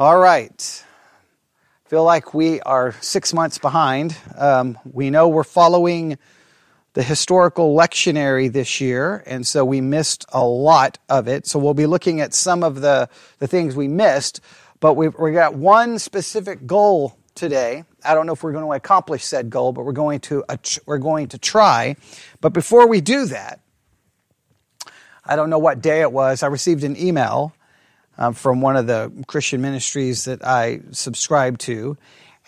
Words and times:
All 0.00 0.18
right. 0.18 0.82
Feel 1.84 2.04
like 2.04 2.32
we 2.32 2.58
are 2.62 2.92
six 3.02 3.34
months 3.34 3.58
behind. 3.58 4.16
Um, 4.34 4.78
we 4.90 5.10
know 5.10 5.28
we're 5.28 5.44
following 5.44 6.16
the 6.94 7.02
historical 7.02 7.76
lectionary 7.76 8.50
this 8.50 8.80
year, 8.80 9.22
and 9.26 9.46
so 9.46 9.62
we 9.62 9.82
missed 9.82 10.24
a 10.32 10.42
lot 10.42 10.96
of 11.10 11.28
it. 11.28 11.46
So 11.46 11.58
we'll 11.58 11.74
be 11.74 11.84
looking 11.84 12.22
at 12.22 12.32
some 12.32 12.62
of 12.62 12.80
the, 12.80 13.10
the 13.40 13.46
things 13.46 13.76
we 13.76 13.88
missed, 13.88 14.40
but 14.80 14.94
we've, 14.94 15.14
we 15.18 15.32
got 15.32 15.54
one 15.54 15.98
specific 15.98 16.66
goal 16.66 17.18
today. 17.34 17.84
I 18.02 18.14
don't 18.14 18.24
know 18.24 18.32
if 18.32 18.42
we're 18.42 18.52
going 18.52 18.64
to 18.64 18.72
accomplish 18.72 19.22
said 19.22 19.50
goal, 19.50 19.74
but 19.74 19.84
we're 19.84 19.92
going 19.92 20.20
to, 20.20 20.42
we're 20.86 20.96
going 20.96 21.28
to 21.28 21.36
try. 21.36 21.96
But 22.40 22.54
before 22.54 22.88
we 22.88 23.02
do 23.02 23.26
that, 23.26 23.60
I 25.26 25.36
don't 25.36 25.50
know 25.50 25.58
what 25.58 25.82
day 25.82 26.00
it 26.00 26.10
was. 26.10 26.42
I 26.42 26.46
received 26.46 26.84
an 26.84 26.96
email 26.96 27.52
um, 28.20 28.34
from 28.34 28.60
one 28.60 28.76
of 28.76 28.86
the 28.86 29.10
Christian 29.26 29.60
ministries 29.62 30.26
that 30.26 30.44
I 30.44 30.80
subscribe 30.92 31.58
to. 31.60 31.96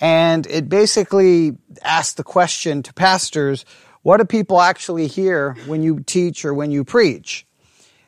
And 0.01 0.47
it 0.47 0.69
basically 0.69 1.57
asked 1.83 2.19
the 2.19 2.25
question 2.25 2.83
to 2.85 2.95
pastors 2.95 3.65
what 4.03 4.19
do 4.19 4.25
people 4.25 4.61
actually 4.61 5.07
hear 5.07 5.55
when 5.67 5.83
you 5.83 6.01
teach 6.01 6.45
or 6.45 6.53
when 6.53 6.73
you 6.73 6.85
preach? 6.85 7.47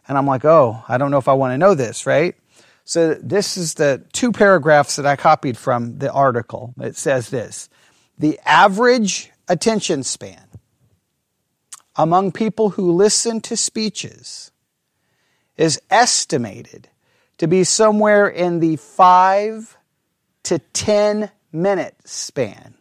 And 0.09 0.19
I'm 0.19 0.27
like, 0.27 0.45
oh, 0.45 0.83
I 0.89 0.99
don't 0.99 1.13
know 1.13 1.19
if 1.19 1.29
I 1.29 1.35
want 1.35 1.53
to 1.53 1.59
know 1.59 1.75
this, 1.75 2.05
right? 2.05 2.35
So 2.85 3.15
this 3.15 3.57
is 3.57 3.75
the 3.75 4.05
two 4.13 4.33
paragraphs 4.33 4.97
that 4.97 5.07
I 5.07 5.17
copied 5.17 5.57
from 5.57 5.99
the 5.99 6.13
article. 6.13 6.75
It 6.81 6.97
says 6.97 7.31
this 7.31 7.69
The 8.19 8.39
average 8.45 9.31
attention 9.49 10.03
span 10.03 10.45
among 11.97 12.33
people 12.33 12.71
who 12.71 12.91
listen 12.91 13.41
to 13.43 13.57
speeches 13.57 14.51
is 15.57 15.81
estimated 15.91 16.89
to 17.39 17.49
be 17.49 17.65
somewhere 17.65 18.29
in 18.29 18.61
the 18.61 18.77
five 18.77 19.77
to 20.45 20.59
10 20.59 21.31
minute 21.53 21.97
span, 22.05 22.75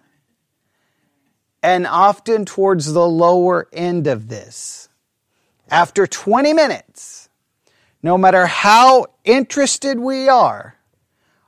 and 1.61 1.87
often 1.87 2.45
towards 2.45 2.91
the 2.91 3.07
lower 3.07 3.67
end 3.71 4.07
of 4.07 4.27
this. 4.27 4.89
After 5.69 6.05
20 6.05 6.53
minutes, 6.53 7.29
no 8.01 8.17
matter 8.17 8.45
how 8.45 9.07
interested 9.23 9.99
we 9.99 10.27
are, 10.27 10.75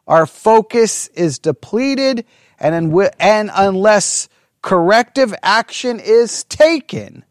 our 0.08 0.26
focus 0.26 1.08
is 1.10 1.40
depleted, 1.40 2.26
and, 2.60 2.94
and 3.20 3.52
unless 3.54 4.30
corrective 4.62 5.34
action 5.44 6.00
is 6.00 6.44
taken, 6.46 7.26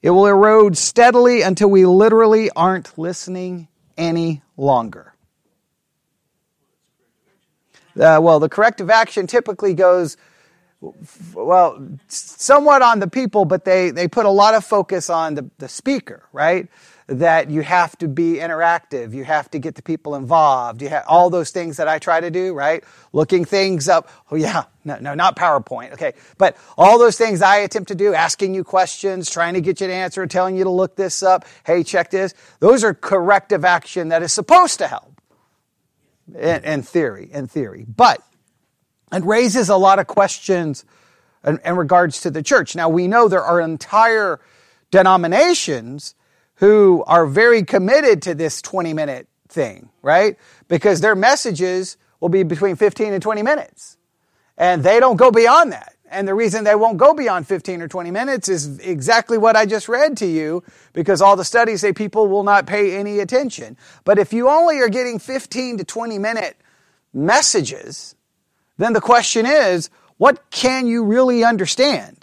it 0.00 0.10
will 0.10 0.26
erode 0.26 0.76
steadily 0.76 1.42
until 1.42 1.68
we 1.70 1.84
literally 1.84 2.50
aren't 2.50 2.96
listening 2.98 3.68
any 3.98 4.42
longer. 4.56 5.14
Uh, 7.98 8.18
well, 8.22 8.40
the 8.40 8.48
corrective 8.48 8.90
action 8.90 9.26
typically 9.26 9.74
goes, 9.74 10.16
well, 11.34 11.86
somewhat 12.08 12.82
on 12.82 13.00
the 13.00 13.08
people, 13.08 13.44
but 13.44 13.64
they, 13.64 13.90
they 13.90 14.08
put 14.08 14.26
a 14.26 14.30
lot 14.30 14.54
of 14.54 14.64
focus 14.64 15.10
on 15.10 15.34
the, 15.34 15.50
the 15.58 15.68
speaker, 15.68 16.24
right? 16.32 16.68
That 17.12 17.50
you 17.50 17.60
have 17.60 17.96
to 17.98 18.08
be 18.08 18.34
interactive. 18.34 19.12
You 19.12 19.24
have 19.24 19.50
to 19.50 19.58
get 19.58 19.74
the 19.74 19.82
people 19.82 20.14
involved. 20.14 20.80
You 20.80 20.88
have 20.88 21.04
all 21.06 21.30
those 21.30 21.50
things 21.50 21.76
that 21.76 21.86
I 21.86 21.98
try 21.98 22.20
to 22.20 22.30
do, 22.30 22.54
right? 22.54 22.82
Looking 23.12 23.44
things 23.44 23.88
up. 23.88 24.08
Oh 24.30 24.36
yeah, 24.36 24.64
no, 24.84 24.98
no, 24.98 25.14
not 25.14 25.36
PowerPoint. 25.36 25.92
Okay. 25.92 26.14
But 26.38 26.56
all 26.78 26.98
those 26.98 27.18
things 27.18 27.42
I 27.42 27.56
attempt 27.58 27.88
to 27.88 27.94
do, 27.94 28.14
asking 28.14 28.54
you 28.54 28.64
questions, 28.64 29.30
trying 29.30 29.54
to 29.54 29.60
get 29.60 29.80
you 29.80 29.88
to 29.88 29.92
answer, 29.92 30.26
telling 30.26 30.56
you 30.56 30.64
to 30.64 30.70
look 30.70 30.96
this 30.96 31.22
up. 31.22 31.44
Hey, 31.64 31.82
check 31.82 32.10
this. 32.10 32.34
Those 32.60 32.82
are 32.82 32.94
corrective 32.94 33.64
action 33.64 34.08
that 34.08 34.22
is 34.22 34.32
supposed 34.32 34.78
to 34.78 34.86
help 34.88 35.20
in, 36.34 36.64
in 36.64 36.82
theory, 36.82 37.28
in 37.32 37.46
theory. 37.46 37.84
But 37.86 38.22
it 39.12 39.24
raises 39.24 39.68
a 39.68 39.76
lot 39.76 39.98
of 39.98 40.06
questions 40.06 40.84
in, 41.44 41.60
in 41.64 41.76
regards 41.76 42.22
to 42.22 42.30
the 42.30 42.42
church. 42.42 42.74
Now 42.74 42.88
we 42.88 43.06
know 43.06 43.28
there 43.28 43.44
are 43.44 43.60
entire 43.60 44.40
denominations 44.90 46.14
who 46.62 47.02
are 47.08 47.26
very 47.26 47.64
committed 47.64 48.22
to 48.22 48.36
this 48.36 48.62
20 48.62 48.94
minute 48.94 49.26
thing, 49.48 49.88
right? 50.00 50.38
Because 50.68 51.00
their 51.00 51.16
messages 51.16 51.96
will 52.20 52.28
be 52.28 52.44
between 52.44 52.76
15 52.76 53.12
and 53.12 53.20
20 53.20 53.42
minutes. 53.42 53.96
And 54.56 54.84
they 54.84 55.00
don't 55.00 55.16
go 55.16 55.32
beyond 55.32 55.72
that. 55.72 55.96
And 56.08 56.28
the 56.28 56.36
reason 56.36 56.62
they 56.62 56.76
won't 56.76 56.98
go 56.98 57.14
beyond 57.14 57.48
15 57.48 57.82
or 57.82 57.88
20 57.88 58.12
minutes 58.12 58.48
is 58.48 58.78
exactly 58.78 59.38
what 59.38 59.56
I 59.56 59.66
just 59.66 59.88
read 59.88 60.16
to 60.18 60.26
you, 60.26 60.62
because 60.92 61.20
all 61.20 61.34
the 61.34 61.44
studies 61.44 61.80
say 61.80 61.92
people 61.92 62.28
will 62.28 62.44
not 62.44 62.64
pay 62.64 62.94
any 62.94 63.18
attention. 63.18 63.76
But 64.04 64.20
if 64.20 64.32
you 64.32 64.48
only 64.48 64.78
are 64.78 64.88
getting 64.88 65.18
15 65.18 65.78
to 65.78 65.84
20 65.84 66.20
minute 66.20 66.56
messages, 67.12 68.14
then 68.78 68.92
the 68.92 69.00
question 69.00 69.46
is, 69.46 69.90
what 70.16 70.48
can 70.52 70.86
you 70.86 71.02
really 71.02 71.42
understand? 71.42 72.21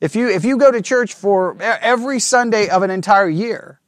If 0.00 0.14
you, 0.14 0.28
if 0.28 0.44
you 0.44 0.58
go 0.58 0.70
to 0.70 0.80
church 0.80 1.14
for 1.14 1.60
every 1.60 2.20
Sunday 2.20 2.68
of 2.68 2.82
an 2.82 2.90
entire 2.90 3.28
year 3.28 3.80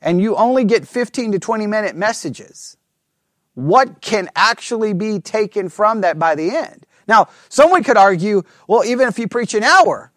and 0.00 0.20
you 0.20 0.34
only 0.34 0.64
get 0.64 0.88
15 0.88 1.32
to 1.32 1.38
20 1.38 1.66
minute 1.66 1.94
messages, 1.94 2.76
what 3.54 4.00
can 4.00 4.28
actually 4.34 4.92
be 4.92 5.20
taken 5.20 5.68
from 5.68 6.00
that 6.00 6.18
by 6.18 6.34
the 6.34 6.56
end? 6.56 6.86
Now, 7.06 7.28
someone 7.48 7.84
could 7.84 7.96
argue, 7.96 8.42
well, 8.66 8.84
even 8.84 9.08
if 9.08 9.18
you 9.18 9.28
preach 9.28 9.54
an 9.54 9.62
hour 9.62 10.12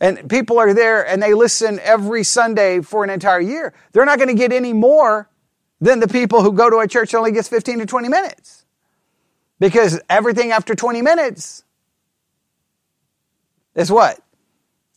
and 0.00 0.28
people 0.28 0.58
are 0.58 0.74
there 0.74 1.06
and 1.06 1.22
they 1.22 1.34
listen 1.34 1.80
every 1.80 2.22
Sunday 2.24 2.80
for 2.80 3.02
an 3.04 3.10
entire 3.10 3.40
year, 3.40 3.72
they're 3.92 4.04
not 4.04 4.18
going 4.18 4.28
to 4.28 4.34
get 4.34 4.52
any 4.52 4.72
more 4.72 5.28
than 5.80 6.00
the 6.00 6.08
people 6.08 6.42
who 6.42 6.52
go 6.52 6.70
to 6.70 6.78
a 6.78 6.88
church 6.88 7.12
that 7.12 7.18
only 7.18 7.32
gets 7.32 7.48
15 7.48 7.80
to 7.80 7.86
20 7.86 8.08
minutes. 8.08 8.64
Because 9.58 10.00
everything 10.08 10.50
after 10.50 10.74
20 10.74 11.02
minutes 11.02 11.64
is 13.74 13.90
what? 13.90 14.23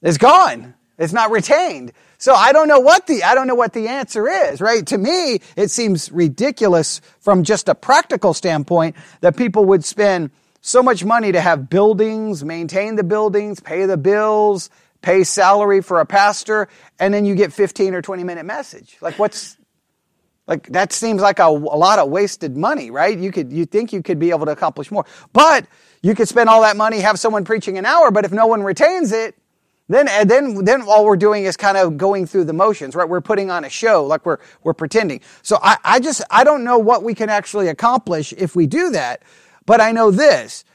It's 0.01 0.17
gone. 0.17 0.75
It's 0.97 1.13
not 1.13 1.31
retained. 1.31 1.91
So 2.17 2.33
I 2.33 2.51
don't 2.51 2.67
know 2.67 2.79
what 2.79 3.05
the, 3.05 3.23
I 3.23 3.35
don't 3.35 3.47
know 3.47 3.55
what 3.55 3.73
the 3.73 3.87
answer 3.87 4.27
is, 4.27 4.59
right? 4.59 4.85
To 4.87 4.97
me, 4.97 5.39
it 5.55 5.69
seems 5.69 6.11
ridiculous 6.11 7.01
from 7.19 7.43
just 7.43 7.69
a 7.69 7.75
practical 7.75 8.33
standpoint 8.33 8.95
that 9.21 9.37
people 9.37 9.65
would 9.65 9.85
spend 9.85 10.31
so 10.61 10.81
much 10.81 11.05
money 11.05 11.31
to 11.31 11.39
have 11.39 11.69
buildings, 11.69 12.43
maintain 12.43 12.95
the 12.95 13.03
buildings, 13.03 13.59
pay 13.59 13.85
the 13.85 13.97
bills, 13.97 14.71
pay 15.01 15.23
salary 15.23 15.81
for 15.81 15.99
a 15.99 16.05
pastor, 16.05 16.67
and 16.99 17.13
then 17.13 17.25
you 17.25 17.35
get 17.35 17.53
15 17.53 17.93
or 17.93 18.01
20 18.01 18.23
minute 18.23 18.45
message. 18.45 18.97
Like 18.99 19.19
what's, 19.19 19.55
like 20.47 20.67
that 20.69 20.91
seems 20.91 21.21
like 21.21 21.37
a, 21.37 21.45
a 21.45 21.77
lot 21.77 21.99
of 21.99 22.09
wasted 22.09 22.57
money, 22.57 22.89
right? 22.89 23.15
You 23.15 23.31
could, 23.31 23.53
you 23.53 23.65
think 23.65 23.93
you 23.93 24.01
could 24.01 24.17
be 24.17 24.31
able 24.31 24.47
to 24.47 24.51
accomplish 24.51 24.89
more, 24.89 25.05
but 25.31 25.67
you 26.01 26.15
could 26.15 26.27
spend 26.27 26.49
all 26.49 26.61
that 26.61 26.75
money, 26.75 26.99
have 27.01 27.19
someone 27.19 27.45
preaching 27.45 27.77
an 27.77 27.85
hour, 27.85 28.09
but 28.09 28.25
if 28.25 28.31
no 28.31 28.47
one 28.47 28.63
retains 28.63 29.11
it, 29.11 29.35
then, 29.89 30.07
and 30.09 30.29
then, 30.29 30.65
then 30.65 30.81
all 30.81 31.05
we're 31.05 31.15
doing 31.15 31.45
is 31.45 31.55
kind 31.55 31.77
of 31.77 31.97
going 31.97 32.25
through 32.25 32.43
the 32.43 32.53
motions, 32.53 32.95
right? 32.95 33.07
We're 33.07 33.21
putting 33.21 33.49
on 33.49 33.63
a 33.63 33.69
show, 33.69 34.05
like 34.05 34.25
we're, 34.25 34.37
we're 34.63 34.73
pretending. 34.73 35.21
So 35.43 35.59
I, 35.61 35.77
I 35.83 35.99
just, 35.99 36.21
I 36.29 36.43
don't 36.43 36.63
know 36.63 36.77
what 36.77 37.03
we 37.03 37.13
can 37.13 37.29
actually 37.29 37.69
accomplish 37.69 38.33
if 38.33 38.55
we 38.55 38.67
do 38.67 38.89
that, 38.91 39.23
but 39.65 39.79
I 39.79 39.91
know 39.91 40.11
this. 40.11 40.65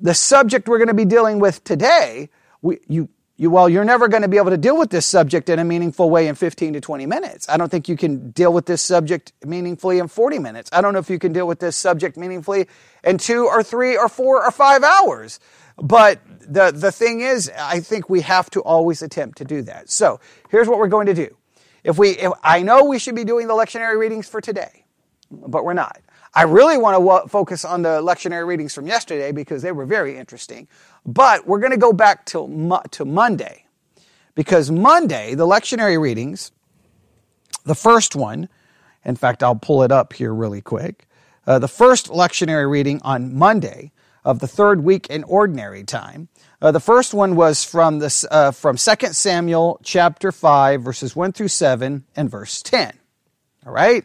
The 0.00 0.14
subject 0.14 0.68
we're 0.68 0.78
going 0.78 0.88
to 0.88 0.94
be 0.94 1.04
dealing 1.04 1.38
with 1.38 1.62
today, 1.64 2.30
we, 2.62 2.78
you, 2.88 3.08
you, 3.36 3.50
well, 3.50 3.68
you're 3.68 3.84
never 3.84 4.06
going 4.06 4.22
to 4.22 4.28
be 4.28 4.36
able 4.36 4.50
to 4.50 4.56
deal 4.56 4.78
with 4.78 4.90
this 4.90 5.04
subject 5.04 5.48
in 5.48 5.58
a 5.58 5.64
meaningful 5.64 6.08
way 6.08 6.28
in 6.28 6.34
15 6.34 6.74
to 6.74 6.80
20 6.80 7.04
minutes. 7.04 7.48
I 7.48 7.56
don't 7.56 7.68
think 7.68 7.88
you 7.88 7.96
can 7.96 8.30
deal 8.30 8.52
with 8.52 8.66
this 8.66 8.80
subject 8.80 9.32
meaningfully 9.44 9.98
in 9.98 10.06
40 10.06 10.38
minutes. 10.38 10.70
I 10.72 10.80
don't 10.80 10.92
know 10.92 11.00
if 11.00 11.10
you 11.10 11.18
can 11.18 11.32
deal 11.32 11.46
with 11.46 11.58
this 11.58 11.76
subject 11.76 12.16
meaningfully 12.16 12.68
in 13.02 13.18
two 13.18 13.46
or 13.46 13.62
three 13.64 13.96
or 13.96 14.08
four 14.08 14.44
or 14.44 14.50
five 14.52 14.84
hours. 14.84 15.40
But 15.76 16.20
the, 16.40 16.70
the 16.70 16.92
thing 16.92 17.20
is, 17.20 17.50
I 17.58 17.80
think 17.80 18.08
we 18.08 18.20
have 18.22 18.50
to 18.50 18.60
always 18.60 19.02
attempt 19.02 19.38
to 19.38 19.44
do 19.44 19.62
that. 19.62 19.90
So 19.90 20.20
here's 20.50 20.68
what 20.68 20.78
we're 20.78 20.88
going 20.88 21.06
to 21.06 21.14
do. 21.14 21.36
If 21.82 21.98
we, 21.98 22.10
if, 22.10 22.32
I 22.42 22.62
know 22.62 22.84
we 22.84 22.98
should 22.98 23.14
be 23.14 23.24
doing 23.24 23.48
the 23.48 23.54
lectionary 23.54 23.98
readings 23.98 24.28
for 24.28 24.40
today, 24.40 24.84
but 25.30 25.64
we're 25.64 25.74
not. 25.74 26.00
I 26.34 26.42
really 26.42 26.78
want 26.78 27.24
to 27.24 27.28
focus 27.28 27.64
on 27.64 27.82
the 27.82 28.00
lectionary 28.02 28.46
readings 28.46 28.74
from 28.74 28.86
yesterday 28.86 29.32
because 29.32 29.62
they 29.62 29.72
were 29.72 29.86
very 29.86 30.16
interesting. 30.16 30.66
But 31.06 31.46
we're 31.46 31.60
going 31.60 31.72
to 31.72 31.78
go 31.78 31.92
back 31.92 32.24
to, 32.26 32.48
mo- 32.48 32.82
to 32.92 33.04
Monday 33.04 33.66
because 34.34 34.70
Monday, 34.70 35.34
the 35.34 35.46
lectionary 35.46 36.00
readings, 36.00 36.50
the 37.64 37.74
first 37.74 38.16
one, 38.16 38.48
in 39.04 39.16
fact, 39.16 39.42
I'll 39.42 39.54
pull 39.54 39.82
it 39.82 39.92
up 39.92 40.12
here 40.12 40.34
really 40.34 40.60
quick. 40.60 41.06
Uh, 41.46 41.58
the 41.58 41.68
first 41.68 42.08
lectionary 42.08 42.68
reading 42.68 43.00
on 43.02 43.34
Monday 43.36 43.92
of 44.24 44.38
the 44.38 44.48
third 44.48 44.82
week 44.82 45.08
in 45.08 45.22
ordinary 45.24 45.84
time. 45.84 46.28
Uh, 46.62 46.72
the 46.72 46.80
first 46.80 47.12
one 47.12 47.36
was 47.36 47.62
from 47.62 47.98
this 47.98 48.24
uh, 48.30 48.50
from 48.50 48.76
2 48.76 49.12
Samuel 49.12 49.78
chapter 49.82 50.32
5 50.32 50.82
verses 50.82 51.14
1 51.14 51.32
through 51.32 51.48
7 51.48 52.04
and 52.16 52.30
verse 52.30 52.62
10. 52.62 52.98
All 53.66 53.72
right? 53.72 54.04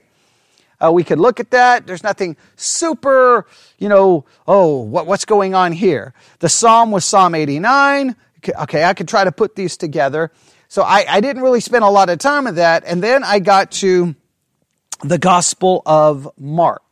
Uh, 0.82 0.92
we 0.92 1.04
could 1.04 1.20
look 1.20 1.40
at 1.40 1.52
that. 1.52 1.86
There's 1.86 2.04
nothing 2.04 2.38
super, 2.56 3.46
you 3.78 3.90
know, 3.90 4.26
oh, 4.48 4.80
what, 4.80 5.08
what's 5.08 5.26
going 5.26 5.54
on 5.54 5.74
here? 5.74 6.14
The 6.40 6.50
psalm 6.50 6.92
was 6.92 7.04
Psalm 7.04 7.36
89. 7.36 8.16
Okay, 8.62 8.84
I 8.86 8.94
could 8.94 9.08
try 9.08 9.26
to 9.26 9.32
put 9.32 9.56
these 9.56 9.76
together. 9.76 10.32
So 10.70 10.84
I, 10.84 11.06
I 11.10 11.20
didn't 11.20 11.42
really 11.42 11.60
spend 11.60 11.84
a 11.84 11.90
lot 11.90 12.10
of 12.10 12.20
time 12.20 12.48
on 12.48 12.56
that. 12.56 12.84
And 12.86 13.04
then 13.04 13.24
I 13.24 13.40
got 13.40 13.72
to 13.72 14.16
the 15.04 15.18
Gospel 15.18 15.82
of 15.86 16.30
Mark 16.38 16.89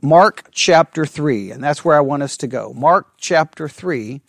Mark 0.00 0.48
chapter 0.52 1.06
3, 1.06 1.50
and 1.50 1.62
that's 1.62 1.84
where 1.84 1.96
I 1.96 2.00
want 2.00 2.22
us 2.22 2.36
to 2.38 2.46
go. 2.46 2.72
Mark 2.74 3.08
chapter 3.18 3.68
3, 3.68 4.20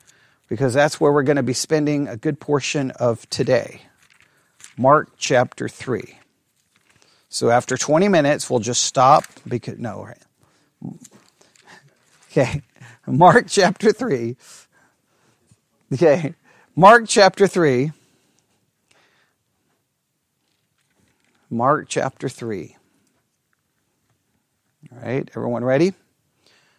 because 0.48 0.74
that's 0.74 1.00
where 1.00 1.12
we're 1.12 1.24
going 1.24 1.38
to 1.38 1.44
be 1.44 1.54
spending 1.54 2.08
a 2.08 2.18
good 2.18 2.40
portion 2.40 2.92
of 2.92 3.30
today. 3.30 3.82
Mark 4.78 5.12
chapter 5.18 5.68
3. 5.68 6.20
So 7.30 7.50
after 7.50 7.78
20 7.78 8.08
minutes, 8.08 8.50
we'll 8.50 8.60
just 8.60 8.84
stop 8.84 9.26
because, 9.48 9.78
no. 9.78 10.10
Okay, 12.30 12.62
Mark 13.08 13.46
chapter 13.48 13.92
3. 13.92 14.36
Okay, 15.94 16.36
Mark 16.76 17.06
chapter 17.08 17.48
3. 17.48 17.94
Mark 21.50 21.88
chapter 21.90 22.30
3. 22.30 22.76
All 24.92 25.00
right, 25.02 25.30
everyone 25.36 25.66
ready? 25.66 25.94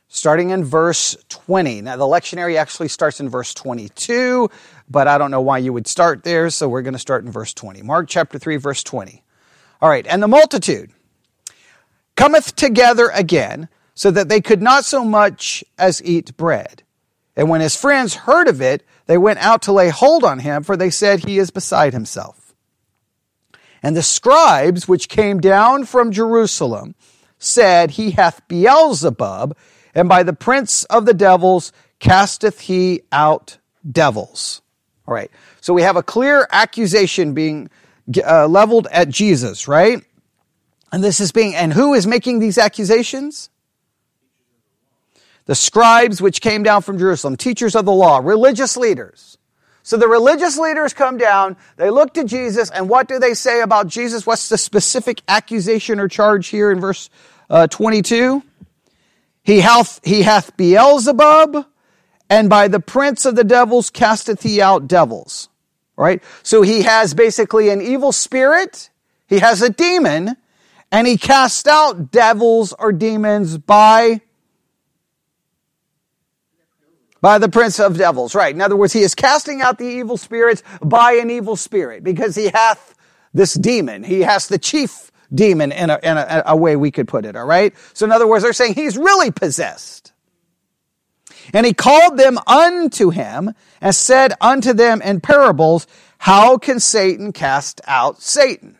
Starting 0.08 0.48
in 0.50 0.64
verse 0.64 1.14
20. 1.28 1.82
Now, 1.82 1.96
the 1.96 2.04
lectionary 2.04 2.56
actually 2.56 2.88
starts 2.88 3.20
in 3.20 3.28
verse 3.28 3.52
22, 3.52 4.48
but 4.88 5.06
I 5.06 5.18
don't 5.18 5.30
know 5.30 5.42
why 5.42 5.58
you 5.58 5.74
would 5.74 5.86
start 5.86 6.24
there, 6.24 6.48
so 6.48 6.68
we're 6.68 6.82
going 6.82 6.94
to 6.94 6.98
start 6.98 7.24
in 7.24 7.30
verse 7.30 7.52
20. 7.52 7.82
Mark 7.82 8.08
chapter 8.08 8.38
3, 8.38 8.56
verse 8.56 8.82
20. 8.82 9.22
All 9.82 9.90
right, 9.90 10.06
and 10.06 10.22
the 10.22 10.28
multitude 10.28 10.90
cometh 12.16 12.56
together 12.56 13.10
again, 13.12 13.68
so 13.94 14.10
that 14.10 14.28
they 14.30 14.40
could 14.40 14.62
not 14.62 14.86
so 14.86 15.04
much 15.04 15.62
as 15.76 16.02
eat 16.02 16.34
bread. 16.36 16.84
And 17.36 17.50
when 17.50 17.60
his 17.60 17.76
friends 17.76 18.14
heard 18.14 18.48
of 18.48 18.62
it, 18.62 18.84
they 19.06 19.18
went 19.18 19.40
out 19.40 19.60
to 19.62 19.72
lay 19.72 19.90
hold 19.90 20.24
on 20.24 20.38
him, 20.38 20.62
for 20.62 20.76
they 20.76 20.90
said, 20.90 21.24
He 21.24 21.38
is 21.38 21.50
beside 21.50 21.92
himself. 21.92 22.54
And 23.82 23.94
the 23.94 24.02
scribes 24.02 24.88
which 24.88 25.08
came 25.10 25.40
down 25.40 25.84
from 25.84 26.10
Jerusalem 26.10 26.94
said, 27.38 27.92
He 27.92 28.12
hath 28.12 28.46
Beelzebub, 28.48 29.56
and 29.94 30.08
by 30.08 30.22
the 30.22 30.32
prince 30.32 30.84
of 30.84 31.06
the 31.06 31.14
devils 31.14 31.72
casteth 31.98 32.60
he 32.60 33.02
out 33.10 33.58
devils. 33.90 34.62
All 35.06 35.14
right. 35.14 35.30
So 35.60 35.72
we 35.72 35.82
have 35.82 35.96
a 35.96 36.02
clear 36.02 36.46
accusation 36.50 37.34
being 37.34 37.70
uh, 38.24 38.46
leveled 38.46 38.86
at 38.90 39.08
Jesus, 39.08 39.66
right? 39.66 40.02
And 40.92 41.02
this 41.02 41.20
is 41.20 41.32
being, 41.32 41.54
and 41.54 41.72
who 41.72 41.94
is 41.94 42.06
making 42.06 42.38
these 42.38 42.58
accusations? 42.58 43.50
The 45.46 45.54
scribes 45.54 46.20
which 46.20 46.40
came 46.40 46.62
down 46.62 46.82
from 46.82 46.98
Jerusalem, 46.98 47.36
teachers 47.36 47.74
of 47.74 47.86
the 47.86 47.92
law, 47.92 48.18
religious 48.18 48.76
leaders. 48.76 49.37
So 49.88 49.96
the 49.96 50.06
religious 50.06 50.58
leaders 50.58 50.92
come 50.92 51.16
down, 51.16 51.56
they 51.76 51.88
look 51.88 52.12
to 52.12 52.24
Jesus, 52.24 52.68
and 52.68 52.90
what 52.90 53.08
do 53.08 53.18
they 53.18 53.32
say 53.32 53.62
about 53.62 53.86
Jesus? 53.86 54.26
What's 54.26 54.50
the 54.50 54.58
specific 54.58 55.22
accusation 55.26 55.98
or 55.98 56.08
charge 56.08 56.48
here 56.48 56.70
in 56.70 56.78
verse 56.78 57.08
uh, 57.48 57.68
22? 57.68 58.42
He 59.42 59.60
hath, 59.60 59.98
he 60.04 60.24
hath 60.24 60.54
Beelzebub, 60.58 61.64
and 62.28 62.50
by 62.50 62.68
the 62.68 62.80
prince 62.80 63.24
of 63.24 63.34
the 63.34 63.44
devils 63.44 63.88
casteth 63.88 64.42
he 64.42 64.60
out 64.60 64.88
devils. 64.88 65.48
Right? 65.96 66.22
So 66.42 66.60
he 66.60 66.82
has 66.82 67.14
basically 67.14 67.70
an 67.70 67.80
evil 67.80 68.12
spirit, 68.12 68.90
he 69.26 69.38
has 69.38 69.62
a 69.62 69.70
demon, 69.70 70.36
and 70.92 71.06
he 71.06 71.16
casts 71.16 71.66
out 71.66 72.10
devils 72.10 72.74
or 72.78 72.92
demons 72.92 73.56
by 73.56 74.20
by 77.20 77.38
the 77.38 77.48
prince 77.48 77.80
of 77.80 77.98
devils, 77.98 78.34
right. 78.34 78.54
In 78.54 78.60
other 78.60 78.76
words, 78.76 78.92
he 78.92 79.00
is 79.00 79.14
casting 79.14 79.60
out 79.60 79.78
the 79.78 79.86
evil 79.86 80.16
spirits 80.16 80.62
by 80.82 81.12
an 81.12 81.30
evil 81.30 81.56
spirit 81.56 82.04
because 82.04 82.36
he 82.36 82.48
hath 82.48 82.94
this 83.34 83.54
demon. 83.54 84.04
He 84.04 84.20
has 84.20 84.48
the 84.48 84.58
chief 84.58 85.10
demon 85.34 85.72
in 85.72 85.90
a, 85.90 85.98
in 86.02 86.16
a, 86.16 86.42
a 86.46 86.56
way 86.56 86.76
we 86.76 86.90
could 86.90 87.08
put 87.08 87.24
it, 87.24 87.36
all 87.36 87.44
right? 87.46 87.74
So 87.92 88.06
in 88.06 88.12
other 88.12 88.26
words, 88.26 88.44
they're 88.44 88.52
saying 88.52 88.74
he's 88.74 88.96
really 88.96 89.30
possessed. 89.30 90.12
And 91.52 91.66
he 91.66 91.72
called 91.72 92.18
them 92.18 92.38
unto 92.46 93.10
him 93.10 93.54
and 93.80 93.94
said 93.94 94.34
unto 94.40 94.72
them 94.72 95.02
in 95.02 95.20
parables, 95.20 95.86
how 96.18 96.58
can 96.58 96.80
Satan 96.80 97.32
cast 97.32 97.80
out 97.86 98.20
Satan? 98.20 98.76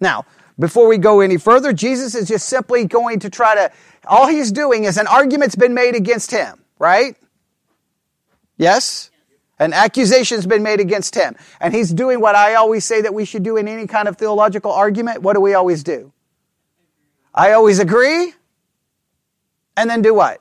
Now, 0.00 0.24
before 0.58 0.88
we 0.88 0.98
go 0.98 1.20
any 1.20 1.36
further, 1.36 1.72
Jesus 1.72 2.14
is 2.14 2.28
just 2.28 2.48
simply 2.48 2.84
going 2.84 3.20
to 3.20 3.30
try 3.30 3.54
to, 3.54 3.72
all 4.06 4.28
he's 4.28 4.52
doing 4.52 4.84
is 4.84 4.98
an 4.98 5.06
argument's 5.06 5.56
been 5.56 5.74
made 5.74 5.94
against 5.94 6.30
him, 6.30 6.62
right? 6.78 7.16
Yes? 8.56 9.10
An 9.58 9.72
accusation's 9.72 10.46
been 10.46 10.62
made 10.62 10.80
against 10.80 11.14
him. 11.14 11.36
And 11.60 11.72
he's 11.72 11.90
doing 11.90 12.20
what 12.20 12.34
I 12.34 12.54
always 12.54 12.84
say 12.84 13.00
that 13.02 13.14
we 13.14 13.24
should 13.24 13.42
do 13.42 13.56
in 13.56 13.68
any 13.68 13.86
kind 13.86 14.08
of 14.08 14.16
theological 14.16 14.72
argument. 14.72 15.22
What 15.22 15.34
do 15.34 15.40
we 15.40 15.54
always 15.54 15.82
do? 15.82 16.12
I 17.32 17.52
always 17.52 17.78
agree. 17.78 18.34
And 19.76 19.90
then 19.90 20.02
do 20.02 20.14
what? 20.14 20.40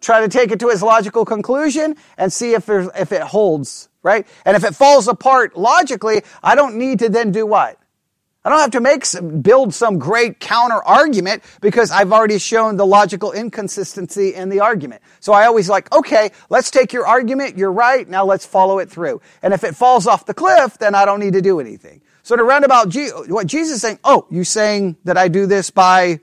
Try 0.00 0.20
to 0.20 0.28
take 0.28 0.50
it 0.50 0.60
to 0.60 0.68
its 0.68 0.82
logical 0.82 1.24
conclusion 1.24 1.96
and 2.16 2.32
see 2.32 2.54
if, 2.54 2.68
if 2.68 3.12
it 3.12 3.22
holds, 3.22 3.88
right? 4.02 4.26
And 4.44 4.56
if 4.56 4.62
it 4.62 4.74
falls 4.74 5.08
apart 5.08 5.56
logically, 5.56 6.22
I 6.42 6.54
don't 6.54 6.76
need 6.76 7.00
to 7.00 7.08
then 7.08 7.32
do 7.32 7.46
what? 7.46 7.78
I 8.46 8.48
don't 8.48 8.60
have 8.60 8.70
to 8.70 8.80
make 8.80 9.04
build 9.42 9.74
some 9.74 9.98
great 9.98 10.38
counter 10.38 10.80
argument 10.84 11.42
because 11.60 11.90
I've 11.90 12.12
already 12.12 12.38
shown 12.38 12.76
the 12.76 12.86
logical 12.86 13.32
inconsistency 13.32 14.34
in 14.34 14.50
the 14.50 14.60
argument. 14.60 15.02
So 15.18 15.32
I 15.32 15.46
always 15.46 15.68
like, 15.68 15.92
okay, 15.92 16.30
let's 16.48 16.70
take 16.70 16.92
your 16.92 17.08
argument. 17.08 17.58
You're 17.58 17.72
right. 17.72 18.08
Now 18.08 18.24
let's 18.24 18.46
follow 18.46 18.78
it 18.78 18.88
through. 18.88 19.20
And 19.42 19.52
if 19.52 19.64
it 19.64 19.74
falls 19.74 20.06
off 20.06 20.26
the 20.26 20.32
cliff, 20.32 20.78
then 20.78 20.94
I 20.94 21.04
don't 21.04 21.18
need 21.18 21.32
to 21.32 21.42
do 21.42 21.58
anything. 21.58 22.02
So 22.22 22.36
to 22.36 22.44
round 22.44 22.64
roundabout, 22.70 23.28
what 23.28 23.48
Jesus 23.48 23.76
is 23.76 23.82
saying, 23.82 23.98
oh, 24.04 24.28
you 24.30 24.44
saying 24.44 24.96
that 25.02 25.18
I 25.18 25.26
do 25.26 25.46
this 25.46 25.70
by 25.70 26.20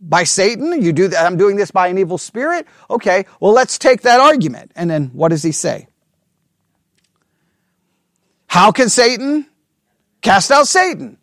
by 0.00 0.24
Satan? 0.24 0.82
You 0.82 0.92
do 0.92 1.06
that? 1.06 1.24
I'm 1.24 1.36
doing 1.36 1.54
this 1.54 1.70
by 1.70 1.86
an 1.86 1.98
evil 1.98 2.18
spirit? 2.18 2.66
Okay, 2.90 3.26
well, 3.38 3.52
let's 3.52 3.78
take 3.78 4.02
that 4.02 4.18
argument. 4.18 4.72
And 4.74 4.90
then 4.90 5.10
what 5.12 5.28
does 5.28 5.44
he 5.44 5.52
say? 5.52 5.86
How 8.48 8.72
can 8.72 8.88
Satan 8.88 9.46
Cast 10.22 10.50
out 10.50 10.68
Satan. 10.68 11.18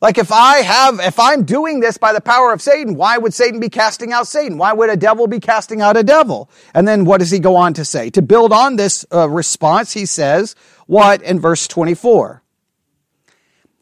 Like 0.00 0.18
if 0.18 0.30
I 0.30 0.58
have, 0.58 1.00
if 1.00 1.18
I'm 1.18 1.44
doing 1.44 1.80
this 1.80 1.96
by 1.96 2.12
the 2.12 2.20
power 2.20 2.52
of 2.52 2.60
Satan, 2.60 2.94
why 2.94 3.16
would 3.16 3.32
Satan 3.32 3.58
be 3.58 3.70
casting 3.70 4.12
out 4.12 4.26
Satan? 4.26 4.58
Why 4.58 4.74
would 4.74 4.90
a 4.90 4.98
devil 4.98 5.26
be 5.26 5.40
casting 5.40 5.80
out 5.80 5.96
a 5.96 6.02
devil? 6.02 6.50
And 6.74 6.86
then 6.86 7.06
what 7.06 7.20
does 7.20 7.30
he 7.30 7.38
go 7.38 7.56
on 7.56 7.72
to 7.74 7.86
say? 7.86 8.10
To 8.10 8.20
build 8.20 8.52
on 8.52 8.76
this 8.76 9.06
uh, 9.10 9.30
response, 9.30 9.94
he 9.94 10.04
says, 10.04 10.56
what 10.86 11.22
in 11.22 11.40
verse 11.40 11.66
24? 11.66 12.42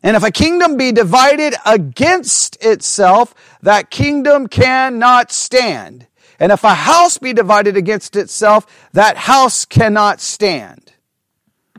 And 0.04 0.16
if 0.16 0.22
a 0.22 0.30
kingdom 0.30 0.76
be 0.76 0.92
divided 0.92 1.54
against 1.66 2.64
itself, 2.64 3.34
that 3.62 3.90
kingdom 3.90 4.46
cannot 4.46 5.32
stand. 5.32 6.06
And 6.38 6.52
if 6.52 6.62
a 6.62 6.74
house 6.74 7.18
be 7.18 7.32
divided 7.32 7.76
against 7.76 8.14
itself, 8.14 8.66
that 8.92 9.16
house 9.16 9.64
cannot 9.64 10.20
stand. 10.20 10.92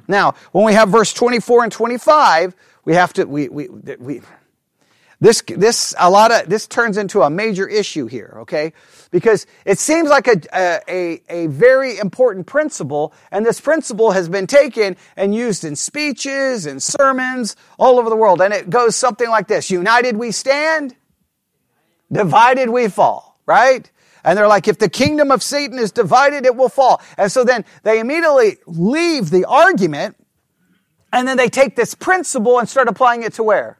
Now, 0.07 0.35
when 0.51 0.65
we 0.65 0.73
have 0.73 0.89
verse 0.89 1.13
24 1.13 1.63
and 1.63 1.71
25, 1.71 2.55
we 2.85 2.93
have 2.93 3.13
to, 3.13 3.25
we, 3.25 3.49
we, 3.49 3.67
we, 3.69 4.21
this, 5.23 5.41
this, 5.47 5.95
a 5.97 6.09
lot 6.09 6.31
of, 6.33 6.49
this 6.49 6.67
turns 6.67 6.97
into 6.97 7.21
a 7.21 7.29
major 7.29 7.65
issue 7.65 8.07
here, 8.07 8.35
okay? 8.39 8.73
Because 9.09 9.45
it 9.63 9.79
seems 9.79 10.09
like 10.09 10.27
a, 10.27 10.41
a, 10.89 11.21
a 11.29 11.47
very 11.47 11.97
important 11.97 12.45
principle, 12.45 13.13
and 13.31 13.45
this 13.45 13.61
principle 13.61 14.11
has 14.11 14.27
been 14.27 14.47
taken 14.47 14.97
and 15.15 15.33
used 15.33 15.63
in 15.63 15.77
speeches 15.77 16.65
and 16.65 16.83
sermons 16.83 17.55
all 17.79 17.99
over 17.99 18.09
the 18.09 18.17
world. 18.17 18.41
And 18.41 18.53
it 18.53 18.69
goes 18.69 18.97
something 18.97 19.29
like 19.29 19.47
this 19.47 19.71
United 19.71 20.17
we 20.17 20.31
stand, 20.31 20.93
divided 22.11 22.69
we 22.69 22.89
fall, 22.89 23.39
right? 23.45 23.89
And 24.25 24.37
they're 24.37 24.47
like, 24.47 24.67
if 24.67 24.77
the 24.77 24.89
kingdom 24.89 25.31
of 25.31 25.41
Satan 25.41 25.79
is 25.79 25.93
divided, 25.93 26.45
it 26.45 26.57
will 26.57 26.69
fall. 26.69 27.01
And 27.17 27.31
so 27.31 27.45
then 27.45 27.63
they 27.83 27.99
immediately 28.01 28.57
leave 28.65 29.29
the 29.29 29.45
argument 29.45 30.17
and 31.13 31.27
then 31.27 31.37
they 31.37 31.47
take 31.47 31.75
this 31.75 31.93
principle 31.93 32.59
and 32.59 32.67
start 32.67 32.89
applying 32.89 33.21
it 33.21 33.33
to 33.33 33.43
where? 33.43 33.77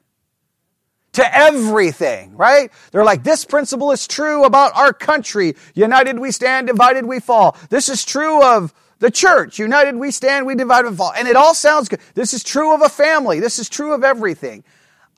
To 1.14 1.38
everything, 1.38 2.38
right? 2.38 2.72
They're 2.92 3.04
like, 3.04 3.24
this 3.24 3.44
principle 3.44 3.92
is 3.92 4.08
true 4.08 4.46
about 4.46 4.74
our 4.76 4.94
country. 4.94 5.56
United 5.74 6.20
we 6.20 6.32
stand, 6.32 6.68
divided 6.68 7.06
we 7.06 7.20
fall. 7.20 7.58
This 7.70 7.90
is 7.90 8.06
true 8.06 8.42
of 8.44 8.72
the 9.00 9.10
church. 9.12 9.58
United 9.58 9.96
we 9.96 10.12
stand, 10.12 10.46
we 10.46 10.56
divide 10.56 10.86
and 10.86 10.96
fall. 10.96 11.12
And 11.16 11.28
it 11.28 11.36
all 11.36 11.56
sounds 11.56 11.90
good. 11.90 12.00
This 12.14 12.34
is 12.34 12.44
true 12.44 12.74
of 12.74 12.84
a 12.84 12.90
family. 12.90 13.40
This 13.40 13.58
is 13.58 13.68
true 13.68 13.94
of 13.94 14.04
everything. 14.04 14.64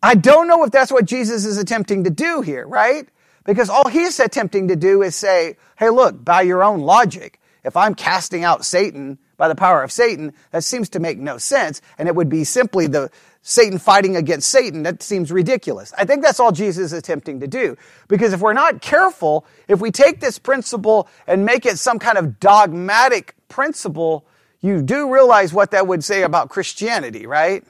I 0.01 0.15
don't 0.15 0.47
know 0.47 0.63
if 0.63 0.71
that's 0.71 0.91
what 0.91 1.05
Jesus 1.05 1.45
is 1.45 1.57
attempting 1.57 2.05
to 2.05 2.09
do 2.09 2.41
here, 2.41 2.65
right? 2.65 3.07
Because 3.43 3.69
all 3.69 3.89
he's 3.89 4.19
attempting 4.21 4.69
to 4.69 4.75
do 4.77 5.01
is 5.01 5.15
say, 5.15 5.57
hey, 5.77 5.89
look, 5.89 6.23
by 6.23 6.43
your 6.43 6.63
own 6.63 6.79
logic, 6.79 7.41
if 7.63 7.75
I'm 7.75 7.93
casting 7.93 8.43
out 8.43 8.63
Satan, 8.63 9.19
by 9.37 9.47
the 9.47 9.55
power 9.55 9.83
of 9.83 9.91
Satan, 9.91 10.33
that 10.51 10.63
seems 10.63 10.89
to 10.89 10.99
make 10.99 11.17
no 11.17 11.37
sense. 11.37 11.81
And 11.97 12.07
it 12.07 12.15
would 12.15 12.29
be 12.29 12.43
simply 12.43 12.87
the 12.87 13.09
Satan 13.41 13.79
fighting 13.79 14.15
against 14.15 14.49
Satan. 14.49 14.83
That 14.83 15.03
seems 15.03 15.31
ridiculous. 15.31 15.93
I 15.97 16.05
think 16.05 16.23
that's 16.23 16.39
all 16.39 16.51
Jesus 16.51 16.85
is 16.85 16.93
attempting 16.93 17.39
to 17.41 17.47
do. 17.47 17.77
Because 18.07 18.33
if 18.33 18.41
we're 18.41 18.53
not 18.53 18.81
careful, 18.81 19.45
if 19.67 19.79
we 19.79 19.91
take 19.91 20.19
this 20.19 20.39
principle 20.39 21.07
and 21.27 21.45
make 21.45 21.65
it 21.65 21.77
some 21.77 21.99
kind 21.99 22.17
of 22.17 22.39
dogmatic 22.39 23.35
principle, 23.47 24.25
you 24.61 24.81
do 24.81 25.13
realize 25.13 25.53
what 25.53 25.71
that 25.71 25.87
would 25.87 26.03
say 26.03 26.23
about 26.23 26.49
Christianity, 26.49 27.27
right? 27.27 27.63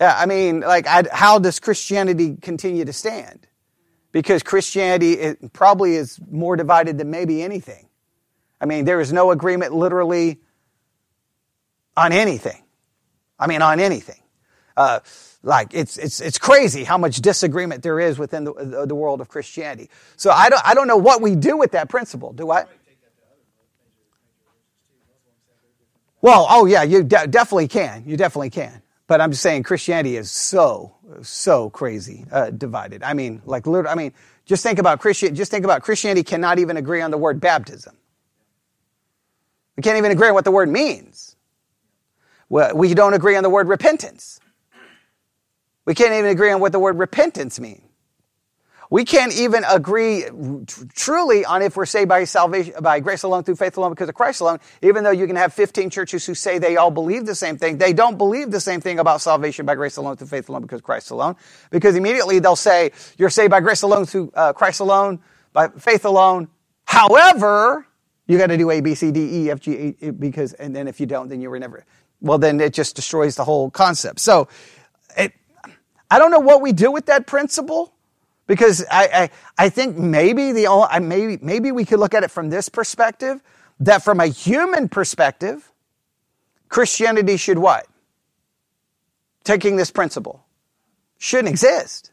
Yeah, 0.00 0.16
I 0.16 0.26
mean, 0.26 0.60
like, 0.60 0.86
I, 0.86 1.04
how 1.12 1.38
does 1.38 1.60
Christianity 1.60 2.36
continue 2.40 2.84
to 2.84 2.92
stand? 2.92 3.46
because 4.12 4.42
Christianity 4.42 5.36
probably 5.52 5.94
is 5.94 6.20
more 6.30 6.56
divided 6.56 6.98
than 6.98 7.10
maybe 7.10 7.42
anything. 7.42 7.86
I 8.60 8.66
mean, 8.66 8.84
there 8.84 9.00
is 9.00 9.12
no 9.12 9.30
agreement 9.30 9.72
literally 9.72 10.40
on 11.96 12.12
anything. 12.12 12.62
I 13.38 13.46
mean, 13.46 13.62
on 13.62 13.80
anything. 13.80 14.20
Uh, 14.76 15.00
like 15.42 15.74
it's 15.74 15.96
it's 15.96 16.20
it's 16.20 16.38
crazy 16.38 16.84
how 16.84 16.98
much 16.98 17.16
disagreement 17.16 17.82
there 17.82 17.98
is 17.98 18.18
within 18.18 18.44
the, 18.44 18.84
the 18.86 18.94
world 18.94 19.20
of 19.20 19.28
Christianity. 19.28 19.90
So 20.16 20.30
I 20.30 20.50
don't 20.50 20.62
I 20.64 20.74
don't 20.74 20.86
know 20.86 20.98
what 20.98 21.22
we 21.22 21.34
do 21.34 21.56
with 21.56 21.72
that 21.72 21.88
principle. 21.88 22.32
Do 22.32 22.50
I? 22.50 22.66
Well, 26.22 26.46
oh 26.50 26.66
yeah, 26.66 26.82
you 26.82 27.02
de- 27.02 27.26
definitely 27.26 27.68
can. 27.68 28.04
You 28.06 28.16
definitely 28.16 28.50
can. 28.50 28.82
But 29.06 29.20
I'm 29.20 29.30
just 29.30 29.42
saying 29.42 29.62
Christianity 29.64 30.16
is 30.16 30.30
so 30.30 30.94
so 31.22 31.70
crazy 31.70 32.26
uh, 32.30 32.50
divided. 32.50 33.02
I 33.02 33.14
mean, 33.14 33.42
like 33.46 33.66
literally. 33.66 33.90
I 33.90 33.94
mean, 33.96 34.12
just 34.44 34.62
think 34.62 34.78
about 34.78 35.00
Christian. 35.00 35.34
Just 35.34 35.50
think 35.50 35.64
about 35.64 35.82
Christianity 35.82 36.22
cannot 36.22 36.58
even 36.58 36.76
agree 36.76 37.00
on 37.00 37.10
the 37.10 37.18
word 37.18 37.40
baptism. 37.40 37.96
We 39.80 39.82
can't 39.82 39.96
even 39.96 40.10
agree 40.10 40.28
on 40.28 40.34
what 40.34 40.44
the 40.44 40.50
word 40.50 40.68
means. 40.68 41.36
We 42.50 42.92
don't 42.92 43.14
agree 43.14 43.34
on 43.36 43.42
the 43.42 43.48
word 43.48 43.66
repentance. 43.66 44.38
We 45.86 45.94
can't 45.94 46.12
even 46.12 46.26
agree 46.26 46.52
on 46.52 46.60
what 46.60 46.72
the 46.72 46.78
word 46.78 46.98
repentance 46.98 47.58
means. 47.58 47.80
We 48.90 49.06
can't 49.06 49.32
even 49.32 49.64
agree 49.64 50.26
truly 50.94 51.46
on 51.46 51.62
if 51.62 51.78
we're 51.78 51.86
saved 51.86 52.10
by 52.10 52.24
salvation, 52.24 52.74
by 52.82 53.00
grace 53.00 53.22
alone, 53.22 53.42
through 53.42 53.56
faith 53.56 53.78
alone, 53.78 53.92
because 53.92 54.10
of 54.10 54.14
Christ 54.14 54.42
alone, 54.42 54.58
even 54.82 55.02
though 55.02 55.12
you 55.12 55.26
can 55.26 55.36
have 55.36 55.54
15 55.54 55.88
churches 55.88 56.26
who 56.26 56.34
say 56.34 56.58
they 56.58 56.76
all 56.76 56.90
believe 56.90 57.24
the 57.24 57.34
same 57.34 57.56
thing. 57.56 57.78
They 57.78 57.94
don't 57.94 58.18
believe 58.18 58.50
the 58.50 58.60
same 58.60 58.82
thing 58.82 58.98
about 58.98 59.22
salvation 59.22 59.64
by 59.64 59.76
grace 59.76 59.96
alone, 59.96 60.18
through 60.18 60.26
faith 60.26 60.50
alone, 60.50 60.60
because 60.60 60.80
of 60.80 60.84
Christ 60.84 61.10
alone. 61.10 61.36
Because 61.70 61.96
immediately 61.96 62.38
they'll 62.38 62.54
say, 62.54 62.90
you're 63.16 63.30
saved 63.30 63.50
by 63.50 63.60
grace 63.60 63.80
alone, 63.80 64.04
through 64.04 64.30
uh, 64.34 64.52
Christ 64.52 64.80
alone, 64.80 65.20
by 65.54 65.68
faith 65.68 66.04
alone. 66.04 66.48
However, 66.84 67.86
you 68.30 68.38
got 68.38 68.46
to 68.46 68.56
do 68.56 68.70
A, 68.70 68.80
B, 68.80 68.94
C, 68.94 69.10
D, 69.10 69.20
E, 69.20 69.50
F, 69.50 69.60
G, 69.60 69.96
A, 70.00 70.12
because, 70.12 70.52
and 70.54 70.74
then 70.74 70.86
if 70.86 71.00
you 71.00 71.06
don't, 71.06 71.28
then 71.28 71.40
you 71.40 71.50
were 71.50 71.58
never, 71.58 71.84
well, 72.20 72.38
then 72.38 72.60
it 72.60 72.72
just 72.72 72.94
destroys 72.94 73.34
the 73.34 73.44
whole 73.44 73.70
concept. 73.70 74.20
So, 74.20 74.48
it, 75.16 75.32
I 76.10 76.18
don't 76.18 76.30
know 76.30 76.38
what 76.40 76.62
we 76.62 76.72
do 76.72 76.92
with 76.92 77.06
that 77.06 77.26
principle 77.26 77.92
because 78.46 78.84
I, 78.90 79.30
I, 79.58 79.64
I 79.66 79.68
think 79.68 79.96
maybe 79.96 80.52
the 80.52 80.68
only, 80.68 81.00
maybe, 81.00 81.38
maybe 81.42 81.72
we 81.72 81.84
could 81.84 81.98
look 81.98 82.14
at 82.14 82.22
it 82.22 82.30
from 82.30 82.50
this 82.50 82.68
perspective 82.68 83.42
that 83.80 84.02
from 84.02 84.20
a 84.20 84.26
human 84.26 84.88
perspective, 84.88 85.72
Christianity 86.68 87.36
should 87.36 87.58
what? 87.58 87.86
Taking 89.42 89.76
this 89.76 89.90
principle. 89.90 90.44
Shouldn't 91.18 91.48
exist. 91.48 92.09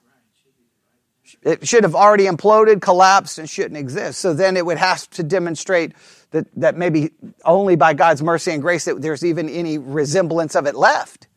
It 1.47 1.65
should 1.65 1.83
have 1.85 1.95
already 1.95 2.25
imploded, 2.25 2.81
collapsed, 2.81 3.39
and 3.39 3.49
shouldn't 3.49 3.77
exist. 3.77 4.19
So 4.19 4.33
then 4.33 4.57
it 4.57 4.65
would 4.65 4.77
have 4.77 5.09
to 5.11 5.23
demonstrate 5.23 5.93
that, 6.31 6.45
that 6.59 6.75
maybe 6.75 7.11
only 7.45 7.77
by 7.77 7.93
God's 7.93 8.21
mercy 8.21 8.51
and 8.51 8.61
grace 8.61 8.83
that 8.83 9.01
there's 9.01 9.23
even 9.23 9.47
any 9.47 9.77
resemblance 9.77 10.55
of 10.55 10.67
it 10.67 10.75
left 10.75 11.27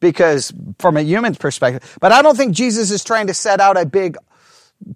because 0.00 0.52
from 0.80 0.96
a 0.96 1.02
human's 1.02 1.38
perspective. 1.38 1.96
But 2.00 2.10
I 2.10 2.22
don't 2.22 2.36
think 2.36 2.56
Jesus 2.56 2.90
is 2.90 3.04
trying 3.04 3.28
to 3.28 3.34
set 3.34 3.60
out 3.60 3.80
a 3.80 3.86
big 3.86 4.16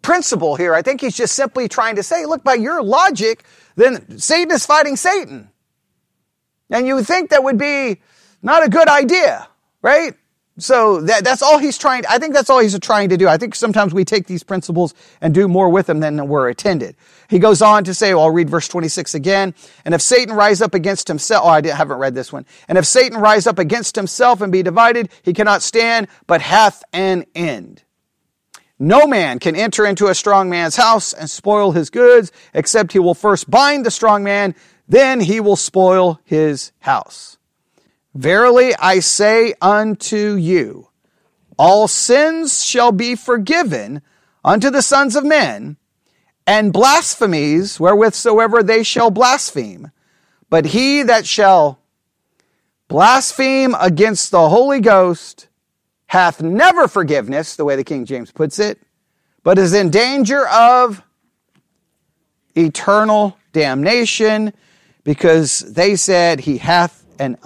principle 0.02 0.56
here. 0.56 0.74
I 0.74 0.82
think 0.82 1.00
he's 1.00 1.16
just 1.16 1.36
simply 1.36 1.68
trying 1.68 1.94
to 1.94 2.02
say, 2.02 2.26
look, 2.26 2.42
by 2.42 2.54
your 2.54 2.82
logic, 2.82 3.44
then 3.76 4.18
Satan 4.18 4.52
is 4.52 4.66
fighting 4.66 4.96
Satan. 4.96 5.48
And 6.70 6.88
you 6.88 6.96
would 6.96 7.06
think 7.06 7.30
that 7.30 7.44
would 7.44 7.56
be 7.56 8.00
not 8.42 8.64
a 8.64 8.68
good 8.68 8.88
idea, 8.88 9.48
right? 9.80 10.14
So 10.62 11.00
that, 11.02 11.24
that's 11.24 11.42
all 11.42 11.58
he's 11.58 11.78
trying. 11.78 12.04
I 12.08 12.18
think 12.18 12.34
that's 12.34 12.50
all 12.50 12.58
he's 12.58 12.78
trying 12.78 13.08
to 13.08 13.16
do. 13.16 13.28
I 13.28 13.36
think 13.36 13.54
sometimes 13.54 13.94
we 13.94 14.04
take 14.04 14.26
these 14.26 14.42
principles 14.42 14.94
and 15.20 15.34
do 15.34 15.48
more 15.48 15.68
with 15.68 15.86
them 15.86 16.00
than 16.00 16.28
we're 16.28 16.48
intended. 16.48 16.96
He 17.28 17.38
goes 17.38 17.62
on 17.62 17.84
to 17.84 17.94
say, 17.94 18.14
well, 18.14 18.24
I'll 18.24 18.30
read 18.30 18.50
verse 18.50 18.68
26 18.68 19.14
again. 19.14 19.54
And 19.84 19.94
if 19.94 20.02
Satan 20.02 20.34
rise 20.34 20.60
up 20.60 20.74
against 20.74 21.08
himself, 21.08 21.44
oh, 21.44 21.48
I 21.48 21.66
haven't 21.66 21.98
read 21.98 22.14
this 22.14 22.32
one. 22.32 22.46
And 22.68 22.78
if 22.78 22.86
Satan 22.86 23.18
rise 23.18 23.46
up 23.46 23.58
against 23.58 23.96
himself 23.96 24.40
and 24.40 24.52
be 24.52 24.62
divided, 24.62 25.10
he 25.22 25.32
cannot 25.32 25.62
stand, 25.62 26.08
but 26.26 26.40
hath 26.40 26.84
an 26.92 27.24
end. 27.34 27.82
No 28.78 29.06
man 29.06 29.38
can 29.38 29.54
enter 29.56 29.84
into 29.84 30.06
a 30.06 30.14
strong 30.14 30.48
man's 30.48 30.74
house 30.74 31.12
and 31.12 31.28
spoil 31.28 31.72
his 31.72 31.90
goods, 31.90 32.32
except 32.54 32.92
he 32.92 32.98
will 32.98 33.14
first 33.14 33.50
bind 33.50 33.84
the 33.84 33.90
strong 33.90 34.24
man, 34.24 34.54
then 34.88 35.20
he 35.20 35.38
will 35.38 35.56
spoil 35.56 36.18
his 36.24 36.72
house. 36.80 37.36
Verily 38.14 38.74
I 38.76 39.00
say 39.00 39.54
unto 39.60 40.34
you, 40.34 40.88
all 41.56 41.86
sins 41.86 42.64
shall 42.64 42.90
be 42.90 43.14
forgiven 43.14 44.02
unto 44.44 44.70
the 44.70 44.82
sons 44.82 45.14
of 45.14 45.24
men, 45.24 45.76
and 46.46 46.72
blasphemies 46.72 47.78
wherewithsoever 47.78 48.62
they 48.62 48.82
shall 48.82 49.10
blaspheme. 49.10 49.92
But 50.48 50.66
he 50.66 51.02
that 51.04 51.26
shall 51.26 51.78
blaspheme 52.88 53.76
against 53.78 54.32
the 54.32 54.48
Holy 54.48 54.80
Ghost 54.80 55.46
hath 56.06 56.42
never 56.42 56.88
forgiveness, 56.88 57.54
the 57.54 57.64
way 57.64 57.76
the 57.76 57.84
King 57.84 58.04
James 58.04 58.32
puts 58.32 58.58
it, 58.58 58.80
but 59.44 59.58
is 59.58 59.72
in 59.72 59.90
danger 59.90 60.48
of 60.48 61.00
eternal 62.56 63.38
damnation, 63.52 64.52
because 65.04 65.60
they 65.60 65.94
said 65.94 66.40
he 66.40 66.58
hath 66.58 67.04
an 67.20 67.36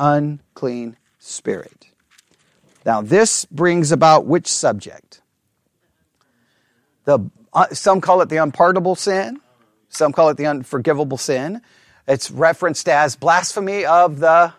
clean 0.55 0.97
spirit. 1.19 1.89
Now, 2.85 3.01
this 3.01 3.45
brings 3.47 3.93
about 3.93 4.27
which 4.27 4.47
subject? 4.47 5.21
The, 7.05 7.19
uh, 7.53 7.69
some 7.69 8.01
call 8.01 8.21
it 8.21 8.29
the 8.29 8.37
unpardonable 8.37 8.95
sin. 8.95 9.41
Some 9.89 10.13
call 10.13 10.29
it 10.31 10.37
the 10.37 10.47
unforgivable 10.47 11.19
sin. 11.19 11.63
It's 12.07 12.31
referenced 12.31 12.89
as 12.89 13.17
blasphemy 13.17 13.85
of 13.85 14.19
the 14.19 14.53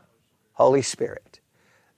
Holy 0.53 0.81
Spirit. 0.81 1.24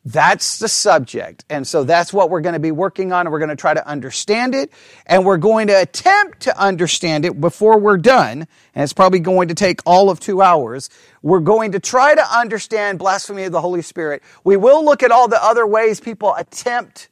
That's 0.08 0.60
the 0.60 0.70
subject. 0.70 1.44
And 1.50 1.68
so 1.68 1.84
that's 1.84 2.14
what 2.14 2.30
we're 2.30 2.40
going 2.40 2.54
to 2.54 2.62
be 2.62 2.72
working 2.72 3.12
on. 3.12 3.30
We're 3.30 3.40
going 3.40 3.50
to 3.50 3.58
try 3.58 3.74
to 3.74 3.86
understand 3.86 4.56
it 4.56 4.72
and 5.06 5.26
we're 5.26 5.36
going 5.36 5.68
to 5.68 5.82
attempt 5.82 6.40
to 6.44 6.58
understand 6.58 7.26
it 7.26 7.42
before 7.42 7.78
we're 7.78 7.98
done. 7.98 8.48
And 8.74 8.84
it's 8.84 8.94
probably 8.94 9.20
going 9.20 9.50
to 9.50 9.54
take 9.54 9.82
all 9.86 10.10
of 10.10 10.22
two 10.22 10.42
hours. 10.42 10.90
We're 11.22 11.42
going 11.42 11.74
to 11.74 11.82
try 11.82 12.16
to 12.16 12.38
understand 12.38 13.00
blasphemy 13.00 13.44
of 13.44 13.52
the 13.52 13.60
Holy 13.60 13.82
Spirit. 13.82 14.24
We 14.46 14.56
will 14.56 14.86
look 14.86 15.04
at 15.04 15.12
all 15.12 15.28
the 15.28 15.44
other 15.44 15.68
ways 15.68 16.00
people 16.00 16.34
attempt 16.36 17.10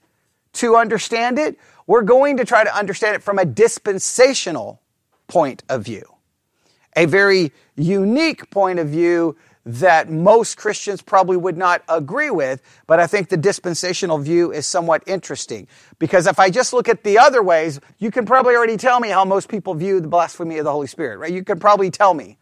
to 0.53 0.77
understand 0.77 1.37
it. 1.37 1.59
We're 1.87 2.01
going 2.01 2.37
to 2.37 2.45
try 2.45 2.63
to 2.63 2.73
understand 2.73 3.17
it 3.17 3.23
from 3.23 3.39
a 3.39 3.45
dispensational 3.45 4.81
point 5.27 5.63
of 5.67 5.83
view. 5.83 6.03
A 6.95 7.07
very 7.07 7.51
unique 7.75 8.49
point 8.51 8.79
of 8.79 8.87
view 8.87 9.35
that 9.65 10.11
most 10.11 10.57
Christians 10.57 11.01
probably 11.01 11.37
would 11.37 11.57
not 11.57 11.81
agree 11.89 12.29
with, 12.29 12.61
but 12.85 12.99
I 12.99 13.07
think 13.07 13.29
the 13.29 13.37
dispensational 13.37 14.19
view 14.19 14.51
is 14.51 14.67
somewhat 14.67 15.03
interesting. 15.07 15.67
Because 15.97 16.27
if 16.27 16.37
I 16.37 16.51
just 16.51 16.71
look 16.71 16.87
at 16.87 17.03
the 17.03 17.17
other 17.17 17.41
ways, 17.41 17.79
you 17.97 18.11
can 18.11 18.25
probably 18.25 18.55
already 18.55 18.77
tell 18.77 18.99
me 18.99 19.09
how 19.09 19.25
most 19.25 19.49
people 19.49 19.73
view 19.73 19.99
the 19.99 20.07
blasphemy 20.07 20.59
of 20.59 20.65
the 20.65 20.71
Holy 20.71 20.87
Spirit, 20.87 21.17
right? 21.17 21.33
You 21.33 21.43
can 21.43 21.59
probably 21.59 21.89
tell 21.89 22.13
me. 22.13 22.37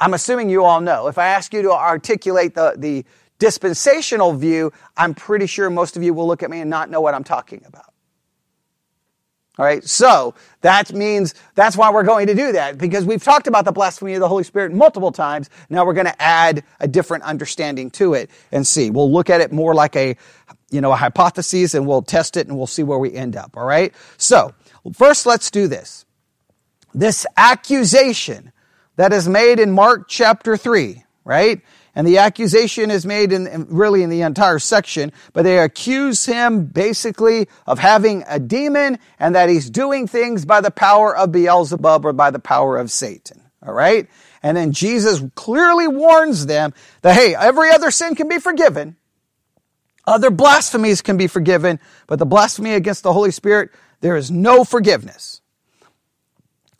I'm 0.00 0.14
assuming 0.14 0.48
you 0.48 0.64
all 0.64 0.80
know. 0.80 1.08
If 1.08 1.18
I 1.18 1.26
ask 1.26 1.52
you 1.52 1.62
to 1.62 1.72
articulate 1.72 2.54
the, 2.54 2.74
the 2.78 3.04
dispensational 3.38 4.32
view, 4.32 4.72
I'm 4.96 5.14
pretty 5.14 5.46
sure 5.46 5.68
most 5.68 5.96
of 5.96 6.02
you 6.02 6.14
will 6.14 6.26
look 6.26 6.42
at 6.42 6.50
me 6.50 6.60
and 6.60 6.70
not 6.70 6.88
know 6.88 7.00
what 7.00 7.14
I'm 7.14 7.24
talking 7.24 7.62
about. 7.66 7.92
All 9.58 9.64
right. 9.64 9.82
So 9.82 10.34
that 10.60 10.92
means 10.92 11.34
that's 11.56 11.76
why 11.76 11.90
we're 11.90 12.04
going 12.04 12.28
to 12.28 12.34
do 12.34 12.52
that 12.52 12.78
because 12.78 13.04
we've 13.04 13.22
talked 13.22 13.48
about 13.48 13.64
the 13.64 13.72
blasphemy 13.72 14.14
of 14.14 14.20
the 14.20 14.28
Holy 14.28 14.44
Spirit 14.44 14.72
multiple 14.72 15.10
times. 15.10 15.50
Now 15.68 15.84
we're 15.84 15.94
going 15.94 16.06
to 16.06 16.22
add 16.22 16.62
a 16.78 16.86
different 16.86 17.24
understanding 17.24 17.90
to 17.92 18.14
it 18.14 18.30
and 18.52 18.64
see. 18.64 18.90
We'll 18.90 19.12
look 19.12 19.30
at 19.30 19.40
it 19.40 19.50
more 19.50 19.74
like 19.74 19.96
a, 19.96 20.16
you 20.70 20.80
know, 20.80 20.92
a 20.92 20.96
hypothesis 20.96 21.74
and 21.74 21.88
we'll 21.88 22.02
test 22.02 22.36
it 22.36 22.46
and 22.46 22.56
we'll 22.56 22.68
see 22.68 22.84
where 22.84 22.98
we 22.98 23.12
end 23.12 23.36
up. 23.36 23.56
All 23.56 23.66
right. 23.66 23.92
So 24.16 24.54
first 24.94 25.26
let's 25.26 25.50
do 25.50 25.66
this. 25.66 26.04
This 26.94 27.26
accusation 27.36 28.52
that 28.94 29.12
is 29.12 29.28
made 29.28 29.58
in 29.58 29.72
Mark 29.72 30.08
chapter 30.08 30.56
three, 30.56 31.04
right? 31.24 31.62
And 31.98 32.06
the 32.06 32.18
accusation 32.18 32.92
is 32.92 33.04
made 33.04 33.32
in, 33.32 33.66
really 33.68 34.04
in 34.04 34.08
the 34.08 34.22
entire 34.22 34.60
section, 34.60 35.10
but 35.32 35.42
they 35.42 35.58
accuse 35.58 36.26
him 36.26 36.66
basically 36.66 37.48
of 37.66 37.80
having 37.80 38.22
a 38.28 38.38
demon 38.38 39.00
and 39.18 39.34
that 39.34 39.48
he's 39.48 39.68
doing 39.68 40.06
things 40.06 40.44
by 40.44 40.60
the 40.60 40.70
power 40.70 41.16
of 41.16 41.32
Beelzebub 41.32 42.06
or 42.06 42.12
by 42.12 42.30
the 42.30 42.38
power 42.38 42.76
of 42.76 42.92
Satan. 42.92 43.42
All 43.66 43.72
right? 43.72 44.06
And 44.44 44.56
then 44.56 44.70
Jesus 44.70 45.24
clearly 45.34 45.88
warns 45.88 46.46
them 46.46 46.72
that, 47.02 47.16
hey, 47.16 47.34
every 47.34 47.72
other 47.72 47.90
sin 47.90 48.14
can 48.14 48.28
be 48.28 48.38
forgiven. 48.38 48.94
Other 50.06 50.30
blasphemies 50.30 51.02
can 51.02 51.16
be 51.16 51.26
forgiven, 51.26 51.80
but 52.06 52.20
the 52.20 52.26
blasphemy 52.26 52.74
against 52.74 53.02
the 53.02 53.12
Holy 53.12 53.32
Spirit, 53.32 53.70
there 54.02 54.16
is 54.16 54.30
no 54.30 54.62
forgiveness. 54.62 55.40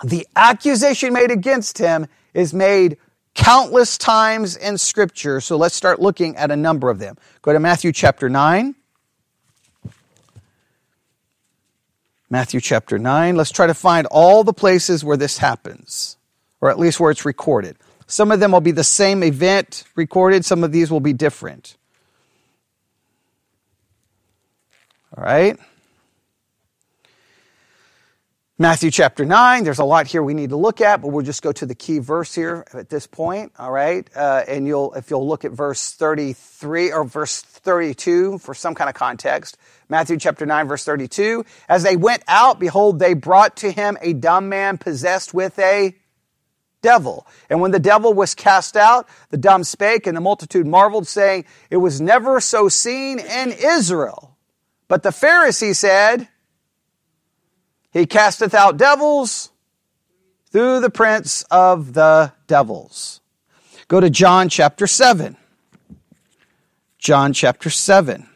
The 0.04 0.28
accusation 0.36 1.12
made 1.12 1.32
against 1.32 1.78
him 1.78 2.06
is 2.34 2.54
made 2.54 2.98
countless 3.38 3.96
times 3.96 4.56
in 4.56 4.76
Scripture. 4.76 5.40
So 5.40 5.56
let's 5.56 5.76
start 5.76 6.00
looking 6.00 6.36
at 6.36 6.50
a 6.50 6.56
number 6.56 6.90
of 6.90 6.98
them. 6.98 7.16
Go 7.40 7.52
to 7.52 7.60
Matthew 7.60 7.92
chapter 7.92 8.28
9. 8.28 8.74
Matthew 12.28 12.60
chapter 12.60 12.98
9. 12.98 13.36
Let's 13.36 13.52
try 13.52 13.68
to 13.68 13.74
find 13.74 14.08
all 14.10 14.42
the 14.42 14.52
places 14.52 15.04
where 15.04 15.16
this 15.16 15.38
happens, 15.38 16.16
or 16.60 16.68
at 16.68 16.80
least 16.80 16.98
where 16.98 17.12
it's 17.12 17.24
recorded. 17.24 17.76
Some 18.08 18.32
of 18.32 18.40
them 18.40 18.50
will 18.50 18.60
be 18.60 18.72
the 18.72 18.84
same 18.84 19.22
event 19.22 19.84
recorded, 19.94 20.44
some 20.44 20.64
of 20.64 20.72
these 20.72 20.90
will 20.90 21.00
be 21.00 21.12
different. 21.12 21.76
All 25.16 25.22
right? 25.22 25.56
Matthew 28.60 28.90
chapter 28.90 29.24
9, 29.24 29.62
there's 29.62 29.78
a 29.78 29.84
lot 29.84 30.08
here 30.08 30.20
we 30.20 30.34
need 30.34 30.50
to 30.50 30.56
look 30.56 30.80
at, 30.80 31.00
but 31.00 31.08
we'll 31.08 31.24
just 31.24 31.42
go 31.42 31.52
to 31.52 31.64
the 31.64 31.76
key 31.76 32.00
verse 32.00 32.34
here 32.34 32.64
at 32.74 32.88
this 32.88 33.06
point, 33.06 33.52
all 33.56 33.70
right? 33.70 34.10
Uh, 34.16 34.42
and 34.48 34.66
you'll, 34.66 34.92
if 34.94 35.10
you'll 35.10 35.28
look 35.28 35.44
at 35.44 35.52
verse 35.52 35.92
33 35.92 36.90
or 36.90 37.04
verse 37.04 37.40
32 37.40 38.38
for 38.38 38.54
some 38.54 38.74
kind 38.74 38.90
of 38.90 38.96
context. 38.96 39.58
Matthew 39.88 40.16
chapter 40.16 40.44
9, 40.44 40.66
verse 40.66 40.82
32. 40.82 41.44
As 41.68 41.84
they 41.84 41.94
went 41.96 42.24
out, 42.26 42.58
behold, 42.58 42.98
they 42.98 43.14
brought 43.14 43.54
to 43.58 43.70
him 43.70 43.96
a 44.00 44.12
dumb 44.12 44.48
man 44.48 44.76
possessed 44.76 45.32
with 45.32 45.56
a 45.60 45.94
devil. 46.82 47.28
And 47.48 47.60
when 47.60 47.70
the 47.70 47.78
devil 47.78 48.12
was 48.12 48.34
cast 48.34 48.76
out, 48.76 49.08
the 49.30 49.38
dumb 49.38 49.62
spake, 49.62 50.04
and 50.08 50.16
the 50.16 50.20
multitude 50.20 50.66
marveled, 50.66 51.06
saying, 51.06 51.44
It 51.70 51.76
was 51.76 52.00
never 52.00 52.40
so 52.40 52.68
seen 52.68 53.20
in 53.20 53.52
Israel. 53.52 54.36
But 54.88 55.04
the 55.04 55.10
Pharisee 55.10 55.76
said, 55.76 56.26
he 57.98 58.06
casteth 58.06 58.54
out 58.54 58.76
devils 58.76 59.50
through 60.50 60.80
the 60.80 60.90
prince 60.90 61.42
of 61.50 61.92
the 61.92 62.32
devils. 62.46 63.20
Go 63.88 64.00
to 64.00 64.08
John 64.08 64.48
chapter 64.48 64.86
7. 64.86 65.36
John 66.98 67.32
chapter 67.32 67.70
7. 67.70 68.26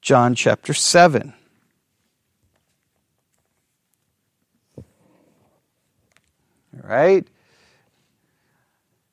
John 0.00 0.34
chapter 0.34 0.74
7. 0.74 1.34
All 4.76 4.84
right. 6.82 7.26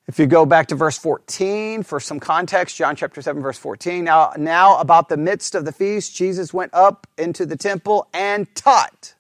If 0.08 0.20
you 0.20 0.26
go 0.26 0.46
back 0.46 0.68
to 0.68 0.76
verse 0.76 0.98
14 0.98 1.84
for 1.84 2.00
some 2.00 2.22
context, 2.22 2.78
John 2.78 2.96
chapter 2.96 3.22
7, 3.22 3.42
verse 3.42 3.58
14. 3.58 4.06
Now, 4.06 4.32
now 4.38 4.80
about 4.80 5.10
the 5.10 5.18
midst 5.18 5.54
of 5.54 5.66
the 5.66 5.74
feast, 5.74 6.16
Jesus 6.16 6.54
went 6.54 6.74
up 6.74 7.08
into 7.18 7.46
the 7.46 7.58
temple 7.58 8.08
and 8.14 8.54
taught. 8.56 9.16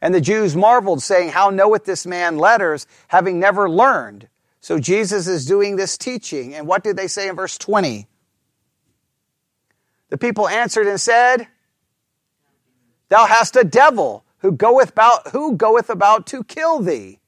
And 0.00 0.14
the 0.14 0.20
Jews 0.20 0.54
marveled, 0.54 1.02
saying, 1.02 1.30
How 1.30 1.50
knoweth 1.50 1.84
this 1.84 2.06
man 2.06 2.38
letters, 2.38 2.86
having 3.08 3.40
never 3.40 3.68
learned? 3.68 4.28
So 4.60 4.78
Jesus 4.78 5.26
is 5.26 5.44
doing 5.44 5.74
this 5.74 5.98
teaching. 5.98 6.54
And 6.54 6.68
what 6.68 6.84
did 6.84 6.96
they 6.96 7.08
say 7.08 7.28
in 7.28 7.34
verse 7.34 7.58
20? 7.58 8.06
The 10.10 10.18
people 10.18 10.48
answered 10.48 10.86
and 10.86 11.00
said, 11.00 11.48
Thou 13.08 13.26
hast 13.26 13.56
a 13.56 13.64
devil 13.64 14.24
who 14.38 14.52
goeth 14.52 14.90
about, 14.90 15.28
who 15.28 15.56
goeth 15.56 15.90
about 15.90 16.28
to 16.28 16.44
kill 16.44 16.78
thee. 16.78 17.18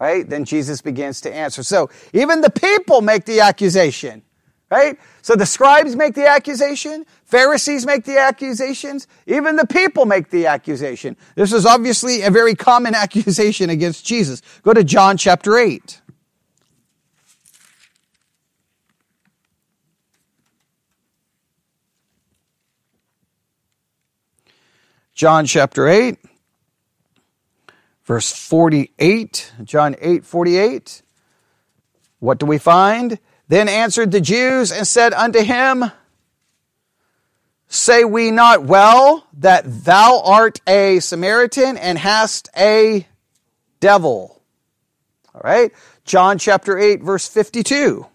Right? 0.00 0.28
Then 0.28 0.44
Jesus 0.44 0.80
begins 0.80 1.20
to 1.22 1.34
answer. 1.34 1.62
So 1.62 1.90
even 2.12 2.40
the 2.40 2.50
people 2.50 3.00
make 3.00 3.24
the 3.24 3.40
accusation. 3.40 4.22
Right? 4.70 4.98
So 5.22 5.34
the 5.34 5.46
scribes 5.46 5.96
make 5.96 6.14
the 6.14 6.28
accusation, 6.28 7.06
Pharisees 7.24 7.86
make 7.86 8.04
the 8.04 8.18
accusations, 8.18 9.06
even 9.26 9.56
the 9.56 9.66
people 9.66 10.04
make 10.04 10.28
the 10.28 10.46
accusation. 10.46 11.16
This 11.36 11.54
is 11.54 11.64
obviously 11.64 12.22
a 12.22 12.30
very 12.30 12.54
common 12.54 12.94
accusation 12.94 13.70
against 13.70 14.04
Jesus. 14.04 14.42
Go 14.62 14.74
to 14.74 14.84
John 14.84 15.16
chapter 15.16 15.56
8. 15.56 16.02
John 25.14 25.46
chapter 25.46 25.88
8 25.88 26.16
verse 28.08 28.32
48, 28.32 29.52
John 29.64 29.94
8, 30.00 30.24
48. 30.24 31.02
What 32.20 32.38
do 32.38 32.46
we 32.46 32.56
find? 32.56 33.18
Then 33.48 33.68
answered 33.68 34.12
the 34.12 34.20
Jews 34.20 34.72
and 34.72 34.86
said 34.86 35.12
unto 35.12 35.40
him, 35.40 35.84
Say 37.68 38.04
we 38.04 38.30
not 38.30 38.64
well 38.64 39.26
that 39.34 39.84
thou 39.84 40.22
art 40.24 40.58
a 40.66 41.00
Samaritan 41.00 41.76
and 41.76 41.98
hast 41.98 42.48
a 42.56 43.06
devil? 43.78 44.40
All 45.34 45.42
right. 45.44 45.70
John 46.06 46.38
chapter 46.38 46.78
8, 46.78 47.02
verse 47.02 47.28
52. 47.28 48.06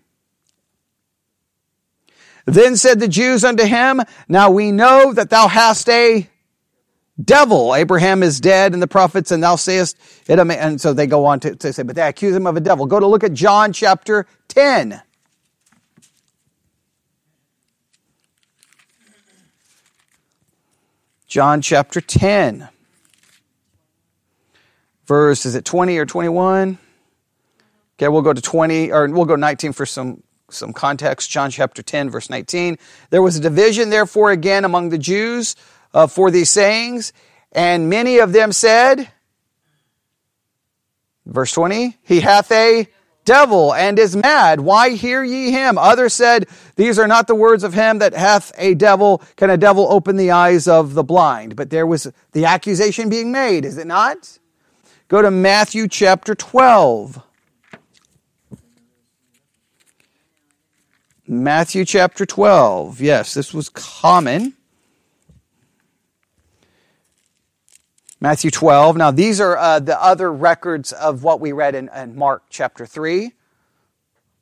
Then 2.46 2.76
said 2.78 3.00
the 3.00 3.08
Jews 3.08 3.44
unto 3.44 3.64
him, 3.64 4.02
Now 4.28 4.50
we 4.50 4.72
know 4.72 5.14
that 5.14 5.30
thou 5.30 5.48
hast 5.48 5.88
a 5.88 6.28
devil. 7.22 7.76
Abraham 7.76 8.24
is 8.24 8.40
dead 8.40 8.74
and 8.74 8.82
the 8.82 8.88
prophets, 8.88 9.32
and 9.32 9.44
thou 9.44 9.56
sayest 9.56 9.98
it. 10.28 10.40
And 10.40 10.82
so 10.82 10.94
they 10.94 11.08
go 11.08 11.26
on 11.26 11.40
to, 11.42 11.56
to 11.56 11.74
say, 11.74 11.84
but 11.84 11.96
they 11.96 12.02
accuse 12.02 12.36
him 12.36 12.48
of 12.48 12.58
a 12.58 12.62
devil. 12.62 12.86
Go 12.86 13.00
to 13.00 13.08
look 13.08 13.24
at 13.24 13.34
John 13.34 13.74
chapter 13.74 14.26
10. 14.50 15.02
John 21.28 21.62
chapter 21.62 22.00
10. 22.00 22.70
Verse, 25.06 25.46
is 25.46 25.56
it 25.56 25.66
20 25.66 25.98
or 25.98 26.06
21? 26.06 26.78
Okay, 27.98 28.08
we'll 28.08 28.22
go 28.22 28.34
to 28.34 28.42
20, 28.42 28.92
or 28.92 29.08
we'll 29.10 29.26
go 29.26 29.36
19 29.36 29.74
for 29.74 29.86
some, 29.86 30.24
some 30.50 30.74
context. 30.74 31.30
John 31.30 31.52
chapter 31.52 31.84
10, 31.84 32.10
verse 32.10 32.30
19. 32.30 32.78
There 33.10 33.22
was 33.22 33.36
a 33.36 33.40
division, 33.40 33.90
therefore, 33.90 34.32
again 34.32 34.64
among 34.64 34.90
the 34.90 34.98
Jews 34.98 35.56
uh, 35.94 36.08
for 36.08 36.32
these 36.32 36.50
sayings. 36.50 37.14
And 37.52 37.90
many 37.90 38.18
of 38.18 38.34
them 38.34 38.52
said, 38.52 39.10
verse 41.26 41.52
20, 41.52 41.98
he 42.02 42.20
hath 42.22 42.52
a 42.52 42.88
devil 43.26 43.74
and 43.74 43.98
is 44.00 44.16
mad. 44.16 44.60
Why 44.60 44.92
hear 44.92 45.24
ye 45.24 45.52
him? 45.52 45.78
Others 45.78 46.14
said, 46.14 46.48
These 46.76 47.00
are 47.00 47.08
not 47.08 47.28
the 47.28 47.36
words 47.36 47.64
of 47.64 47.74
him 47.74 48.00
that 48.00 48.14
hath 48.14 48.52
a 48.58 48.74
devil. 48.74 49.22
Can 49.36 49.50
a 49.50 49.58
devil 49.58 49.88
open 49.90 50.18
the 50.18 50.32
eyes 50.32 50.68
of 50.68 50.94
the 50.94 51.04
blind? 51.04 51.56
But 51.56 51.70
there 51.70 51.88
was 51.88 52.12
the 52.32 52.46
accusation 52.46 53.10
being 53.10 53.32
made, 53.32 53.66
is 53.66 53.78
it 53.78 53.88
not? 53.88 54.40
Go 55.08 55.22
to 55.22 55.32
Matthew 55.32 55.88
chapter 55.88 56.34
12. 56.36 57.22
Matthew 61.28 61.86
chapter 61.86 62.26
12. 62.26 63.00
Yes, 63.00 63.34
this 63.34 63.54
was 63.54 63.70
common. 63.70 64.54
Matthew 68.24 68.52
12. 68.52 68.96
Now, 68.96 69.12
these 69.12 69.42
are 69.42 69.58
uh, 69.58 69.80
the 69.82 70.02
other 70.02 70.32
records 70.32 70.94
of 70.94 71.24
what 71.24 71.42
we 71.42 71.52
read 71.52 71.76
in, 71.76 71.90
in, 71.94 72.16
Mark 72.16 72.44
chapter 72.50 72.86
3. 72.86 73.34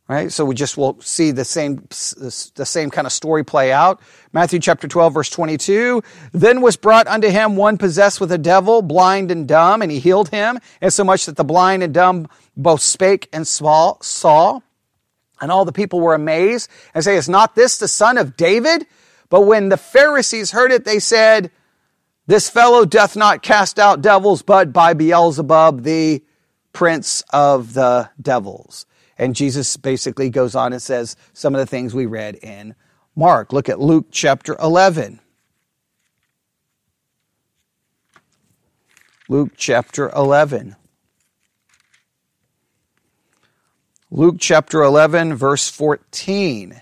Right? 0.08 0.32
So 0.32 0.46
we 0.46 0.54
just 0.54 0.78
will 0.78 1.02
see 1.02 1.32
the 1.32 1.44
same, 1.44 1.78
the 1.88 2.64
same 2.64 2.92
kind 2.92 3.08
of 3.08 3.12
story 3.12 3.44
play 3.44 3.72
out. 3.72 4.00
Matthew 4.34 4.60
chapter 4.60 4.88
12, 4.88 5.16
verse 5.16 5.32
22. 5.32 6.04
Then 6.32 6.62
was 6.62 6.78
brought 6.78 7.08
unto 7.08 7.30
him 7.30 7.56
one 7.56 7.80
possessed 7.80 8.22
with 8.22 8.32
a 8.32 8.38
devil, 8.38 8.84
blind 8.84 9.32
and 9.32 9.48
dumb, 9.48 9.82
and 9.82 9.92
he 9.92 9.98
healed 9.98 10.30
him, 10.30 10.60
insomuch 10.80 11.26
that 11.26 11.36
the 11.36 11.44
blind 11.44 11.82
and 11.82 11.92
dumb 11.92 12.28
both 12.56 12.82
spake 12.82 13.30
and 13.34 13.48
saw. 13.48 14.60
And 15.42 15.52
all 15.52 15.66
the 15.66 15.72
people 15.72 16.02
were 16.02 16.14
amazed 16.14 16.70
and 16.94 17.04
say, 17.04 17.16
Is 17.16 17.28
not 17.28 17.56
this 17.56 17.80
the 17.80 17.88
son 17.88 18.20
of 18.20 18.38
David? 18.38 18.86
But 19.32 19.42
when 19.48 19.70
the 19.70 19.78
Pharisees 19.78 20.52
heard 20.52 20.72
it, 20.72 20.86
they 20.86 21.00
said, 21.00 21.50
this 22.28 22.50
fellow 22.50 22.86
doth 22.86 23.16
not 23.16 23.42
cast 23.42 23.80
out 23.80 24.02
devils, 24.02 24.42
but 24.42 24.72
by 24.72 24.94
Beelzebub, 24.94 25.84
the 25.84 26.24
prince 26.74 27.24
of 27.34 27.74
the 27.74 28.10
devils. 28.22 28.86
And 29.18 29.36
Jesus 29.36 29.78
basically 29.78 30.30
goes 30.30 30.56
on 30.56 30.74
and 30.74 30.82
says 30.82 31.16
some 31.34 31.54
of 31.54 31.60
the 31.60 31.66
things 31.66 31.94
we 31.94 32.06
read 32.06 32.36
in 32.36 32.76
Mark. 33.16 33.54
Look 33.54 33.70
at 33.70 33.80
Luke 33.80 34.08
chapter 34.12 34.56
11. 34.60 35.20
Luke 39.30 39.52
chapter 39.56 40.10
11. 40.10 40.76
Luke 44.10 44.36
chapter 44.40 44.84
11, 44.84 45.36
verse 45.36 45.70
14. 45.70 46.82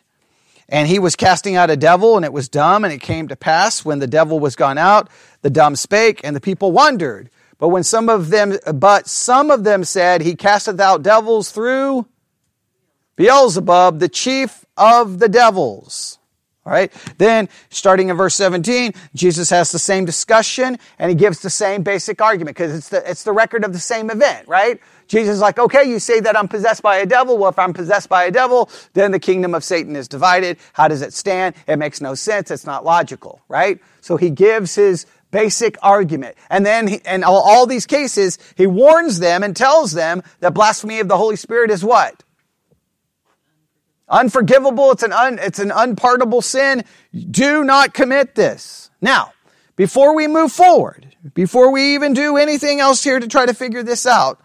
And 0.69 0.87
he 0.87 0.99
was 0.99 1.15
casting 1.15 1.55
out 1.55 1.71
a 1.71 1.75
devil, 1.75 2.15
and 2.15 2.23
it 2.23 2.31
was 2.31 2.47
dumb, 2.47 2.83
and 2.83 2.93
it 2.93 3.01
came 3.01 3.27
to 3.27 3.35
pass 3.35 3.83
when 3.83 3.99
the 3.99 4.07
devil 4.07 4.39
was 4.39 4.55
gone 4.55 4.77
out, 4.77 5.09
the 5.41 5.49
dumb 5.49 5.75
spake, 5.75 6.21
and 6.23 6.35
the 6.35 6.41
people 6.41 6.71
wondered. 6.71 7.29
But 7.57 7.69
when 7.69 7.83
some 7.83 8.07
of 8.07 8.29
them, 8.29 8.57
but 8.73 9.07
some 9.07 9.49
of 9.51 9.63
them 9.63 9.83
said, 9.83 10.21
He 10.21 10.35
casteth 10.35 10.79
out 10.79 11.01
devils 11.01 11.51
through 11.51 12.07
Beelzebub, 13.15 13.99
the 13.99 14.07
chief 14.07 14.63
of 14.77 15.19
the 15.19 15.27
devils. 15.27 16.18
All 16.69 16.75
right. 16.75 16.93
Then, 17.17 17.49
starting 17.71 18.09
in 18.09 18.15
verse 18.15 18.35
17, 18.35 18.93
Jesus 19.15 19.49
has 19.49 19.71
the 19.71 19.79
same 19.79 20.05
discussion 20.05 20.77
and 20.99 21.09
he 21.09 21.15
gives 21.15 21.39
the 21.39 21.49
same 21.49 21.81
basic 21.81 22.21
argument 22.21 22.55
because 22.55 22.75
it's 22.75 22.89
the, 22.89 23.09
it's 23.09 23.23
the 23.23 23.31
record 23.31 23.65
of 23.65 23.73
the 23.73 23.79
same 23.79 24.11
event, 24.11 24.47
right? 24.47 24.79
Jesus 25.07 25.37
is 25.37 25.41
like, 25.41 25.57
okay, 25.57 25.83
you 25.89 25.97
say 25.97 26.19
that 26.19 26.37
I'm 26.37 26.47
possessed 26.47 26.83
by 26.83 26.97
a 26.97 27.07
devil. 27.07 27.39
Well, 27.39 27.49
if 27.49 27.57
I'm 27.57 27.73
possessed 27.73 28.07
by 28.07 28.25
a 28.25 28.31
devil, 28.31 28.69
then 28.93 29.09
the 29.09 29.19
kingdom 29.19 29.55
of 29.55 29.63
Satan 29.63 29.95
is 29.95 30.07
divided. 30.07 30.59
How 30.73 30.87
does 30.87 31.01
it 31.01 31.11
stand? 31.13 31.55
It 31.65 31.77
makes 31.77 32.01
no 32.01 32.13
sense. 32.13 32.51
It's 32.51 32.67
not 32.67 32.85
logical, 32.85 33.41
right? 33.47 33.79
So 34.01 34.15
he 34.15 34.29
gives 34.29 34.75
his 34.75 35.07
basic 35.31 35.75
argument. 35.81 36.37
And 36.51 36.67
then, 36.67 36.87
he, 36.87 37.01
and 37.03 37.25
all, 37.25 37.41
all 37.41 37.65
these 37.65 37.87
cases, 37.87 38.37
he 38.55 38.67
warns 38.67 39.17
them 39.17 39.41
and 39.41 39.55
tells 39.55 39.93
them 39.93 40.21
that 40.41 40.53
blasphemy 40.53 40.99
of 40.99 41.07
the 41.07 41.17
Holy 41.17 41.35
Spirit 41.35 41.71
is 41.71 41.83
what? 41.83 42.23
Unforgivable. 44.09 44.91
It's 44.91 45.03
an, 45.03 45.13
un, 45.13 45.39
it's 45.39 45.59
an 45.59 45.71
unpardonable 45.71 46.41
sin. 46.41 46.83
Do 47.13 47.63
not 47.63 47.93
commit 47.93 48.35
this. 48.35 48.89
Now, 49.01 49.33
before 49.75 50.13
we 50.13 50.27
move 50.27 50.51
forward, 50.51 51.15
before 51.33 51.71
we 51.71 51.93
even 51.93 52.13
do 52.13 52.35
anything 52.35 52.79
else 52.79 53.03
here 53.03 53.19
to 53.19 53.27
try 53.27 53.45
to 53.45 53.53
figure 53.53 53.83
this 53.83 54.05
out, 54.05 54.41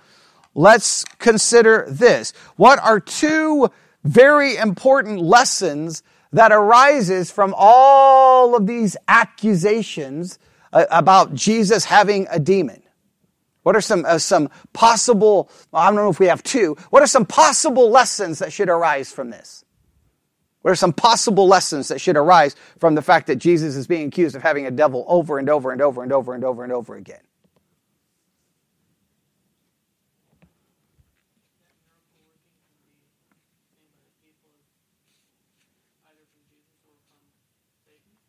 let's 0.55 1.05
consider 1.19 1.87
this. 1.89 2.33
What 2.57 2.79
are 2.79 3.01
two 3.01 3.71
very 4.05 4.57
important 4.57 5.21
lessons 5.21 6.05
that 6.33 6.53
arises 6.53 7.33
from 7.33 7.53
all 7.57 8.55
of 8.55 8.67
these 8.67 8.97
accusations 9.09 10.39
uh, 10.73 10.85
about 10.91 11.35
Jesus 11.35 11.87
having 11.87 12.29
a 12.31 12.39
demon? 12.39 12.84
What 13.65 13.75
are 13.75 13.81
some, 13.81 14.05
uh, 14.05 14.19
some 14.19 14.51
possible, 14.75 15.51
I 15.73 15.87
don't 15.87 15.97
know 15.97 16.11
if 16.11 16.21
we 16.21 16.27
have 16.27 16.43
two, 16.43 16.77
what 16.91 17.03
are 17.03 17.07
some 17.07 17.25
possible 17.27 17.91
lessons 17.91 18.39
that 18.39 18.53
should 18.53 18.69
arise 18.69 19.11
from 19.11 19.31
this? 19.31 19.65
What 20.61 20.71
are 20.71 20.77
some 20.77 20.93
possible 20.93 21.49
lessons 21.49 21.89
that 21.89 22.01
should 22.01 22.17
arise 22.17 22.57
from 22.79 22.95
the 22.95 23.03
fact 23.03 23.27
that 23.27 23.37
Jesus 23.37 23.75
is 23.75 23.87
being 23.87 24.09
accused 24.09 24.37
of 24.37 24.43
having 24.43 24.67
a 24.67 24.71
devil 24.71 25.05
over 25.09 25.39
and 25.39 25.49
over 25.49 25.73
and 25.73 25.83
over 25.83 26.03
and 26.03 26.13
over 26.13 26.35
and 26.35 26.45
over 26.45 26.63
and 26.63 26.73
over 26.73 26.95
again? 26.95 27.21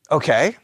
Okay. 0.10 0.56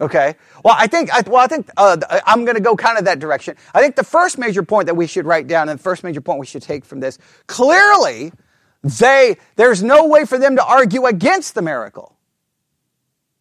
Okay. 0.00 0.34
Well, 0.64 0.74
I 0.78 0.86
think, 0.86 1.12
I, 1.12 1.22
well, 1.26 1.42
I 1.42 1.46
think 1.46 1.68
uh, 1.76 1.98
I'm 2.26 2.44
going 2.44 2.56
to 2.56 2.62
go 2.62 2.74
kind 2.74 2.98
of 2.98 3.04
that 3.04 3.18
direction. 3.18 3.56
I 3.74 3.82
think 3.82 3.96
the 3.96 4.04
first 4.04 4.38
major 4.38 4.62
point 4.62 4.86
that 4.86 4.94
we 4.94 5.06
should 5.06 5.26
write 5.26 5.46
down 5.46 5.68
and 5.68 5.78
the 5.78 5.82
first 5.82 6.02
major 6.04 6.22
point 6.22 6.40
we 6.40 6.46
should 6.46 6.62
take 6.62 6.84
from 6.84 7.00
this, 7.00 7.18
clearly, 7.46 8.32
they, 8.82 9.36
there's 9.56 9.82
no 9.82 10.06
way 10.06 10.24
for 10.24 10.38
them 10.38 10.56
to 10.56 10.64
argue 10.64 11.04
against 11.04 11.54
the 11.54 11.62
miracle. 11.62 12.16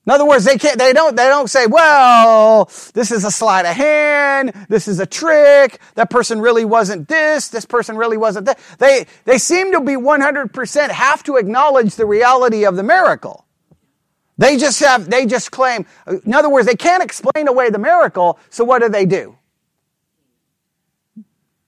In 0.06 0.12
other 0.12 0.26
words, 0.26 0.43
they 0.43 0.58
can't, 0.58 0.78
they 0.80 0.91
don't, 0.91 1.15
they 1.15 1.28
don't 1.28 1.50
say, 1.50 1.67
well, 1.67 2.65
this 2.93 3.12
is 3.12 3.24
a 3.24 3.32
sleight 3.32 3.65
of 3.65 3.76
hand. 3.76 4.54
This 4.67 4.88
is 4.88 5.00
a 5.00 5.06
trick. 5.06 5.80
That 5.95 6.10
person 6.10 6.41
really 6.41 6.65
wasn't 6.65 7.08
this. 7.08 7.50
This 7.50 7.65
person 7.65 7.95
really 7.95 8.17
wasn't 8.17 8.48
that. 8.48 8.60
They, 8.80 9.06
they 9.26 9.38
seem 9.38 9.72
to 9.74 9.82
be 9.82 9.93
100% 9.93 10.89
have 10.89 11.24
to 11.24 11.36
acknowledge 11.38 11.95
the 11.95 12.08
reality 12.08 12.65
of 12.65 12.76
the 12.76 12.84
miracle. 12.84 13.45
They 14.39 14.56
just 14.56 14.80
have, 14.80 15.10
they 15.10 15.25
just 15.25 15.52
claim, 15.52 15.86
in 16.08 16.34
other 16.34 16.49
words, 16.49 16.65
they 16.65 16.78
can't 16.78 17.04
explain 17.04 17.49
away 17.49 17.71
the 17.71 17.78
miracle, 17.78 18.39
so 18.49 18.63
what 18.63 18.82
do 18.82 18.88
they 18.88 19.06
do? 19.06 19.38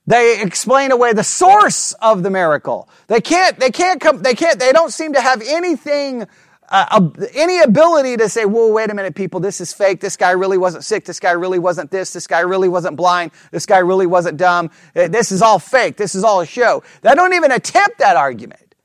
They 0.08 0.42
explain 0.42 0.92
away 0.94 1.12
the 1.12 1.24
source 1.24 1.92
of 2.02 2.24
the 2.24 2.30
miracle. 2.30 2.88
They 3.08 3.20
can't, 3.20 3.60
they 3.60 3.72
can't 3.72 4.00
come, 4.00 4.22
they 4.22 4.36
can't, 4.36 4.58
they 4.58 4.72
don't 4.72 4.92
seem 4.92 5.12
to 5.14 5.22
have 5.22 5.42
anything, 5.46 6.26
uh, 6.70 7.10
any 7.34 7.60
ability 7.60 8.16
to 8.16 8.30
say, 8.30 8.46
whoa, 8.46 8.72
wait 8.72 8.90
a 8.90 8.94
minute, 8.94 9.16
people, 9.16 9.42
this 9.42 9.60
is 9.60 9.74
fake. 9.74 10.00
This 10.00 10.16
guy 10.16 10.32
really 10.32 10.58
wasn't 10.58 10.86
sick. 10.86 11.04
This 11.04 11.20
guy 11.20 11.32
really 11.32 11.60
wasn't 11.60 11.92
this. 11.92 12.14
This 12.14 12.26
guy 12.26 12.40
really 12.40 12.70
wasn't 12.70 12.96
blind. 12.96 13.32
This 13.52 13.66
guy 13.66 13.80
really 13.80 14.08
wasn't 14.08 14.38
dumb. 14.38 14.72
Uh, 14.96 15.10
this 15.10 15.34
is 15.34 15.42
all 15.42 15.60
fake. 15.60 15.98
This 15.98 16.16
is 16.16 16.24
all 16.24 16.40
a 16.40 16.46
show. 16.46 16.84
They 17.02 17.14
don't 17.16 17.34
even 17.34 17.52
attempt 17.52 18.00
that 18.00 18.16
argument. 18.16 18.76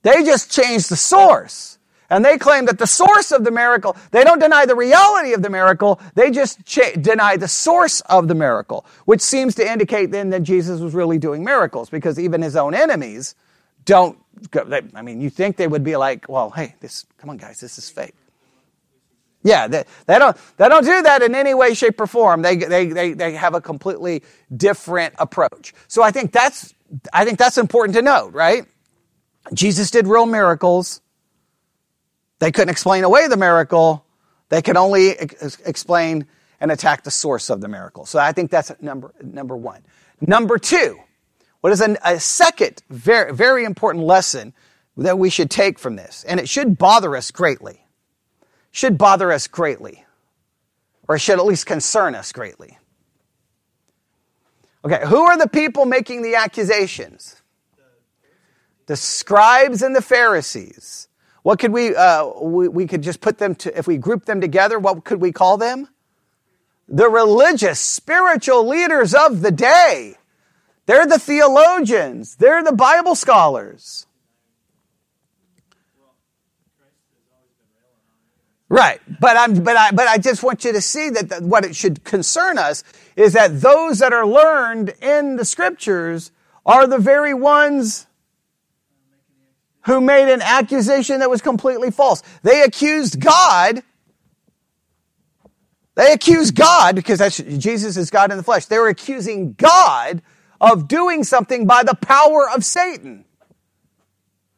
They 0.00 0.24
just 0.24 0.50
change 0.50 0.88
the 0.88 0.96
source. 0.96 1.75
And 2.10 2.24
they 2.24 2.38
claim 2.38 2.66
that 2.66 2.78
the 2.78 2.86
source 2.86 3.32
of 3.32 3.44
the 3.44 3.50
miracle, 3.50 3.96
they 4.12 4.24
don't 4.24 4.38
deny 4.38 4.66
the 4.66 4.76
reality 4.76 5.32
of 5.32 5.42
the 5.42 5.50
miracle, 5.50 6.00
they 6.14 6.30
just 6.30 6.64
cha- 6.64 6.92
deny 7.00 7.36
the 7.36 7.48
source 7.48 8.00
of 8.02 8.28
the 8.28 8.34
miracle, 8.34 8.86
which 9.04 9.20
seems 9.20 9.54
to 9.56 9.70
indicate 9.70 10.10
then 10.10 10.30
that 10.30 10.42
Jesus 10.42 10.80
was 10.80 10.94
really 10.94 11.18
doing 11.18 11.44
miracles 11.44 11.90
because 11.90 12.18
even 12.18 12.42
his 12.42 12.56
own 12.56 12.74
enemies 12.74 13.34
don't, 13.84 14.18
they, 14.52 14.82
I 14.94 15.02
mean, 15.02 15.20
you 15.20 15.30
think 15.30 15.56
they 15.56 15.68
would 15.68 15.84
be 15.84 15.96
like, 15.96 16.28
well, 16.28 16.50
hey, 16.50 16.74
this, 16.80 17.06
come 17.18 17.30
on 17.30 17.36
guys, 17.36 17.60
this 17.60 17.78
is 17.78 17.88
fake. 17.88 18.14
Yeah, 19.42 19.68
they, 19.68 19.84
they, 20.06 20.18
don't, 20.18 20.36
they 20.56 20.68
don't 20.68 20.84
do 20.84 21.02
that 21.02 21.22
in 21.22 21.34
any 21.34 21.54
way, 21.54 21.74
shape, 21.74 22.00
or 22.00 22.08
form. 22.08 22.42
They, 22.42 22.56
they, 22.56 22.86
they, 22.88 23.12
they 23.12 23.32
have 23.34 23.54
a 23.54 23.60
completely 23.60 24.24
different 24.54 25.14
approach. 25.18 25.72
So 25.86 26.02
I 26.02 26.10
think 26.10 26.32
that's, 26.32 26.74
I 27.12 27.24
think 27.24 27.38
that's 27.38 27.56
important 27.56 27.94
to 27.96 28.02
note, 28.02 28.32
right? 28.32 28.66
Jesus 29.54 29.92
did 29.92 30.08
real 30.08 30.26
miracles. 30.26 31.00
They 32.38 32.52
couldn't 32.52 32.70
explain 32.70 33.04
away 33.04 33.28
the 33.28 33.36
miracle. 33.36 34.04
They 34.48 34.62
could 34.62 34.76
only 34.76 35.10
ex- 35.10 35.58
explain 35.64 36.26
and 36.60 36.70
attack 36.70 37.02
the 37.04 37.10
source 37.10 37.50
of 37.50 37.60
the 37.60 37.68
miracle. 37.68 38.06
So 38.06 38.18
I 38.18 38.32
think 38.32 38.50
that's 38.50 38.72
number, 38.80 39.12
number 39.22 39.56
one. 39.56 39.82
Number 40.20 40.58
two, 40.58 40.98
what 41.60 41.72
is 41.72 41.80
a, 41.80 41.96
a 42.04 42.20
second 42.20 42.82
very, 42.88 43.34
very 43.34 43.64
important 43.64 44.04
lesson 44.04 44.54
that 44.96 45.18
we 45.18 45.30
should 45.30 45.50
take 45.50 45.78
from 45.78 45.96
this? 45.96 46.24
And 46.26 46.40
it 46.40 46.48
should 46.48 46.78
bother 46.78 47.16
us 47.16 47.30
greatly. 47.30 47.86
Should 48.70 48.98
bother 48.98 49.32
us 49.32 49.46
greatly. 49.46 50.04
Or 51.08 51.18
should 51.18 51.38
at 51.38 51.44
least 51.44 51.66
concern 51.66 52.14
us 52.14 52.32
greatly. 52.32 52.78
Okay, 54.84 55.02
who 55.06 55.22
are 55.22 55.36
the 55.36 55.48
people 55.48 55.84
making 55.84 56.22
the 56.22 56.36
accusations? 56.36 57.42
The 58.86 58.96
scribes 58.96 59.82
and 59.82 59.96
the 59.96 60.02
Pharisees. 60.02 61.08
What 61.46 61.60
could 61.60 61.72
we, 61.72 61.94
uh, 61.94 62.26
we, 62.42 62.66
we 62.66 62.86
could 62.88 63.02
just 63.02 63.20
put 63.20 63.38
them 63.38 63.54
to, 63.54 63.78
if 63.78 63.86
we 63.86 63.98
group 63.98 64.24
them 64.24 64.40
together, 64.40 64.80
what 64.80 65.04
could 65.04 65.20
we 65.20 65.30
call 65.30 65.56
them? 65.56 65.86
The 66.88 67.08
religious, 67.08 67.78
spiritual 67.78 68.66
leaders 68.66 69.14
of 69.14 69.42
the 69.42 69.52
day. 69.52 70.16
They're 70.86 71.06
the 71.06 71.20
theologians. 71.20 72.34
They're 72.34 72.64
the 72.64 72.72
Bible 72.72 73.14
scholars. 73.14 74.08
Right, 78.68 79.00
but 79.20 79.36
I'm, 79.36 79.62
but 79.62 79.76
I, 79.76 79.92
but 79.92 80.08
I 80.08 80.18
just 80.18 80.42
want 80.42 80.64
you 80.64 80.72
to 80.72 80.80
see 80.80 81.10
that 81.10 81.28
the, 81.28 81.36
what 81.46 81.64
it 81.64 81.76
should 81.76 82.02
concern 82.02 82.58
us 82.58 82.82
is 83.14 83.34
that 83.34 83.60
those 83.60 84.00
that 84.00 84.12
are 84.12 84.26
learned 84.26 84.94
in 85.00 85.36
the 85.36 85.44
scriptures 85.44 86.32
are 86.64 86.88
the 86.88 86.98
very 86.98 87.34
ones 87.34 88.08
who 89.86 90.00
made 90.00 90.32
an 90.32 90.42
accusation 90.42 91.20
that 91.20 91.30
was 91.30 91.40
completely 91.40 91.90
false. 91.90 92.22
They 92.42 92.62
accused 92.62 93.20
God. 93.20 93.82
They 95.94 96.12
accused 96.12 96.54
God 96.54 96.96
because 96.96 97.20
that's, 97.20 97.38
Jesus 97.38 97.96
is 97.96 98.10
God 98.10 98.30
in 98.30 98.36
the 98.36 98.42
flesh. 98.42 98.66
They 98.66 98.78
were 98.78 98.88
accusing 98.88 99.54
God 99.54 100.22
of 100.60 100.88
doing 100.88 101.24
something 101.24 101.66
by 101.66 101.84
the 101.84 101.94
power 101.94 102.50
of 102.50 102.64
Satan. 102.64 103.24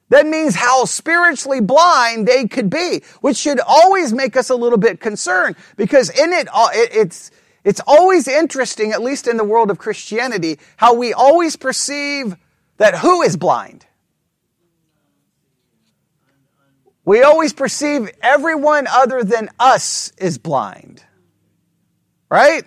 That 0.08 0.26
means 0.26 0.54
how 0.54 0.86
spiritually 0.86 1.60
blind 1.60 2.26
they 2.26 2.48
could 2.48 2.70
be, 2.70 3.02
which 3.20 3.36
should 3.36 3.60
always 3.60 4.14
make 4.14 4.36
us 4.36 4.48
a 4.48 4.54
little 4.54 4.78
bit 4.78 5.00
concerned 5.00 5.56
because 5.76 6.08
in 6.08 6.32
it, 6.32 6.48
uh, 6.50 6.68
it's, 6.72 7.30
it's 7.64 7.80
always 7.86 8.26
interesting, 8.26 8.92
at 8.92 9.02
least 9.02 9.28
in 9.28 9.36
the 9.36 9.44
world 9.44 9.70
of 9.70 9.76
Christianity, 9.76 10.58
how 10.78 10.94
we 10.94 11.12
always 11.12 11.56
perceive 11.56 12.36
that 12.78 12.96
who 12.96 13.20
is 13.20 13.36
blind? 13.36 13.84
We 17.08 17.22
always 17.22 17.54
perceive 17.54 18.10
everyone 18.20 18.86
other 18.86 19.24
than 19.24 19.48
us 19.58 20.12
is 20.18 20.36
blind. 20.36 21.02
Right? 22.30 22.64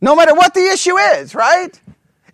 No 0.00 0.16
matter 0.16 0.34
what 0.34 0.54
the 0.54 0.66
issue 0.72 0.96
is, 0.98 1.36
right? 1.36 1.80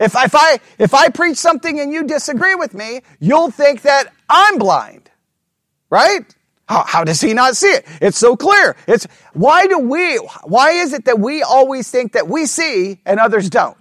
If, 0.01 0.17
if, 0.17 0.35
I, 0.35 0.61
if 0.79 0.95
I 0.95 1.11
preach 1.11 1.37
something 1.37 1.79
and 1.79 1.93
you 1.93 2.05
disagree 2.05 2.55
with 2.55 2.73
me, 2.73 3.03
you'll 3.21 3.51
think 3.51 3.83
that 3.83 4.05
I'm 4.31 4.57
blind. 4.57 5.11
Right? 5.91 6.25
How, 6.71 6.85
how 6.87 7.05
does 7.05 7.21
he 7.21 7.35
not 7.35 7.55
see 7.55 7.67
it? 7.67 7.87
It's 8.01 8.17
so 8.17 8.35
clear. 8.35 8.75
It's, 8.89 9.07
why 9.35 9.67
do 9.67 9.79
we, 9.79 10.17
why 10.45 10.71
is 10.71 10.95
it 10.95 11.05
that 11.05 11.19
we 11.19 11.43
always 11.43 11.91
think 11.91 12.13
that 12.13 12.29
we 12.29 12.47
see 12.47 12.99
and 13.05 13.21
others 13.21 13.51
don't? 13.51 13.77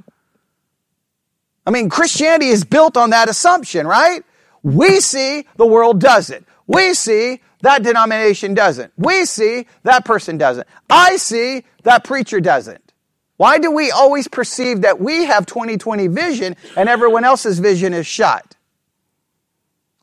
I 1.66 1.72
mean, 1.72 1.88
Christianity 1.88 2.48
is 2.48 2.66
built 2.66 2.98
on 2.98 3.12
that 3.12 3.30
assumption, 3.30 3.88
right? 3.88 4.26
We 4.62 5.00
see, 5.00 5.48
the 5.56 5.66
world 5.66 6.02
doesn't. 6.02 6.46
We 6.68 6.94
see, 6.96 7.40
that 7.62 7.84
denomination 7.84 8.54
doesn't. 8.54 8.92
We 8.98 9.26
see 9.26 9.68
that 9.84 10.06
person 10.06 10.38
doesn't. 10.38 10.68
I 10.90 11.18
see 11.18 11.64
that 11.84 12.04
preacher 12.04 12.40
doesn't. 12.40 12.94
Why 13.38 13.58
do 13.58 13.72
we 13.72 13.90
always 13.90 14.28
perceive 14.28 14.82
that 14.82 15.00
we 15.00 15.26
have 15.26 15.46
2020 15.48 16.08
vision 16.08 16.56
and 16.78 16.88
everyone 16.88 17.24
else's 17.24 17.60
vision 17.60 17.94
is 17.94 18.06
shot? 18.06 18.56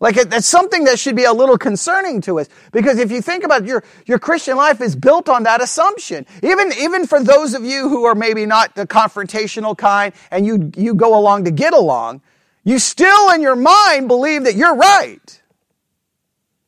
Like 0.01 0.15
that's 0.15 0.47
something 0.47 0.85
that 0.85 0.99
should 0.99 1.17
be 1.17 1.25
a 1.25 1.33
little 1.33 1.59
concerning 1.59 2.21
to 2.23 2.39
us 2.39 2.49
because 2.71 2.99
if 2.99 3.11
you 3.11 3.21
think 3.21 3.43
about 3.43 3.63
it, 3.63 3.69
your 3.69 3.83
your 4.07 4.19
Christian 4.21 4.57
life 4.57 4.81
is 4.81 4.95
built 4.95 5.29
on 5.29 5.43
that 5.43 5.61
assumption. 5.61 6.25
Even 6.43 6.73
even 6.79 7.07
for 7.07 7.23
those 7.23 7.55
of 7.55 7.65
you 7.65 7.89
who 7.89 8.05
are 8.05 8.15
maybe 8.15 8.47
not 8.47 8.77
the 8.77 8.87
confrontational 8.87 9.77
kind 9.77 10.15
and 10.31 10.47
you 10.47 10.71
you 10.77 10.95
go 10.95 11.19
along 11.19 11.45
to 11.45 11.51
get 11.51 11.75
along, 11.75 12.23
you 12.63 12.79
still 12.79 13.31
in 13.31 13.43
your 13.43 13.57
mind 13.57 14.07
believe 14.07 14.45
that 14.45 14.55
you're 14.55 14.77
right. 14.77 15.43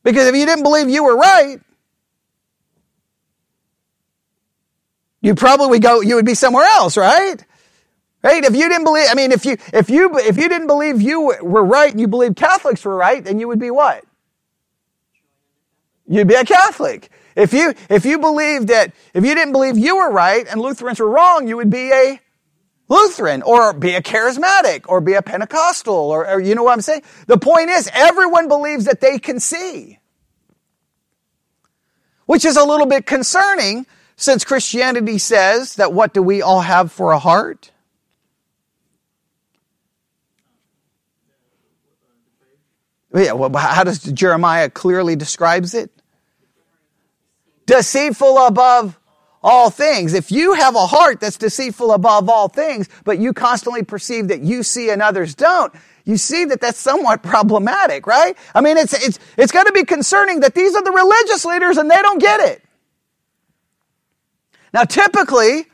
Because 0.03 0.27
if 0.27 0.35
you 0.35 0.45
didn't 0.45 0.63
believe 0.63 0.89
you 0.89 1.03
were 1.03 1.15
right, 1.15 1.59
you 5.21 5.35
probably 5.35 5.67
would 5.67 5.81
go 5.81 6.01
you 6.01 6.15
would 6.15 6.25
be 6.25 6.35
somewhere 6.35 6.65
else, 6.65 6.97
right? 6.97 7.43
Right? 8.23 8.43
If 8.43 8.55
you 8.55 8.69
didn't 8.69 8.85
believe, 8.85 9.07
I 9.09 9.15
mean, 9.15 9.31
if 9.31 9.45
you, 9.45 9.57
if 9.73 9.89
you, 9.89 10.17
if 10.19 10.37
you 10.37 10.47
didn't 10.47 10.67
believe 10.67 11.01
you 11.01 11.35
were 11.41 11.65
right 11.65 11.91
and 11.91 11.99
you 11.99 12.07
believed 12.07 12.35
Catholics 12.35 12.85
were 12.85 12.95
right, 12.95 13.23
then 13.23 13.39
you 13.39 13.47
would 13.47 13.59
be 13.59 13.71
what? 13.71 14.03
You'd 16.07 16.27
be 16.27 16.35
a 16.35 16.45
Catholic. 16.45 17.09
If 17.35 17.53
you, 17.53 17.73
if 17.89 18.05
you 18.05 18.19
believed 18.19 18.67
that, 18.67 18.93
if 19.15 19.25
you 19.25 19.35
didn't 19.35 19.53
believe 19.53 19.77
you 19.77 19.97
were 19.97 20.11
right 20.11 20.45
and 20.47 20.61
Lutherans 20.61 20.99
were 20.99 21.09
wrong, 21.09 21.47
you 21.47 21.57
would 21.57 21.71
be 21.71 21.91
a 21.91 22.20
Lutheran 22.91 23.41
or 23.41 23.71
be 23.71 23.95
a 23.95 24.01
charismatic 24.01 24.83
or 24.85 24.99
be 24.99 25.13
a 25.13 25.21
Pentecostal 25.21 25.95
or, 25.95 26.27
or 26.27 26.41
you 26.41 26.55
know 26.55 26.63
what 26.63 26.73
I'm 26.73 26.81
saying? 26.81 27.03
The 27.25 27.37
point 27.37 27.69
is, 27.69 27.89
everyone 27.93 28.49
believes 28.49 28.83
that 28.83 28.99
they 28.99 29.17
can 29.17 29.39
see. 29.39 29.99
Which 32.25 32.43
is 32.43 32.57
a 32.57 32.65
little 32.65 32.85
bit 32.85 33.05
concerning 33.05 33.85
since 34.17 34.43
Christianity 34.43 35.19
says 35.19 35.75
that 35.75 35.93
what 35.93 36.13
do 36.13 36.21
we 36.21 36.41
all 36.41 36.59
have 36.59 36.91
for 36.91 37.13
a 37.13 37.19
heart? 37.19 37.71
Yeah, 43.15 43.33
well, 43.33 43.55
how 43.55 43.85
does 43.85 43.99
Jeremiah 44.03 44.69
clearly 44.69 45.15
describes 45.15 45.73
it? 45.73 45.91
Deceitful 47.67 48.37
above 48.47 48.99
all 49.43 49.69
things. 49.69 50.13
If 50.13 50.31
you 50.31 50.53
have 50.53 50.75
a 50.75 50.85
heart 50.85 51.19
that's 51.19 51.37
deceitful 51.37 51.91
above 51.91 52.29
all 52.29 52.47
things, 52.47 52.87
but 53.03 53.19
you 53.19 53.33
constantly 53.33 53.83
perceive 53.83 54.27
that 54.27 54.41
you 54.41 54.63
see 54.63 54.89
and 54.89 55.01
others 55.01 55.35
don't, 55.35 55.73
you 56.05 56.17
see 56.17 56.45
that 56.45 56.61
that's 56.61 56.79
somewhat 56.79 57.23
problematic, 57.23 58.07
right? 58.07 58.37
I 58.53 58.61
mean, 58.61 58.77
it's, 58.77 58.93
it's, 58.93 59.19
it's 59.37 59.51
going 59.51 59.65
to 59.65 59.71
be 59.71 59.83
concerning 59.83 60.41
that 60.41 60.55
these 60.55 60.75
are 60.75 60.83
the 60.83 60.91
religious 60.91 61.45
leaders 61.45 61.77
and 61.77 61.89
they 61.89 62.01
don't 62.01 62.19
get 62.19 62.39
it. 62.39 62.63
Now, 64.73 64.83
typically, 64.83 65.65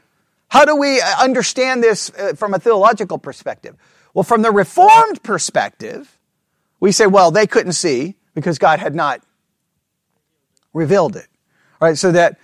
how 0.47 0.65
do 0.65 0.75
we 0.75 1.01
understand 1.01 1.83
this 1.83 2.09
uh, 2.17 2.33
from 2.33 2.53
a 2.53 2.59
theological 2.59 3.17
perspective? 3.17 3.75
Well, 4.13 4.23
from 4.23 4.41
the 4.41 4.51
Reformed 4.51 5.21
perspective, 5.21 6.17
we 6.79 6.91
say, 6.91 7.05
well, 7.05 7.31
they 7.31 7.45
couldn't 7.45 7.73
see 7.73 8.15
because 8.33 8.57
God 8.57 8.79
had 8.79 8.95
not 8.95 9.21
revealed 10.73 11.15
it. 11.15 11.27
All 11.79 11.87
right, 11.87 11.97
so 11.97 12.11
that, 12.11 12.39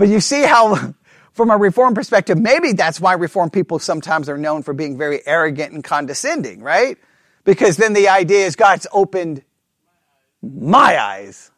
but 0.00 0.08
you 0.08 0.18
see 0.18 0.44
how, 0.44 0.94
from 1.34 1.50
a 1.50 1.58
reform 1.58 1.94
perspective, 1.94 2.38
maybe 2.38 2.72
that's 2.72 3.02
why 3.02 3.12
reform 3.12 3.50
people 3.50 3.78
sometimes 3.78 4.30
are 4.30 4.38
known 4.38 4.62
for 4.62 4.72
being 4.72 4.96
very 4.96 5.20
arrogant 5.26 5.74
and 5.74 5.84
condescending, 5.84 6.62
right? 6.62 6.96
Because 7.44 7.76
then 7.76 7.92
the 7.92 8.08
idea 8.08 8.46
is 8.46 8.56
God's 8.56 8.86
opened 8.92 9.44
my 10.42 10.98
eyes. 10.98 11.50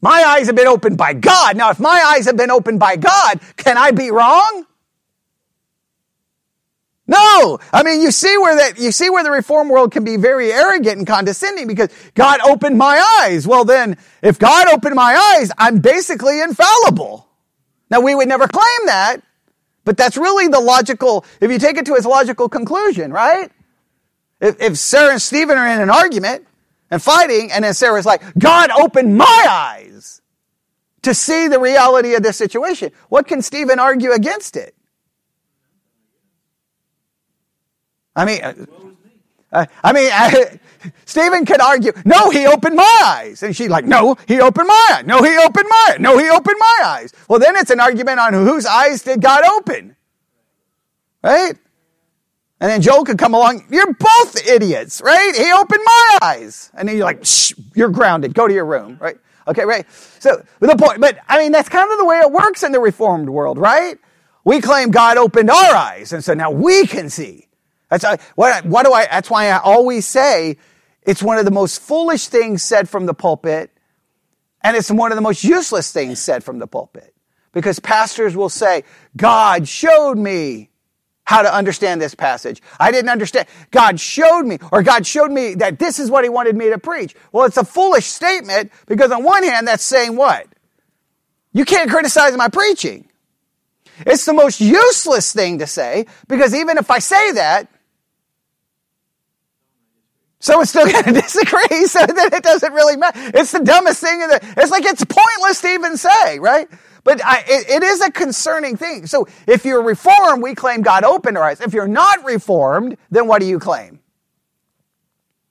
My 0.00 0.22
eyes 0.22 0.46
have 0.46 0.54
been 0.54 0.68
opened 0.68 0.98
by 0.98 1.14
God. 1.14 1.56
Now, 1.56 1.70
if 1.70 1.80
my 1.80 2.00
eyes 2.14 2.26
have 2.26 2.36
been 2.36 2.52
opened 2.52 2.78
by 2.78 2.94
God, 2.94 3.40
can 3.56 3.76
I 3.76 3.90
be 3.90 4.12
wrong? 4.12 4.64
No! 7.08 7.58
I 7.72 7.82
mean, 7.84 8.02
you 8.02 8.10
see 8.10 8.36
where 8.36 8.56
that, 8.56 8.78
you 8.78 8.90
see 8.90 9.10
where 9.10 9.22
the 9.22 9.30
reform 9.30 9.68
world 9.68 9.92
can 9.92 10.02
be 10.02 10.16
very 10.16 10.52
arrogant 10.52 10.98
and 10.98 11.06
condescending 11.06 11.68
because 11.68 11.88
God 12.14 12.40
opened 12.40 12.78
my 12.78 12.98
eyes. 13.22 13.46
Well 13.46 13.64
then, 13.64 13.96
if 14.22 14.38
God 14.38 14.68
opened 14.68 14.96
my 14.96 15.36
eyes, 15.36 15.52
I'm 15.56 15.78
basically 15.78 16.40
infallible. 16.40 17.28
Now 17.90 18.00
we 18.00 18.14
would 18.14 18.28
never 18.28 18.48
claim 18.48 18.86
that, 18.86 19.18
but 19.84 19.96
that's 19.96 20.16
really 20.16 20.48
the 20.48 20.58
logical, 20.58 21.24
if 21.40 21.50
you 21.50 21.60
take 21.60 21.76
it 21.76 21.86
to 21.86 21.94
its 21.94 22.06
logical 22.06 22.48
conclusion, 22.48 23.12
right? 23.12 23.52
If, 24.40 24.60
if 24.60 24.76
Sarah 24.76 25.12
and 25.12 25.22
Stephen 25.22 25.56
are 25.56 25.68
in 25.68 25.80
an 25.80 25.90
argument 25.90 26.46
and 26.90 27.00
fighting, 27.00 27.52
and 27.52 27.64
then 27.64 27.72
Sarah's 27.74 28.06
like, 28.06 28.22
God 28.36 28.70
opened 28.70 29.16
my 29.16 29.46
eyes 29.48 30.22
to 31.02 31.14
see 31.14 31.46
the 31.46 31.60
reality 31.60 32.14
of 32.14 32.24
this 32.24 32.36
situation, 32.36 32.90
what 33.08 33.28
can 33.28 33.42
Stephen 33.42 33.78
argue 33.78 34.10
against 34.10 34.56
it? 34.56 34.75
I 38.16 38.24
mean, 38.24 38.42
uh, 39.52 39.66
I 39.84 39.92
mean, 39.92 40.10
I, 40.12 40.58
Stephen 41.04 41.44
could 41.44 41.60
argue, 41.60 41.92
no, 42.04 42.30
he 42.30 42.46
opened 42.46 42.76
my 42.76 43.00
eyes. 43.04 43.42
And 43.42 43.54
she's 43.54 43.68
like, 43.68 43.84
no, 43.84 44.16
he 44.26 44.40
opened 44.40 44.66
my 44.66 44.88
eyes. 44.94 45.06
No, 45.06 45.22
he 45.22 45.36
opened 45.36 45.66
my 45.68 45.88
eyes. 45.90 46.00
No, 46.00 46.18
he 46.18 46.28
opened 46.28 46.56
my 46.58 46.78
eyes. 46.84 47.12
Well, 47.28 47.38
then 47.38 47.56
it's 47.56 47.70
an 47.70 47.80
argument 47.80 48.18
on 48.18 48.32
whose 48.32 48.66
eyes 48.66 49.02
did 49.02 49.20
God 49.20 49.44
open. 49.44 49.94
Right? 51.22 51.56
And 52.58 52.70
then 52.70 52.80
Joel 52.80 53.04
could 53.04 53.18
come 53.18 53.34
along, 53.34 53.66
you're 53.70 53.92
both 53.92 54.46
idiots, 54.48 55.02
right? 55.02 55.34
He 55.36 55.52
opened 55.52 55.82
my 55.84 56.18
eyes. 56.22 56.70
And 56.74 56.88
then 56.88 56.96
you're 56.96 57.04
like, 57.04 57.24
Shh, 57.24 57.52
you're 57.74 57.90
grounded. 57.90 58.34
Go 58.34 58.48
to 58.48 58.54
your 58.54 58.64
room, 58.64 58.96
right? 59.00 59.18
Okay, 59.46 59.64
right? 59.64 59.86
So, 60.18 60.44
the 60.58 60.74
point, 60.76 61.00
but 61.00 61.18
I 61.28 61.38
mean, 61.38 61.52
that's 61.52 61.68
kind 61.68 61.90
of 61.90 61.98
the 61.98 62.04
way 62.04 62.18
it 62.18 62.32
works 62.32 62.62
in 62.62 62.72
the 62.72 62.80
reformed 62.80 63.28
world, 63.28 63.58
right? 63.58 63.98
We 64.44 64.60
claim 64.60 64.90
God 64.90 65.18
opened 65.18 65.50
our 65.50 65.74
eyes, 65.74 66.12
and 66.12 66.24
so 66.24 66.34
now 66.34 66.50
we 66.50 66.86
can 66.86 67.10
see. 67.10 67.45
That's 67.88 68.04
what, 68.34 68.64
what 68.64 68.84
do 68.84 68.92
I, 68.92 69.06
that's 69.06 69.30
why 69.30 69.48
I 69.48 69.58
always 69.58 70.06
say 70.06 70.56
it's 71.02 71.22
one 71.22 71.38
of 71.38 71.44
the 71.44 71.50
most 71.50 71.80
foolish 71.80 72.26
things 72.26 72.62
said 72.62 72.88
from 72.88 73.06
the 73.06 73.14
pulpit, 73.14 73.70
and 74.62 74.76
it's 74.76 74.90
one 74.90 75.12
of 75.12 75.16
the 75.16 75.22
most 75.22 75.44
useless 75.44 75.92
things 75.92 76.20
said 76.20 76.42
from 76.42 76.58
the 76.58 76.66
pulpit. 76.66 77.14
Because 77.52 77.78
pastors 77.78 78.36
will 78.36 78.48
say, 78.48 78.84
God 79.16 79.68
showed 79.68 80.18
me 80.18 80.70
how 81.24 81.42
to 81.42 81.52
understand 81.52 82.00
this 82.00 82.14
passage. 82.14 82.60
I 82.78 82.90
didn't 82.90 83.08
understand. 83.08 83.48
God 83.70 83.98
showed 83.98 84.42
me, 84.42 84.58
or 84.72 84.82
God 84.82 85.06
showed 85.06 85.30
me 85.30 85.54
that 85.54 85.78
this 85.78 85.98
is 85.98 86.10
what 86.10 86.24
He 86.24 86.28
wanted 86.28 86.56
me 86.56 86.70
to 86.70 86.78
preach. 86.78 87.14
Well, 87.32 87.46
it's 87.46 87.56
a 87.56 87.64
foolish 87.64 88.06
statement 88.06 88.72
because 88.86 89.10
on 89.10 89.22
one 89.22 89.42
hand, 89.42 89.66
that's 89.68 89.84
saying 89.84 90.16
what? 90.16 90.46
You 91.52 91.64
can't 91.64 91.90
criticize 91.90 92.36
my 92.36 92.48
preaching. 92.48 93.08
It's 94.00 94.24
the 94.24 94.34
most 94.34 94.60
useless 94.60 95.32
thing 95.32 95.58
to 95.60 95.66
say 95.66 96.06
because 96.28 96.54
even 96.54 96.78
if 96.78 96.90
I 96.90 96.98
say 96.98 97.32
that, 97.32 97.68
Someone's 100.40 100.70
still 100.70 100.86
going 100.92 101.04
to 101.04 101.12
disagree, 101.12 101.86
so 101.86 102.06
that 102.06 102.30
it 102.32 102.42
doesn't 102.42 102.72
really 102.72 102.96
matter. 102.96 103.18
It's 103.34 103.52
the 103.52 103.60
dumbest 103.60 104.00
thing. 104.00 104.22
In 104.22 104.28
the, 104.28 104.54
it's 104.56 104.70
like 104.70 104.84
it's 104.84 105.04
pointless 105.04 105.60
to 105.62 105.68
even 105.68 105.96
say, 105.96 106.38
right? 106.38 106.68
But 107.04 107.24
I, 107.24 107.44
it, 107.46 107.70
it 107.70 107.82
is 107.84 108.00
a 108.02 108.10
concerning 108.10 108.76
thing. 108.76 109.06
So 109.06 109.28
if 109.46 109.64
you're 109.64 109.82
reformed, 109.82 110.42
we 110.42 110.54
claim 110.56 110.82
God 110.82 111.04
opened 111.04 111.38
our 111.38 111.44
eyes. 111.44 111.60
If 111.60 111.72
you're 111.74 111.88
not 111.88 112.24
reformed, 112.24 112.96
then 113.10 113.28
what 113.28 113.40
do 113.40 113.46
you 113.46 113.60
claim? 113.60 114.00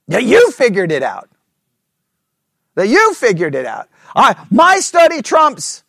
That 0.10 0.26
you 0.26 0.52
figured 0.52 0.92
it 0.92 1.04
out. 1.04 1.30
That 2.76 2.90
you 2.90 3.14
figured 3.16 3.56
it 3.56 3.66
out. 3.66 3.90
Uh, 4.16 4.36
my 4.52 4.80
study 4.80 5.22
trumps 5.22 5.85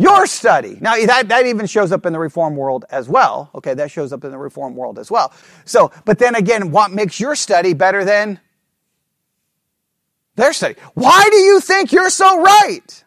your 0.00 0.26
study. 0.26 0.78
Now, 0.80 0.96
that, 0.96 1.28
that 1.28 1.46
even 1.46 1.66
shows 1.66 1.92
up 1.92 2.06
in 2.06 2.14
the 2.14 2.18
reform 2.18 2.56
world 2.56 2.86
as 2.90 3.08
well. 3.08 3.50
Okay, 3.54 3.74
that 3.74 3.90
shows 3.90 4.12
up 4.12 4.24
in 4.24 4.30
the 4.30 4.38
reform 4.38 4.74
world 4.74 4.98
as 4.98 5.10
well. 5.10 5.32
So, 5.66 5.92
but 6.06 6.18
then 6.18 6.34
again, 6.34 6.70
what 6.70 6.90
makes 6.90 7.20
your 7.20 7.36
study 7.36 7.74
better 7.74 8.04
than 8.04 8.40
their 10.36 10.52
study? 10.52 10.76
Why 10.94 11.28
do 11.30 11.36
you 11.38 11.60
think 11.60 11.92
you're 11.92 12.10
so 12.10 12.40
right? 12.42 13.04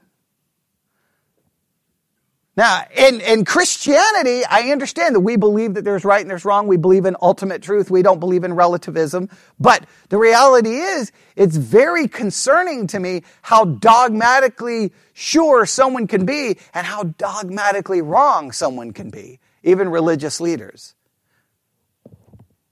Now, 2.56 2.84
in, 2.96 3.20
in 3.22 3.46
Christianity, 3.46 4.46
I 4.46 4.70
understand 4.72 5.16
that 5.16 5.22
we 5.22 5.38
believe 5.38 5.74
that 5.74 5.84
there's 5.84 6.06
right 6.06 6.22
and 6.22 6.30
there's 6.30 6.46
wrong. 6.46 6.68
We 6.68 6.78
believe 6.78 7.06
in 7.06 7.16
ultimate 7.20 7.64
truth. 7.64 7.90
We 7.90 8.04
don't 8.04 8.20
believe 8.20 8.44
in 8.44 8.54
relativism. 8.54 9.30
But 9.60 9.88
the 10.10 10.20
reality 10.20 10.76
is, 10.76 11.12
it's 11.36 11.56
very 11.56 12.08
concerning 12.08 12.86
to 12.88 13.00
me 13.00 13.24
how 13.42 13.66
dogmatically 13.66 14.94
sure 15.14 15.66
someone 15.66 16.06
can 16.06 16.26
be 16.28 16.60
and 16.76 16.86
how 16.86 17.04
dogmatically 17.04 18.04
wrong 18.04 18.52
someone 18.52 18.94
can 18.94 19.10
be, 19.10 19.40
even 19.64 19.90
religious 19.90 20.40
leaders. 20.40 20.94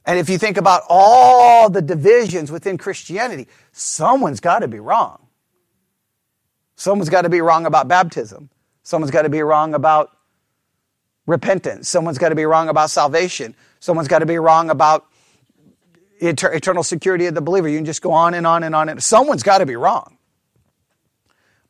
And 0.05 0.19
if 0.19 0.29
you 0.29 0.37
think 0.37 0.57
about 0.57 0.83
all 0.89 1.71
the 1.71 1.81
divisions 1.81 2.51
within 2.51 2.77
Christianity, 2.77 3.47
someone's 3.71 4.41
got 4.41 4.59
to 4.59 4.67
be 4.67 4.79
wrong. 4.79 5.27
Someone's 6.75 7.09
got 7.09 7.23
to 7.23 7.29
be 7.29 7.41
wrong 7.41 7.65
about 7.65 7.87
baptism. 7.87 8.51
Someone's 8.83 9.11
got 9.11 9.23
to 9.23 9.29
be 9.29 9.41
wrong 9.41 9.73
about 9.73 10.11
repentance. 11.25 11.87
Someone's 11.87 12.17
got 12.17 12.29
to 12.29 12.35
be 12.35 12.45
wrong 12.45 12.69
about 12.69 12.89
salvation. 12.89 13.55
Someone's 13.79 14.07
got 14.07 14.19
to 14.19 14.25
be 14.25 14.37
wrong 14.37 14.69
about 14.69 15.05
eternal 16.19 16.83
security 16.83 17.25
of 17.25 17.35
the 17.35 17.41
believer. 17.41 17.67
You 17.67 17.77
can 17.77 17.85
just 17.85 18.01
go 18.01 18.11
on 18.11 18.33
and 18.33 18.45
on 18.45 18.63
and 18.63 18.75
on. 18.75 18.89
And 18.89 19.01
someone's 19.01 19.43
got 19.43 19.59
to 19.59 19.65
be 19.65 19.75
wrong. 19.75 20.17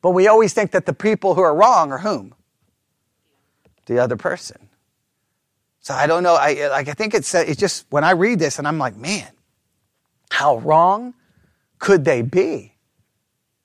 But 0.02 0.12
we 0.12 0.28
always 0.28 0.54
think 0.54 0.72
that 0.72 0.86
the 0.86 0.94
people 0.94 1.36
who 1.36 1.42
are 1.42 1.56
wrong 1.56 1.92
are 1.92 2.00
whom? 2.00 2.34
The 3.86 4.00
other 4.00 4.16
person. 4.16 4.70
So 5.82 5.94
I 5.94 6.08
don't 6.08 6.24
know. 6.24 6.36
I 6.36 6.68
like. 6.70 6.88
I 6.88 6.94
think 6.94 7.14
it's 7.14 7.34
it's 7.34 7.60
just 7.60 7.86
when 7.90 8.04
I 8.04 8.12
read 8.12 8.40
this 8.40 8.60
and 8.60 8.68
I'm 8.68 8.78
like, 8.78 8.96
man, 8.96 9.28
how 10.30 10.58
wrong 10.58 11.16
could 11.80 12.06
they 12.06 12.22
be? 12.22 12.76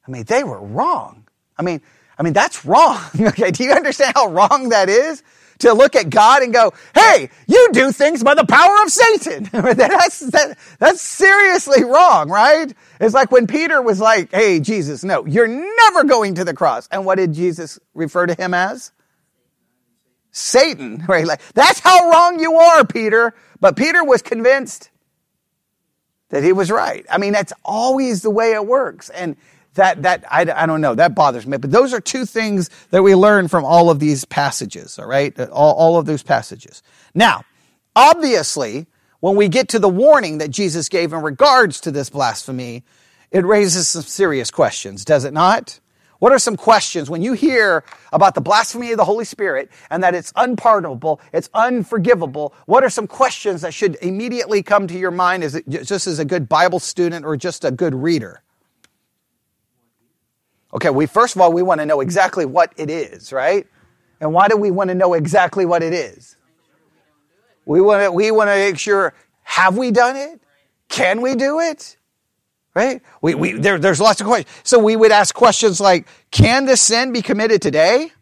I 0.07 0.11
mean, 0.11 0.25
they 0.25 0.43
were 0.43 0.61
wrong. 0.61 1.27
I 1.59 1.63
mean, 1.63 1.83
I 2.19 2.23
mean 2.23 2.33
that's 2.33 2.65
wrong. 2.65 3.01
okay, 3.21 3.51
do 3.51 3.65
you 3.65 3.73
understand 3.73 4.15
how 4.15 4.29
wrong 4.29 4.71
that 4.71 4.89
is? 4.89 5.23
To 5.61 5.73
look 5.73 5.97
at 5.97 6.11
God 6.11 6.43
and 6.43 6.53
go, 6.53 6.75
"Hey, 6.95 7.31
you 7.47 7.71
do 7.73 7.91
things 7.91 8.23
by 8.23 8.35
the 8.35 8.45
power 8.45 8.77
of 8.85 8.91
Satan." 8.93 9.45
that's 9.53 10.21
that, 10.21 10.59
that's 10.79 11.01
seriously 11.01 11.83
wrong, 11.83 12.29
right? 12.29 12.75
It's 13.01 13.15
like 13.15 13.33
when 13.33 13.47
Peter 13.47 13.81
was 13.81 13.99
like, 13.99 14.31
"Hey, 14.33 14.61
Jesus, 14.61 15.03
no, 15.03 15.25
you're 15.25 15.49
never 15.49 16.05
going 16.05 16.35
to 16.35 16.45
the 16.45 16.53
cross." 16.53 16.89
And 16.93 17.07
what 17.07 17.15
did 17.17 17.33
Jesus 17.33 17.79
refer 17.95 18.27
to 18.27 18.35
him 18.35 18.53
as? 18.53 18.93
Satan, 20.37 21.03
right? 21.09 21.27
Like, 21.27 21.41
that's 21.55 21.81
how 21.81 22.11
wrong 22.11 22.39
you 22.39 22.57
are, 22.57 22.85
Peter. 22.85 23.35
But 23.59 23.75
Peter 23.75 24.05
was 24.05 24.21
convinced 24.21 24.91
that 26.29 26.45
he 26.45 26.53
was 26.53 26.71
right. 26.71 27.07
I 27.11 27.17
mean, 27.17 27.33
that's 27.33 27.55
always 27.65 28.21
the 28.21 28.31
way 28.31 28.53
it 28.53 28.67
works. 28.67 29.09
And 29.11 29.37
that, 29.77 30.03
that, 30.03 30.25
I, 30.31 30.43
I 30.43 30.67
don't 30.67 30.81
know, 30.81 30.95
that 30.95 31.15
bothers 31.15 31.47
me. 31.47 31.57
But 31.57 31.71
those 31.71 31.95
are 31.95 32.01
two 32.01 32.27
things 32.27 32.71
that 32.91 33.03
we 33.03 33.15
learn 33.15 33.49
from 33.49 33.65
all 33.65 33.89
of 33.89 34.01
these 34.01 34.25
passages, 34.25 34.99
all 34.99 35.07
right? 35.07 35.39
All, 35.51 35.75
all 35.75 35.99
of 35.99 36.07
those 36.07 36.23
passages. 36.23 36.83
Now, 37.15 37.45
obviously, 37.95 38.87
when 39.21 39.37
we 39.37 39.49
get 39.49 39.69
to 39.71 39.79
the 39.79 39.89
warning 39.89 40.39
that 40.39 40.51
Jesus 40.51 40.89
gave 40.89 41.13
in 41.13 41.23
regards 41.23 41.81
to 41.83 41.91
this 41.91 42.11
blasphemy, 42.11 42.85
it 43.31 43.45
raises 43.45 43.89
some 43.89 44.03
serious 44.03 44.51
questions, 44.51 45.05
does 45.05 45.25
it 45.25 45.33
not? 45.33 45.81
What 46.19 46.33
are 46.33 46.39
some 46.39 46.57
questions 46.57 47.11
when 47.11 47.21
you 47.21 47.35
hear 47.35 47.85
about 48.13 48.35
the 48.35 48.41
blasphemy 48.41 48.93
of 48.93 48.97
the 48.97 49.05
Holy 49.05 49.25
Spirit 49.25 49.71
and 49.91 50.03
that 50.03 50.15
it's 50.15 50.33
unpardonable, 50.37 51.21
it's 51.33 51.51
unforgivable? 51.53 52.55
What 52.65 52.85
are 52.85 52.89
some 52.89 53.07
questions 53.07 53.61
that 53.61 53.75
should 53.75 53.97
immediately 53.97 54.63
come 54.63 54.87
to 54.87 54.99
your 54.99 55.11
mind 55.11 55.45
as 55.45 55.61
just 55.67 56.07
as 56.07 56.19
a 56.19 56.25
good 56.25 56.49
Bible 56.49 56.79
student 56.79 57.27
or 57.27 57.37
just 57.37 57.65
a 57.65 57.71
good 57.71 57.95
reader? 57.95 58.43
Okay, 60.77 60.91
we 60.91 61.07
first 61.07 61.35
of 61.35 61.41
all 61.41 61.53
we 61.53 61.63
want 61.63 61.81
to 61.81 61.87
know 61.87 62.01
exactly 62.01 62.45
what 62.45 62.71
it 62.77 62.91
is, 62.91 63.33
right? 63.33 63.67
And 64.21 64.35
why 64.35 64.49
do 64.49 64.59
we 64.59 64.71
want 64.71 64.89
to 64.89 64.95
know 64.95 65.15
exactly 65.15 65.65
what 65.65 65.83
it 65.83 65.95
is? 65.95 66.37
We 67.65 67.81
want 67.81 68.05
to 68.05 68.13
we 68.13 68.31
want 68.31 68.49
to 68.49 68.57
make 68.57 68.79
sure 68.79 69.15
have 69.43 69.79
we 69.79 69.91
done 69.91 70.17
it? 70.17 70.41
Can 70.91 71.23
we 71.23 71.35
do 71.35 71.61
it? 71.61 71.97
Right? 72.75 73.01
We, 73.23 73.35
we, 73.35 73.53
there, 73.53 73.79
there's 73.79 74.03
lots 74.03 74.21
of 74.21 74.27
questions. 74.27 74.55
So 74.65 74.79
we 74.79 74.97
would 74.97 75.11
ask 75.11 75.35
questions 75.35 75.81
like, 75.81 76.07
can 76.31 76.67
this 76.67 76.83
sin 76.83 77.11
be 77.11 77.23
committed 77.23 77.63
today? 77.63 78.13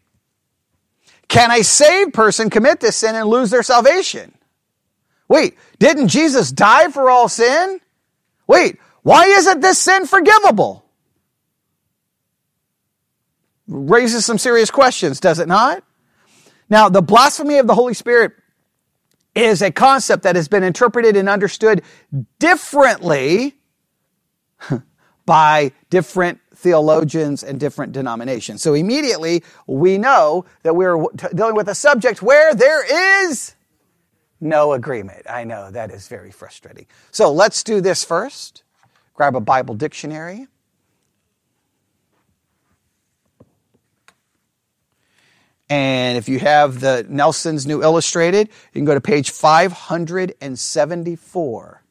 Can 1.27 1.51
a 1.51 1.61
saved 1.61 2.13
person 2.13 2.49
commit 2.49 2.79
this 2.79 2.95
sin 2.95 3.15
and 3.15 3.27
lose 3.27 3.49
their 3.49 3.63
salvation? 3.63 4.33
Wait, 5.27 5.57
didn't 5.77 6.07
Jesus 6.07 6.53
die 6.53 6.89
for 6.89 7.09
all 7.09 7.27
sin? 7.27 7.81
Wait, 8.47 8.79
why 9.01 9.25
isn't 9.25 9.59
this 9.59 9.77
sin 9.77 10.05
forgivable? 10.05 10.84
Raises 13.67 14.25
some 14.25 14.37
serious 14.37 14.69
questions, 14.69 15.19
does 15.19 15.39
it 15.39 15.47
not? 15.47 15.83
Now, 16.69 16.89
the 16.89 17.01
blasphemy 17.01 17.57
of 17.57 17.67
the 17.67 17.75
Holy 17.75 17.93
Spirit 17.93 18.33
is 19.35 19.61
a 19.61 19.71
concept 19.71 20.23
that 20.23 20.35
has 20.35 20.47
been 20.47 20.63
interpreted 20.63 21.15
and 21.15 21.27
understood 21.27 21.81
differently 22.39 23.55
by 25.25 25.71
different 25.89 26.39
theologians 26.55 27.43
and 27.43 27.59
different 27.59 27.91
denominations. 27.91 28.61
So 28.61 28.73
immediately 28.73 29.43
we 29.67 29.97
know 29.97 30.45
that 30.63 30.75
we're 30.75 31.03
dealing 31.33 31.55
with 31.55 31.67
a 31.67 31.75
subject 31.75 32.21
where 32.21 32.53
there 32.55 33.29
is 33.29 33.55
no 34.39 34.73
agreement. 34.73 35.25
I 35.29 35.43
know 35.43 35.69
that 35.71 35.91
is 35.91 36.07
very 36.07 36.31
frustrating. 36.31 36.87
So 37.11 37.31
let's 37.31 37.63
do 37.63 37.81
this 37.81 38.03
first. 38.03 38.63
Grab 39.13 39.35
a 39.35 39.41
Bible 39.41 39.75
dictionary. 39.75 40.47
And 45.69 46.17
if 46.17 46.29
you 46.29 46.39
have 46.39 46.79
the 46.79 47.05
Nelson's 47.09 47.65
New 47.65 47.81
Illustrated, 47.81 48.47
you 48.47 48.79
can 48.79 48.85
go 48.85 48.93
to 48.93 49.01
page 49.01 49.31
574. 49.31 51.81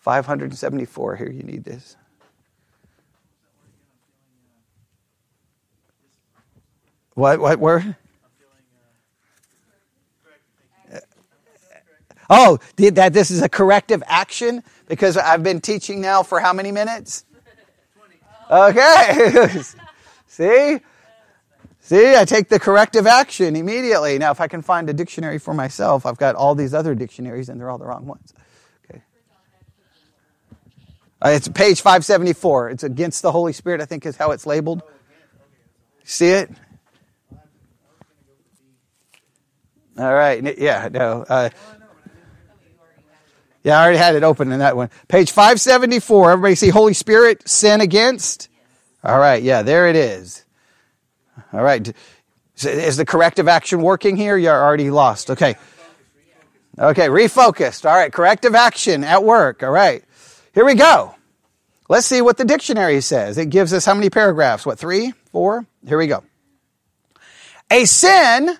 574 0.00 1.16
here, 1.16 1.30
you 1.30 1.42
need 1.42 1.64
this. 1.64 1.96
What, 7.14 7.40
what 7.40 7.58
word? 7.58 7.96
Oh, 12.28 12.58
that 12.76 13.12
this 13.12 13.30
is 13.30 13.42
a 13.42 13.48
corrective 13.48 14.02
action 14.06 14.62
because 14.86 15.16
I've 15.16 15.42
been 15.42 15.60
teaching 15.60 16.00
now 16.00 16.22
for 16.22 16.40
how 16.40 16.52
many 16.52 16.72
minutes? 16.72 17.24
Okay. 18.50 19.48
See? 20.26 20.78
See, 21.84 22.16
I 22.16 22.24
take 22.24 22.48
the 22.48 22.58
corrective 22.58 23.06
action 23.06 23.54
immediately. 23.56 24.18
Now, 24.18 24.30
if 24.30 24.40
I 24.40 24.48
can 24.48 24.62
find 24.62 24.88
a 24.88 24.94
dictionary 24.94 25.38
for 25.38 25.52
myself, 25.52 26.06
I've 26.06 26.16
got 26.16 26.34
all 26.34 26.54
these 26.54 26.72
other 26.72 26.94
dictionaries 26.94 27.50
and 27.50 27.60
they're 27.60 27.68
all 27.68 27.76
the 27.76 27.84
wrong 27.84 28.06
ones. 28.06 28.32
Uh, 31.20 31.28
it's 31.28 31.46
page 31.46 31.82
574. 31.82 32.70
It's 32.70 32.84
against 32.84 33.20
the 33.20 33.30
Holy 33.30 33.52
Spirit, 33.52 33.82
I 33.82 33.84
think 33.84 34.06
is 34.06 34.16
how 34.16 34.30
it's 34.30 34.46
labeled. 34.46 34.82
See 36.04 36.28
it? 36.28 36.50
All 39.98 40.14
right. 40.14 40.58
Yeah, 40.58 40.88
no. 40.90 41.26
Uh, 41.28 41.50
yeah, 43.62 43.78
I 43.78 43.82
already 43.82 43.98
had 43.98 44.14
it 44.14 44.22
open 44.22 44.52
in 44.52 44.60
that 44.60 44.74
one. 44.74 44.88
Page 45.08 45.32
574. 45.32 46.32
Everybody 46.32 46.54
see 46.54 46.70
Holy 46.70 46.94
Spirit, 46.94 47.46
sin 47.46 47.82
against? 47.82 48.48
All 49.02 49.18
right. 49.18 49.42
Yeah, 49.42 49.60
there 49.60 49.88
it 49.88 49.96
is. 49.96 50.43
All 51.52 51.62
right. 51.62 51.92
Is 52.62 52.96
the 52.96 53.04
corrective 53.04 53.48
action 53.48 53.82
working 53.82 54.16
here? 54.16 54.36
You're 54.36 54.52
already 54.52 54.90
lost. 54.90 55.30
Okay. 55.30 55.56
Okay, 56.78 57.08
refocused. 57.08 57.88
All 57.88 57.96
right, 57.96 58.12
corrective 58.12 58.54
action 58.54 59.04
at 59.04 59.22
work. 59.22 59.62
All 59.62 59.70
right. 59.70 60.04
Here 60.54 60.64
we 60.64 60.74
go. 60.74 61.14
Let's 61.88 62.06
see 62.06 62.22
what 62.22 62.36
the 62.36 62.44
dictionary 62.44 63.00
says. 63.00 63.38
It 63.38 63.50
gives 63.50 63.72
us 63.72 63.84
how 63.84 63.94
many 63.94 64.10
paragraphs? 64.10 64.64
What, 64.64 64.78
three, 64.78 65.12
four? 65.30 65.66
Here 65.86 65.98
we 65.98 66.06
go. 66.06 66.24
A 67.70 67.84
sin 67.84 68.56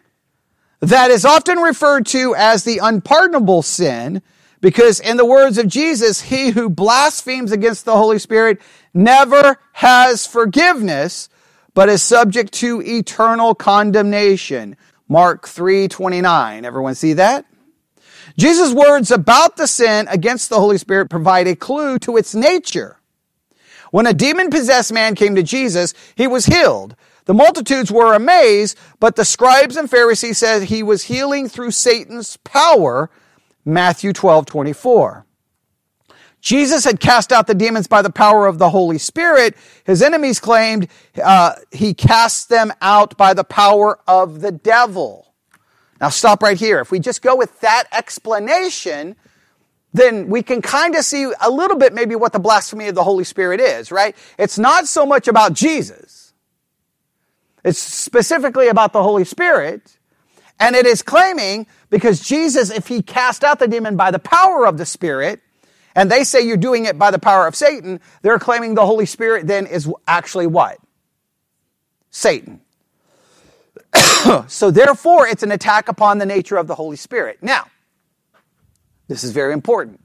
that 0.81 1.11
is 1.11 1.25
often 1.25 1.59
referred 1.59 2.07
to 2.07 2.35
as 2.37 2.65
the 2.65 2.79
unpardonable 2.79 3.63
sin 3.63 4.23
because 4.61 5.01
in 5.01 5.17
the 5.17 5.25
words 5.25 5.59
of 5.59 5.69
Jesus, 5.69 6.23
he 6.23 6.51
who 6.51 6.69
blasphemes 6.69 7.53
against 7.53 7.85
the 7.85 7.97
Holy 7.97 8.19
Spirit 8.19 8.61
never 8.93 9.59
has 9.73 10.27
forgiveness, 10.27 11.29
but 11.75 11.89
is 11.89 12.03
subject 12.03 12.53
to 12.55 12.81
eternal 12.83 13.55
condemnation. 13.55 14.77
Mark 15.09 15.47
3:29. 15.47 16.65
Everyone 16.65 16.95
see 16.95 17.13
that? 17.15 17.45
Jesus' 18.39 18.73
words 18.73 19.11
about 19.11 19.57
the 19.57 19.67
sin 19.67 20.09
against 20.09 20.49
the 20.49 20.59
Holy 20.59 20.79
Spirit 20.79 21.11
provide 21.11 21.47
a 21.47 21.55
clue 21.55 21.99
to 22.01 22.17
its 22.17 22.35
nature. 22.35 22.99
When 23.91 24.07
a 24.07 24.15
demon 24.15 24.51
possessed 24.51 24.93
man 24.93 25.15
came 25.15 25.35
to 25.37 25.43
Jesus, 25.43 25.95
he 26.17 26.27
was 26.27 26.47
healed. 26.47 26.97
The 27.27 27.35
multitudes 27.35 27.93
were 27.93 28.13
amazed, 28.13 28.77
but 28.99 29.17
the 29.17 29.25
scribes 29.25 29.77
and 29.77 29.89
Pharisees 29.89 30.39
said 30.39 30.65
he 30.65 30.83
was 30.83 31.05
healing 31.05 31.49
through 31.49 31.71
Satan's 31.71 32.37
power. 32.39 33.09
Matthew 33.65 34.13
12, 34.13 34.47
24. 34.47 35.25
Jesus 36.45 36.85
had 36.85 37.01
cast 37.01 37.33
out 37.33 37.47
the 37.47 37.55
demons 37.55 37.87
by 37.87 38.03
the 38.03 38.11
power 38.11 38.47
of 38.47 38.59
the 38.59 38.69
Holy 38.69 38.99
Spirit. 38.99 39.57
His 39.85 40.03
enemies 40.03 40.39
claimed 40.39 40.89
uh, 41.23 41.55
he 41.73 41.95
cast 41.95 42.51
them 42.51 42.71
out 42.83 43.17
by 43.17 43.33
the 43.33 43.45
power 43.45 43.99
of 44.07 44.43
the 44.43 44.53
devil. 44.53 45.33
Now 46.03 46.11
stop 46.11 46.43
right 46.43 46.59
here. 46.59 46.81
If 46.81 46.91
we 46.91 46.99
just 46.99 47.23
go 47.23 47.35
with 47.35 47.59
that 47.61 47.85
explanation, 47.93 49.17
then 49.95 50.29
we 50.29 50.43
can 50.43 50.61
kind 50.61 50.95
of 50.95 51.07
see 51.07 51.33
a 51.41 51.51
little 51.51 51.79
bit 51.79 51.95
maybe 51.95 52.15
what 52.15 52.35
the 52.35 52.39
blasphemy 52.39 52.89
of 52.89 52.95
the 52.95 53.05
Holy 53.05 53.25
Spirit 53.25 53.59
is, 53.59 53.91
right? 53.91 54.15
It's 54.39 54.59
not 54.59 54.87
so 54.87 55.07
much 55.07 55.29
about 55.29 55.55
Jesus. 55.55 56.35
It's 57.65 57.79
specifically 57.79 58.69
about 58.69 58.93
the 58.93 59.03
Holy 59.03 59.25
Spirit. 59.25 59.97
And 60.61 60.77
it 60.77 60.85
is 60.85 61.01
claiming 61.01 61.67
because 61.89 62.21
Jesus, 62.21 62.71
if 62.71 62.89
he 62.89 63.01
cast 63.01 63.45
out 63.45 63.61
the 63.61 63.67
demon 63.67 63.97
by 63.97 64.11
the 64.11 64.19
power 64.19 64.67
of 64.67 64.77
the 64.77 64.85
Spirit, 64.85 65.41
and 65.95 66.11
they 66.11 66.25
say 66.25 66.41
you're 66.41 66.57
doing 66.57 66.87
it 66.87 66.99
by 66.99 67.11
the 67.11 67.19
power 67.19 67.47
of 67.47 67.55
Satan, 67.55 68.01
they're 68.23 68.39
claiming 68.39 68.75
the 68.75 68.87
Holy 68.87 69.07
Spirit 69.07 69.47
then 69.47 69.67
is 69.67 69.91
actually 70.07 70.47
what? 70.47 70.79
Satan. 72.11 72.61
so 74.49 74.71
therefore, 74.71 75.27
it's 75.27 75.43
an 75.43 75.53
attack 75.53 75.89
upon 75.89 76.19
the 76.19 76.27
nature 76.27 76.57
of 76.57 76.67
the 76.67 76.75
Holy 76.75 76.97
Spirit. 76.97 77.39
Now, 77.43 77.67
this 79.09 79.23
is 79.23 79.33
very 79.33 79.53
important. 79.53 80.01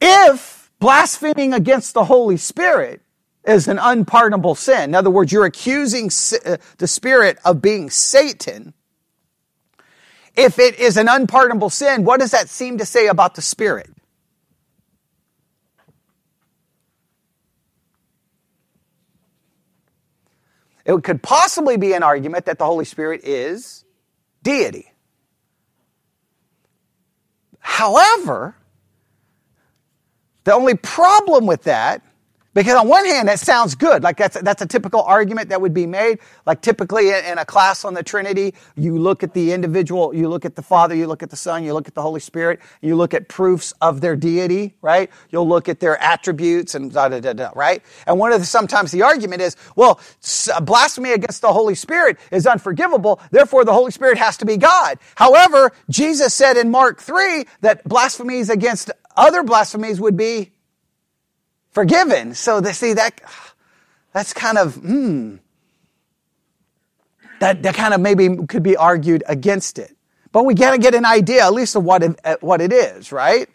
If 0.00 0.70
blaspheming 0.78 1.54
against 1.54 1.94
the 1.94 2.04
Holy 2.04 2.36
Spirit 2.36 3.00
is 3.44 3.68
an 3.68 3.78
unpardonable 3.78 4.54
sin, 4.54 4.90
in 4.90 4.94
other 4.94 5.10
words, 5.10 5.32
you're 5.32 5.44
accusing 5.44 6.10
uh, 6.44 6.56
the 6.78 6.86
Spirit 6.86 7.38
of 7.44 7.62
being 7.62 7.90
Satan, 7.90 8.74
if 10.36 10.58
it 10.58 10.78
is 10.78 10.96
an 10.96 11.08
unpardonable 11.08 11.70
sin, 11.70 12.04
what 12.04 12.20
does 12.20 12.30
that 12.30 12.48
seem 12.48 12.78
to 12.78 12.86
say 12.86 13.06
about 13.06 13.34
the 13.34 13.42
Spirit? 13.42 13.90
It 20.84 21.02
could 21.04 21.22
possibly 21.22 21.76
be 21.76 21.92
an 21.92 22.02
argument 22.02 22.46
that 22.46 22.58
the 22.58 22.64
Holy 22.64 22.84
Spirit 22.84 23.22
is 23.24 23.84
deity. 24.42 24.92
However, 27.60 28.56
the 30.44 30.52
only 30.52 30.74
problem 30.74 31.46
with 31.46 31.64
that 31.64 32.02
because 32.54 32.74
on 32.76 32.86
one 32.86 33.06
hand, 33.06 33.28
that 33.28 33.40
sounds 33.40 33.74
good. 33.74 34.02
Like 34.02 34.18
that's, 34.18 34.40
that's 34.40 34.60
a 34.60 34.66
typical 34.66 35.02
argument 35.02 35.48
that 35.48 35.60
would 35.60 35.72
be 35.72 35.86
made. 35.86 36.18
Like 36.44 36.60
typically 36.60 37.08
in 37.08 37.38
a 37.38 37.44
class 37.44 37.84
on 37.84 37.94
the 37.94 38.02
Trinity, 38.02 38.54
you 38.76 38.98
look 38.98 39.22
at 39.22 39.32
the 39.32 39.52
individual, 39.52 40.14
you 40.14 40.28
look 40.28 40.44
at 40.44 40.54
the 40.54 40.62
Father, 40.62 40.94
you 40.94 41.06
look 41.06 41.22
at 41.22 41.30
the 41.30 41.36
Son, 41.36 41.64
you 41.64 41.72
look 41.72 41.88
at 41.88 41.94
the 41.94 42.02
Holy 42.02 42.20
Spirit, 42.20 42.60
you 42.82 42.94
look 42.94 43.14
at 43.14 43.28
proofs 43.28 43.72
of 43.80 44.00
their 44.00 44.16
deity, 44.16 44.74
right? 44.82 45.10
You'll 45.30 45.48
look 45.48 45.68
at 45.68 45.80
their 45.80 45.96
attributes 46.02 46.74
and 46.74 46.92
da 46.92 47.08
da 47.08 47.20
da 47.20 47.32
da, 47.32 47.50
right? 47.54 47.82
And 48.06 48.18
one 48.18 48.32
of 48.32 48.40
the, 48.40 48.46
sometimes 48.46 48.92
the 48.92 49.02
argument 49.02 49.40
is, 49.40 49.56
well, 49.74 50.00
blasphemy 50.62 51.12
against 51.12 51.40
the 51.40 51.52
Holy 51.52 51.74
Spirit 51.74 52.18
is 52.30 52.46
unforgivable, 52.46 53.20
therefore 53.30 53.64
the 53.64 53.72
Holy 53.72 53.90
Spirit 53.90 54.18
has 54.18 54.36
to 54.38 54.44
be 54.44 54.58
God. 54.58 54.98
However, 55.14 55.72
Jesus 55.88 56.34
said 56.34 56.56
in 56.56 56.70
Mark 56.70 57.00
3 57.00 57.44
that 57.62 57.82
blasphemies 57.84 58.50
against 58.50 58.90
other 59.16 59.42
blasphemies 59.42 60.00
would 60.00 60.16
be 60.16 60.51
forgiven. 61.72 62.34
So 62.34 62.60
they 62.60 62.72
see 62.72 62.92
that 62.94 63.20
that's 64.12 64.32
kind 64.32 64.58
of 64.58 64.76
hmm. 64.76 65.36
That 67.40 67.62
that 67.64 67.74
kind 67.74 67.92
of 67.92 68.00
maybe 68.00 68.46
could 68.46 68.62
be 68.62 68.76
argued 68.76 69.24
against 69.26 69.78
it. 69.78 69.96
But 70.30 70.44
we 70.44 70.54
got 70.54 70.70
to 70.70 70.78
get 70.78 70.94
an 70.94 71.04
idea, 71.04 71.44
at 71.44 71.52
least 71.52 71.76
of 71.76 71.84
what 71.84 72.02
it, 72.02 72.18
what 72.40 72.60
it 72.62 72.72
is, 72.72 73.12
right? 73.12 73.48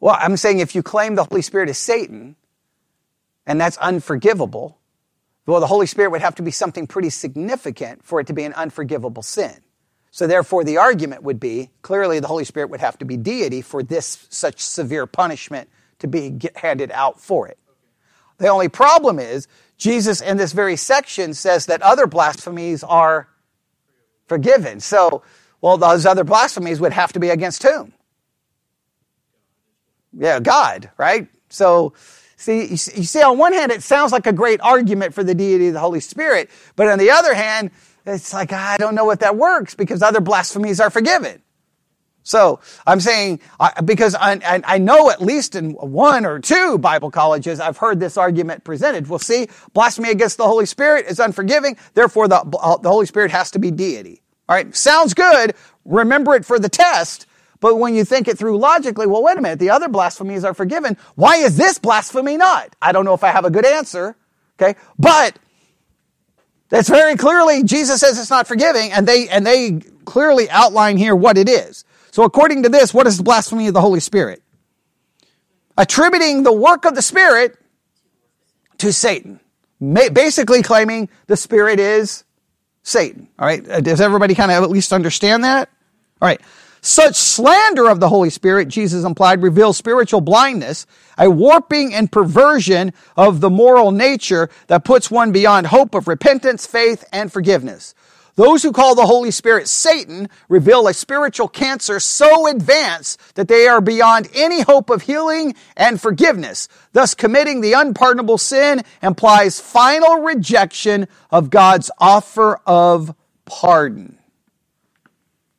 Well, 0.00 0.16
I'm 0.18 0.36
saying 0.36 0.58
if 0.58 0.74
you 0.74 0.82
claim 0.82 1.14
the 1.14 1.24
Holy 1.24 1.42
Spirit 1.42 1.68
is 1.68 1.78
Satan, 1.78 2.36
and 3.46 3.60
that's 3.60 3.76
unforgivable, 3.78 4.78
well, 5.46 5.60
the 5.60 5.66
Holy 5.66 5.86
Spirit 5.86 6.10
would 6.10 6.20
have 6.20 6.34
to 6.36 6.42
be 6.42 6.50
something 6.50 6.86
pretty 6.86 7.10
significant 7.10 8.04
for 8.04 8.20
it 8.20 8.26
to 8.26 8.32
be 8.32 8.44
an 8.44 8.52
unforgivable 8.54 9.22
sin. 9.22 9.56
So 10.10 10.26
therefore, 10.26 10.64
the 10.64 10.78
argument 10.78 11.22
would 11.24 11.38
be 11.38 11.70
clearly 11.82 12.20
the 12.20 12.26
Holy 12.26 12.44
Spirit 12.44 12.70
would 12.70 12.80
have 12.80 12.98
to 12.98 13.04
be 13.04 13.16
deity 13.16 13.60
for 13.60 13.82
this 13.82 14.26
such 14.30 14.60
severe 14.60 15.06
punishment 15.06 15.68
to 15.98 16.08
be 16.08 16.38
handed 16.54 16.90
out 16.92 17.20
for 17.20 17.48
it. 17.48 17.58
The 18.38 18.48
only 18.48 18.68
problem 18.68 19.18
is 19.18 19.48
Jesus 19.78 20.20
in 20.20 20.36
this 20.36 20.52
very 20.52 20.76
section 20.76 21.34
says 21.34 21.66
that 21.66 21.82
other 21.82 22.06
blasphemies 22.06 22.82
are 22.84 23.28
forgiven. 24.26 24.80
So, 24.80 25.22
well, 25.60 25.76
those 25.76 26.06
other 26.06 26.24
blasphemies 26.24 26.80
would 26.80 26.92
have 26.92 27.12
to 27.14 27.20
be 27.20 27.30
against 27.30 27.62
whom? 27.62 27.92
Yeah, 30.12 30.40
God, 30.40 30.90
right? 30.96 31.28
So, 31.48 31.92
see, 32.36 32.66
you 32.66 32.76
see, 32.76 33.22
on 33.22 33.38
one 33.38 33.52
hand, 33.52 33.70
it 33.72 33.82
sounds 33.82 34.12
like 34.12 34.26
a 34.26 34.32
great 34.32 34.60
argument 34.60 35.14
for 35.14 35.22
the 35.22 35.34
deity 35.34 35.68
of 35.68 35.74
the 35.74 35.80
Holy 35.80 36.00
Spirit, 36.00 36.50
but 36.74 36.88
on 36.88 36.98
the 36.98 37.10
other 37.10 37.34
hand, 37.34 37.70
it's 38.06 38.32
like, 38.32 38.52
I 38.52 38.76
don't 38.76 38.94
know 38.94 39.04
what 39.04 39.20
that 39.20 39.36
works 39.36 39.74
because 39.74 40.02
other 40.02 40.20
blasphemies 40.20 40.80
are 40.80 40.90
forgiven. 40.90 41.42
So 42.22 42.58
I'm 42.86 42.98
saying, 42.98 43.38
because 43.84 44.16
I, 44.16 44.40
I, 44.66 44.78
know 44.78 45.10
at 45.10 45.22
least 45.22 45.54
in 45.54 45.70
one 45.74 46.26
or 46.26 46.40
two 46.40 46.76
Bible 46.76 47.08
colleges, 47.12 47.60
I've 47.60 47.76
heard 47.76 48.00
this 48.00 48.16
argument 48.16 48.64
presented. 48.64 49.06
Well, 49.06 49.20
see, 49.20 49.46
blasphemy 49.74 50.10
against 50.10 50.36
the 50.36 50.44
Holy 50.44 50.66
Spirit 50.66 51.06
is 51.06 51.20
unforgiving. 51.20 51.76
Therefore, 51.94 52.26
the, 52.26 52.38
uh, 52.40 52.78
the 52.78 52.88
Holy 52.88 53.06
Spirit 53.06 53.30
has 53.30 53.52
to 53.52 53.60
be 53.60 53.70
deity. 53.70 54.22
All 54.48 54.56
right. 54.56 54.74
Sounds 54.74 55.14
good. 55.14 55.54
Remember 55.84 56.34
it 56.34 56.44
for 56.44 56.58
the 56.58 56.68
test. 56.68 57.26
But 57.60 57.76
when 57.76 57.94
you 57.94 58.04
think 58.04 58.26
it 58.26 58.36
through 58.36 58.58
logically, 58.58 59.06
well, 59.06 59.22
wait 59.22 59.38
a 59.38 59.40
minute. 59.40 59.60
The 59.60 59.70
other 59.70 59.88
blasphemies 59.88 60.44
are 60.44 60.54
forgiven. 60.54 60.96
Why 61.14 61.36
is 61.36 61.56
this 61.56 61.78
blasphemy 61.78 62.36
not? 62.36 62.74
I 62.82 62.90
don't 62.90 63.04
know 63.04 63.14
if 63.14 63.22
I 63.22 63.30
have 63.30 63.44
a 63.44 63.50
good 63.50 63.66
answer. 63.66 64.16
Okay. 64.60 64.76
But 64.98 65.38
that's 66.68 66.88
very 66.88 67.16
clearly, 67.16 67.62
Jesus 67.62 68.00
says 68.00 68.18
it's 68.18 68.30
not 68.30 68.46
forgiving, 68.46 68.92
and 68.92 69.06
they, 69.06 69.28
and 69.28 69.46
they 69.46 69.80
clearly 70.04 70.50
outline 70.50 70.96
here 70.96 71.14
what 71.14 71.38
it 71.38 71.48
is. 71.48 71.84
So 72.10 72.24
according 72.24 72.62
to 72.62 72.68
this, 72.68 72.94
what 72.94 73.06
is 73.06 73.18
the 73.18 73.22
blasphemy 73.22 73.68
of 73.68 73.74
the 73.74 73.80
Holy 73.80 74.00
Spirit? 74.00 74.42
Attributing 75.78 76.42
the 76.42 76.52
work 76.52 76.84
of 76.84 76.94
the 76.94 77.02
Spirit 77.02 77.56
to 78.78 78.92
Satan. 78.92 79.40
Basically 79.78 80.62
claiming 80.62 81.10
the 81.26 81.36
Spirit 81.36 81.78
is 81.78 82.24
Satan. 82.82 83.28
All 83.38 83.46
right. 83.46 83.68
Uh, 83.68 83.80
does 83.80 84.00
everybody 84.00 84.34
kind 84.34 84.50
of 84.50 84.62
at 84.62 84.70
least 84.70 84.92
understand 84.92 85.44
that? 85.44 85.68
All 86.22 86.28
right. 86.28 86.40
Such 86.86 87.16
slander 87.16 87.88
of 87.88 87.98
the 87.98 88.08
Holy 88.08 88.30
Spirit, 88.30 88.68
Jesus 88.68 89.02
implied, 89.02 89.42
reveals 89.42 89.76
spiritual 89.76 90.20
blindness, 90.20 90.86
a 91.18 91.28
warping 91.28 91.92
and 91.92 92.12
perversion 92.12 92.92
of 93.16 93.40
the 93.40 93.50
moral 93.50 93.90
nature 93.90 94.48
that 94.68 94.84
puts 94.84 95.10
one 95.10 95.32
beyond 95.32 95.66
hope 95.66 95.96
of 95.96 96.06
repentance, 96.06 96.64
faith, 96.64 97.04
and 97.12 97.32
forgiveness. 97.32 97.92
Those 98.36 98.62
who 98.62 98.70
call 98.70 98.94
the 98.94 99.06
Holy 99.06 99.32
Spirit 99.32 99.66
Satan 99.66 100.28
reveal 100.48 100.86
a 100.86 100.94
spiritual 100.94 101.48
cancer 101.48 101.98
so 101.98 102.46
advanced 102.46 103.34
that 103.34 103.48
they 103.48 103.66
are 103.66 103.80
beyond 103.80 104.28
any 104.32 104.60
hope 104.60 104.88
of 104.88 105.02
healing 105.02 105.56
and 105.76 106.00
forgiveness. 106.00 106.68
Thus, 106.92 107.14
committing 107.16 107.62
the 107.62 107.72
unpardonable 107.72 108.38
sin 108.38 108.82
implies 109.02 109.58
final 109.58 110.22
rejection 110.22 111.08
of 111.32 111.50
God's 111.50 111.90
offer 111.98 112.60
of 112.64 113.12
pardon. 113.44 114.20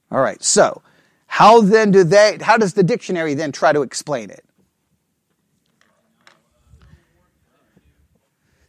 All 0.10 0.22
right, 0.22 0.42
so 0.42 0.84
how 1.28 1.62
then 1.62 1.92
do 1.92 2.04
they, 2.04 2.38
how 2.42 2.58
does 2.58 2.74
the 2.74 2.84
dictionary 2.84 3.34
then 3.34 3.52
try 3.52 3.72
to 3.72 3.82
explain 3.82 4.30
it? 4.30 4.44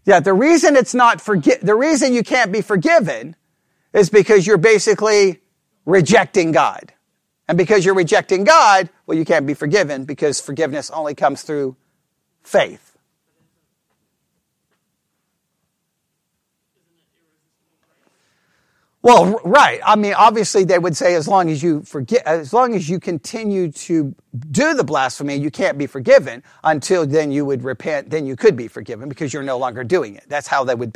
Yeah, 0.05 0.21
the 0.21 0.33
reason 0.33 0.77
it's 0.77 0.95
not 0.95 1.19
forgi- 1.19 1.61
the 1.61 1.75
reason 1.75 2.15
you 2.15 2.23
can't 2.23 2.51
be 2.51 2.63
forgiven 2.63 3.37
is 3.93 4.09
because 4.11 4.47
you're 4.47 4.57
basically 4.57 5.41
rejecting 5.85 6.53
God. 6.53 6.93
And 7.49 7.59
because 7.59 7.85
you're 7.85 7.95
rejecting 7.95 8.45
God, 8.45 8.91
well, 9.07 9.17
you 9.17 9.25
can't 9.25 9.47
be 9.47 9.55
forgiven 9.55 10.05
because 10.05 10.41
forgiveness 10.41 10.91
only 10.91 11.15
comes 11.15 11.43
through 11.43 11.77
faith. 12.43 12.88
Well, 19.09 19.41
right. 19.43 19.81
I 19.87 19.97
mean, 19.97 20.13
obviously, 20.13 20.65
they 20.65 20.79
would 20.79 20.95
say 20.95 21.15
as 21.15 21.27
long 21.27 21.49
as 21.49 21.63
you 21.63 21.83
forget, 21.83 22.27
as 22.27 22.53
long 22.53 22.75
as 22.75 22.91
you 22.91 23.01
continue 23.01 23.73
to 23.73 24.15
do 24.51 24.75
the 24.75 24.85
blasphemy, 24.85 25.37
you 25.37 25.51
can't 25.51 25.79
be 25.79 25.87
forgiven 25.87 26.43
until 26.63 27.07
then 27.07 27.33
you 27.33 27.47
would 27.47 27.65
repent. 27.65 28.11
Then 28.11 28.27
you 28.27 28.37
could 28.37 28.55
be 28.55 28.69
forgiven 28.69 29.09
because 29.09 29.33
you're 29.33 29.43
no 29.43 29.57
longer 29.57 29.83
doing 29.83 30.17
it. 30.17 30.27
That's 30.29 30.47
how 30.47 30.63
they 30.63 30.75
would 30.75 30.93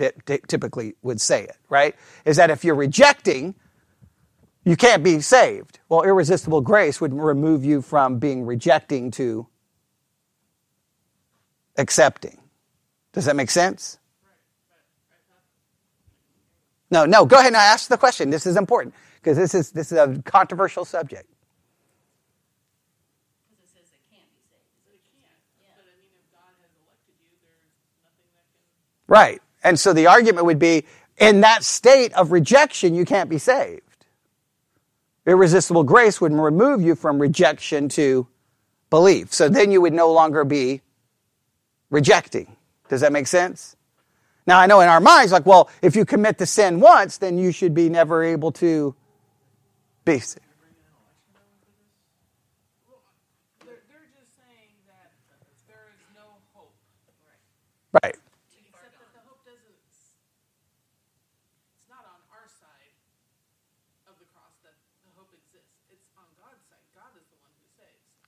typically 0.46 0.94
would 1.00 1.22
say 1.22 1.44
it. 1.44 1.56
Right? 1.70 1.96
Is 2.26 2.36
that 2.36 2.50
if 2.50 2.64
you're 2.66 2.74
rejecting, 2.74 3.54
you 4.66 4.76
can't 4.76 5.02
be 5.02 5.20
saved. 5.22 5.80
Well, 5.88 6.02
irresistible 6.02 6.60
grace 6.60 7.00
would 7.00 7.14
remove 7.14 7.64
you 7.64 7.82
from 7.82 8.18
being 8.18 8.44
rejecting 8.44 9.10
to 9.12 9.46
accepting. 11.78 12.42
Does 13.14 13.24
that 13.26 13.36
make 13.36 13.50
sense? 13.50 13.98
No, 16.92 17.06
no, 17.06 17.24
go 17.24 17.36
ahead 17.36 17.48
and 17.48 17.56
ask 17.56 17.88
the 17.88 17.96
question. 17.96 18.28
This 18.28 18.46
is 18.46 18.58
important 18.58 18.94
because 19.16 19.38
this 19.38 19.54
is, 19.54 19.70
this 19.70 19.90
is 19.92 19.98
a 19.98 20.20
controversial 20.26 20.84
subject. 20.84 21.26
Right. 29.08 29.40
And 29.64 29.80
so 29.80 29.92
the 29.92 30.06
argument 30.06 30.46
would 30.46 30.58
be 30.58 30.84
in 31.18 31.40
that 31.40 31.64
state 31.64 32.12
of 32.12 32.30
rejection, 32.30 32.94
you 32.94 33.04
can't 33.04 33.30
be 33.30 33.38
saved. 33.38 33.82
Irresistible 35.26 35.84
grace 35.84 36.20
would 36.20 36.32
remove 36.32 36.82
you 36.82 36.94
from 36.94 37.18
rejection 37.18 37.88
to 37.90 38.26
belief. 38.90 39.32
So 39.32 39.48
then 39.48 39.70
you 39.70 39.80
would 39.80 39.92
no 39.92 40.12
longer 40.12 40.44
be 40.44 40.82
rejecting. 41.90 42.56
Does 42.88 43.00
that 43.00 43.12
make 43.12 43.26
sense? 43.26 43.76
Now, 44.46 44.58
I 44.58 44.66
know 44.66 44.80
in 44.80 44.88
our 44.88 45.00
minds, 45.00 45.30
like, 45.32 45.46
well, 45.46 45.70
if 45.82 45.94
you 45.94 46.04
commit 46.04 46.38
the 46.38 46.46
sin 46.46 46.80
once, 46.80 47.18
then 47.18 47.38
you 47.38 47.52
should 47.52 47.74
be 47.74 47.88
never 47.88 48.24
able 48.24 48.50
to 48.52 48.94
be 50.04 50.18
saved. 50.18 50.40
Right. 58.02 58.16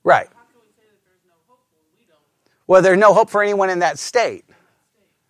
Right. 0.04 0.28
Well, 2.66 2.82
there's 2.82 2.98
no 2.98 3.14
hope 3.14 3.30
for 3.30 3.42
anyone 3.42 3.70
in 3.70 3.80
that 3.80 3.98
state. 3.98 4.44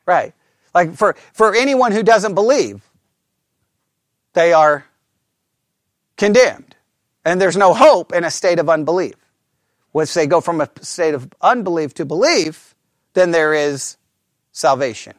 Right. 0.06 0.34
Like 0.74 0.94
for, 0.94 1.14
for 1.32 1.54
anyone 1.54 1.92
who 1.92 2.02
doesn't 2.02 2.34
believe, 2.34 2.82
they 4.34 4.52
are 4.52 4.86
condemned. 6.16 6.76
And 7.24 7.40
there's 7.40 7.56
no 7.56 7.74
hope 7.74 8.12
in 8.12 8.24
a 8.24 8.30
state 8.30 8.58
of 8.58 8.68
unbelief. 8.68 9.14
Once 9.92 10.14
they 10.14 10.26
go 10.26 10.40
from 10.40 10.60
a 10.60 10.70
state 10.82 11.14
of 11.14 11.30
unbelief 11.40 11.94
to 11.94 12.04
belief, 12.04 12.74
then 13.14 13.30
there 13.32 13.54
is 13.54 13.96
salvation. 14.52 15.14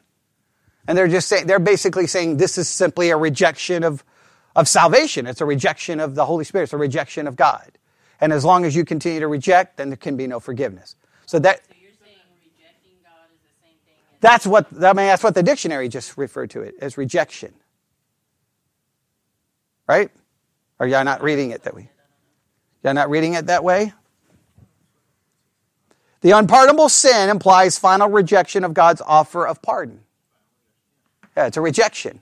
And 0.88 0.98
they're 0.98 1.08
just 1.08 1.28
saying, 1.30 1.48
they're 1.48 1.60
basically 1.60 2.08
saying 2.08 2.38
this 2.38 2.58
is 2.58 2.70
simply 2.70 3.10
a 3.12 3.18
rejection 3.18 3.84
of, 3.84 4.04
of 4.56 4.68
salvation. 4.68 5.28
It's 5.28 5.42
a 5.42 5.46
rejection 5.46 6.00
of 6.00 6.16
the 6.16 6.26
Holy 6.26 6.46
Spirit. 6.46 6.66
It's 6.66 6.74
a 6.74 6.78
rejection 6.78 7.28
of 7.28 7.36
God. 7.36 7.72
And 8.22 8.34
as 8.34 8.46
long 8.46 8.66
as 8.66 8.76
you 8.76 8.86
continue 8.86 9.20
to 9.22 9.28
reject, 9.28 9.78
then 9.78 9.90
there 9.90 9.98
can 9.98 10.18
be 10.18 10.28
no 10.28 10.40
forgiveness. 10.40 10.96
So 11.26 11.40
that. 11.40 11.62
That's 14.22 14.46
what 14.46 14.68
I 14.74 14.94
mean. 14.94 15.08
That's 15.08 15.24
what 15.24 15.36
the 15.36 15.44
dictionary 15.44 15.90
just 15.90 16.18
referred 16.18 16.52
to 16.52 16.62
it 16.62 16.76
as 16.82 16.98
rejection. 16.98 17.54
Right? 19.88 20.10
Are 20.80 20.88
y'all 20.88 21.04
not 21.04 21.22
reading 21.22 21.52
it 21.52 21.64
that 21.64 21.76
way? 21.76 21.90
Y'all 22.84 22.94
not 22.94 23.10
reading 23.10 23.34
it 23.34 23.48
that 23.48 23.64
way? 23.64 23.94
The 26.22 26.32
unpardonable 26.32 26.90
sin 26.90 27.30
implies 27.30 27.78
final 27.78 28.10
rejection 28.10 28.64
of 28.64 28.74
God's 28.74 29.02
offer 29.02 29.46
of 29.46 29.62
pardon. 29.62 30.02
Yeah, 31.38 31.48
it's 31.48 31.58
a 31.58 31.62
rejection. 31.62 32.22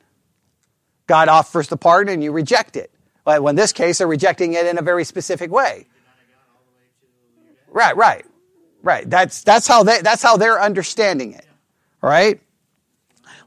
God 1.07 1.29
offers 1.29 1.67
the 1.67 1.77
pardon 1.77 2.13
and 2.13 2.23
you 2.23 2.31
reject 2.31 2.75
it. 2.75 2.91
Well, 3.25 3.47
in 3.47 3.55
this 3.55 3.71
case, 3.71 3.99
they're 3.99 4.07
rejecting 4.07 4.53
it 4.53 4.65
in 4.65 4.77
a 4.77 4.81
very 4.81 5.05
specific 5.05 5.51
way. 5.51 5.87
Right, 7.69 7.95
right, 7.95 8.25
right. 8.81 9.09
That's, 9.09 9.43
that's, 9.43 9.67
how, 9.67 9.83
they, 9.83 10.01
that's 10.01 10.21
how 10.21 10.37
they're 10.37 10.61
understanding 10.61 11.33
it. 11.33 11.45
All 12.03 12.09
right? 12.09 12.41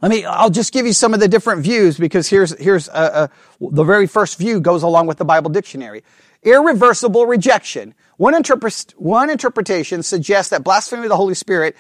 Let 0.03 0.11
me, 0.11 0.25
I'll 0.25 0.51
just 0.51 0.73
give 0.73 0.87
you 0.87 0.93
some 0.93 1.15
of 1.15 1.21
the 1.21 1.29
different 1.29 1.63
views 1.63 1.99
because 1.99 2.29
here's, 2.29 2.59
here's 2.59 2.89
a, 2.89 3.31
a, 3.61 3.67
the 3.71 3.85
very 3.85 4.07
first 4.07 4.39
view 4.39 4.61
goes 4.61 4.83
along 4.83 5.07
with 5.07 5.19
the 5.19 5.25
Bible 5.25 5.51
dictionary. 5.51 6.03
Irreversible 6.43 7.27
rejection. 7.27 7.95
One, 8.17 8.35
interpre- 8.35 8.95
one 8.97 9.31
interpretation 9.31 10.03
suggests 10.03 10.51
that 10.51 10.65
blasphemy 10.65 11.05
of 11.05 11.11
the 11.11 11.17
Holy 11.17 11.35
Spirit 11.35 11.77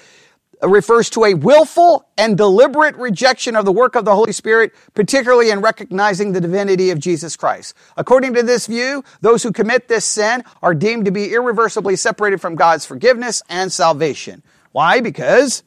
refers 0.62 1.10
to 1.10 1.24
a 1.24 1.34
willful 1.34 2.06
and 2.16 2.36
deliberate 2.36 2.96
rejection 2.96 3.56
of 3.56 3.64
the 3.64 3.72
work 3.72 3.94
of 3.94 4.04
the 4.04 4.14
Holy 4.14 4.32
Spirit, 4.32 4.72
particularly 4.94 5.50
in 5.50 5.60
recognizing 5.60 6.32
the 6.32 6.40
divinity 6.40 6.90
of 6.90 6.98
Jesus 6.98 7.36
Christ. 7.36 7.74
According 7.96 8.34
to 8.34 8.42
this 8.42 8.66
view, 8.66 9.04
those 9.20 9.42
who 9.42 9.52
commit 9.52 9.88
this 9.88 10.04
sin 10.04 10.42
are 10.62 10.74
deemed 10.74 11.04
to 11.04 11.10
be 11.10 11.32
irreversibly 11.32 11.96
separated 11.96 12.40
from 12.40 12.54
God's 12.54 12.86
forgiveness 12.86 13.42
and 13.48 13.70
salvation. 13.70 14.42
Why? 14.72 15.00
Because 15.00 15.62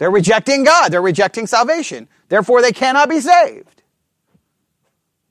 they're 0.00 0.10
rejecting 0.10 0.64
God. 0.64 0.88
They're 0.88 1.02
rejecting 1.02 1.46
salvation. 1.46 2.08
Therefore, 2.30 2.62
they 2.62 2.72
cannot 2.72 3.10
be 3.10 3.20
saved. 3.20 3.82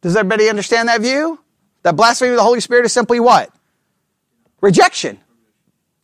Does 0.01 0.15
everybody 0.15 0.47
understand 0.47 0.89
that 0.89 1.01
view? 1.01 1.39
That 1.82 1.95
blasphemy 1.95 2.30
of 2.30 2.36
the 2.36 2.43
Holy 2.43 2.59
Spirit 2.59 2.86
is 2.86 2.93
simply 2.93 3.20
what? 3.20 3.51
Rejection. 4.61 5.17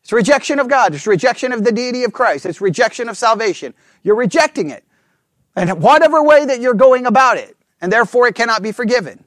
It's 0.01 0.11
rejection 0.11 0.57
of 0.57 0.67
God. 0.67 0.95
It's 0.95 1.05
rejection 1.05 1.51
of 1.51 1.63
the 1.63 1.71
deity 1.71 2.05
of 2.05 2.11
Christ. 2.11 2.47
It's 2.47 2.59
rejection 2.59 3.07
of 3.07 3.17
salvation. 3.17 3.75
You're 4.01 4.15
rejecting 4.15 4.71
it. 4.71 4.83
And 5.55 5.79
whatever 5.79 6.23
way 6.23 6.43
that 6.43 6.59
you're 6.59 6.73
going 6.73 7.05
about 7.05 7.37
it. 7.37 7.55
And 7.81 7.93
therefore 7.93 8.27
it 8.27 8.33
cannot 8.33 8.63
be 8.63 8.71
forgiven. 8.71 9.23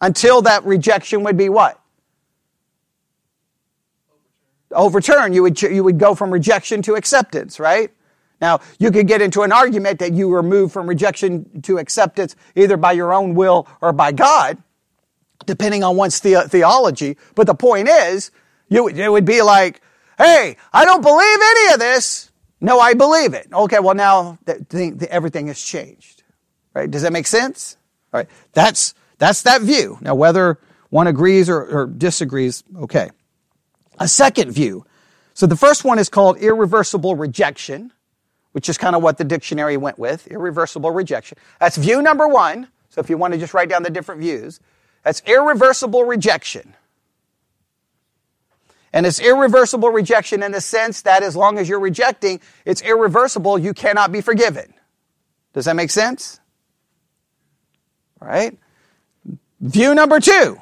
Until 0.00 0.42
that 0.42 0.64
rejection 0.64 1.24
would 1.24 1.36
be 1.36 1.48
what? 1.48 1.80
Overturn. 4.70 5.32
You 5.32 5.42
would, 5.42 5.60
you 5.60 5.82
would 5.82 5.98
go 5.98 6.14
from 6.14 6.30
rejection 6.30 6.82
to 6.82 6.94
acceptance, 6.94 7.58
right? 7.58 7.90
Now, 8.42 8.60
you 8.80 8.90
could 8.90 9.06
get 9.06 9.22
into 9.22 9.42
an 9.42 9.52
argument 9.52 10.00
that 10.00 10.12
you 10.12 10.28
were 10.28 10.42
moved 10.42 10.72
from 10.72 10.88
rejection 10.88 11.62
to 11.62 11.78
acceptance 11.78 12.34
either 12.56 12.76
by 12.76 12.90
your 12.90 13.14
own 13.14 13.36
will 13.36 13.68
or 13.80 13.92
by 13.92 14.10
God, 14.10 14.58
depending 15.46 15.84
on 15.84 15.96
one's 15.96 16.18
the- 16.20 16.48
theology. 16.48 17.16
But 17.36 17.46
the 17.46 17.54
point 17.54 17.88
is, 17.88 18.32
you, 18.68 18.88
it 18.88 19.08
would 19.08 19.24
be 19.24 19.42
like, 19.42 19.80
hey, 20.18 20.56
I 20.72 20.84
don't 20.84 21.02
believe 21.02 21.38
any 21.40 21.74
of 21.74 21.78
this. 21.78 22.32
No, 22.60 22.80
I 22.80 22.94
believe 22.94 23.32
it. 23.32 23.46
Okay, 23.52 23.78
well 23.78 23.94
now 23.94 24.38
the, 24.44 25.06
everything 25.08 25.46
has 25.46 25.62
changed. 25.62 26.24
Right? 26.74 26.90
Does 26.90 27.02
that 27.02 27.12
make 27.12 27.28
sense? 27.28 27.76
All 28.12 28.18
right. 28.18 28.28
That's, 28.54 28.94
that's 29.18 29.42
that 29.42 29.62
view. 29.62 29.98
Now, 30.00 30.16
whether 30.16 30.58
one 30.90 31.06
agrees 31.06 31.48
or, 31.48 31.62
or 31.62 31.86
disagrees, 31.86 32.64
okay. 32.76 33.10
A 34.00 34.08
second 34.08 34.50
view. 34.50 34.84
So 35.32 35.46
the 35.46 35.56
first 35.56 35.84
one 35.84 36.00
is 36.00 36.08
called 36.08 36.38
irreversible 36.38 37.14
rejection, 37.14 37.92
which 38.52 38.68
is 38.68 38.78
kind 38.78 38.94
of 38.94 39.02
what 39.02 39.18
the 39.18 39.24
dictionary 39.24 39.76
went 39.76 39.98
with, 39.98 40.26
irreversible 40.28 40.90
rejection. 40.90 41.38
That's 41.58 41.76
view 41.76 42.00
number 42.02 42.28
one. 42.28 42.68
So 42.90 43.00
if 43.00 43.10
you 43.10 43.16
want 43.16 43.34
to 43.34 43.40
just 43.40 43.54
write 43.54 43.68
down 43.68 43.82
the 43.82 43.90
different 43.90 44.20
views, 44.20 44.60
that's 45.02 45.22
irreversible 45.26 46.04
rejection. 46.04 46.74
And 48.92 49.06
it's 49.06 49.20
irreversible 49.20 49.88
rejection 49.88 50.42
in 50.42 50.52
the 50.52 50.60
sense 50.60 51.02
that 51.02 51.22
as 51.22 51.34
long 51.34 51.58
as 51.58 51.68
you're 51.68 51.80
rejecting, 51.80 52.40
it's 52.66 52.82
irreversible, 52.82 53.58
you 53.58 53.72
cannot 53.72 54.12
be 54.12 54.20
forgiven. 54.20 54.74
Does 55.54 55.64
that 55.64 55.76
make 55.76 55.90
sense? 55.90 56.40
Right. 58.20 58.58
View 59.60 59.94
number 59.94 60.20
two 60.20 60.60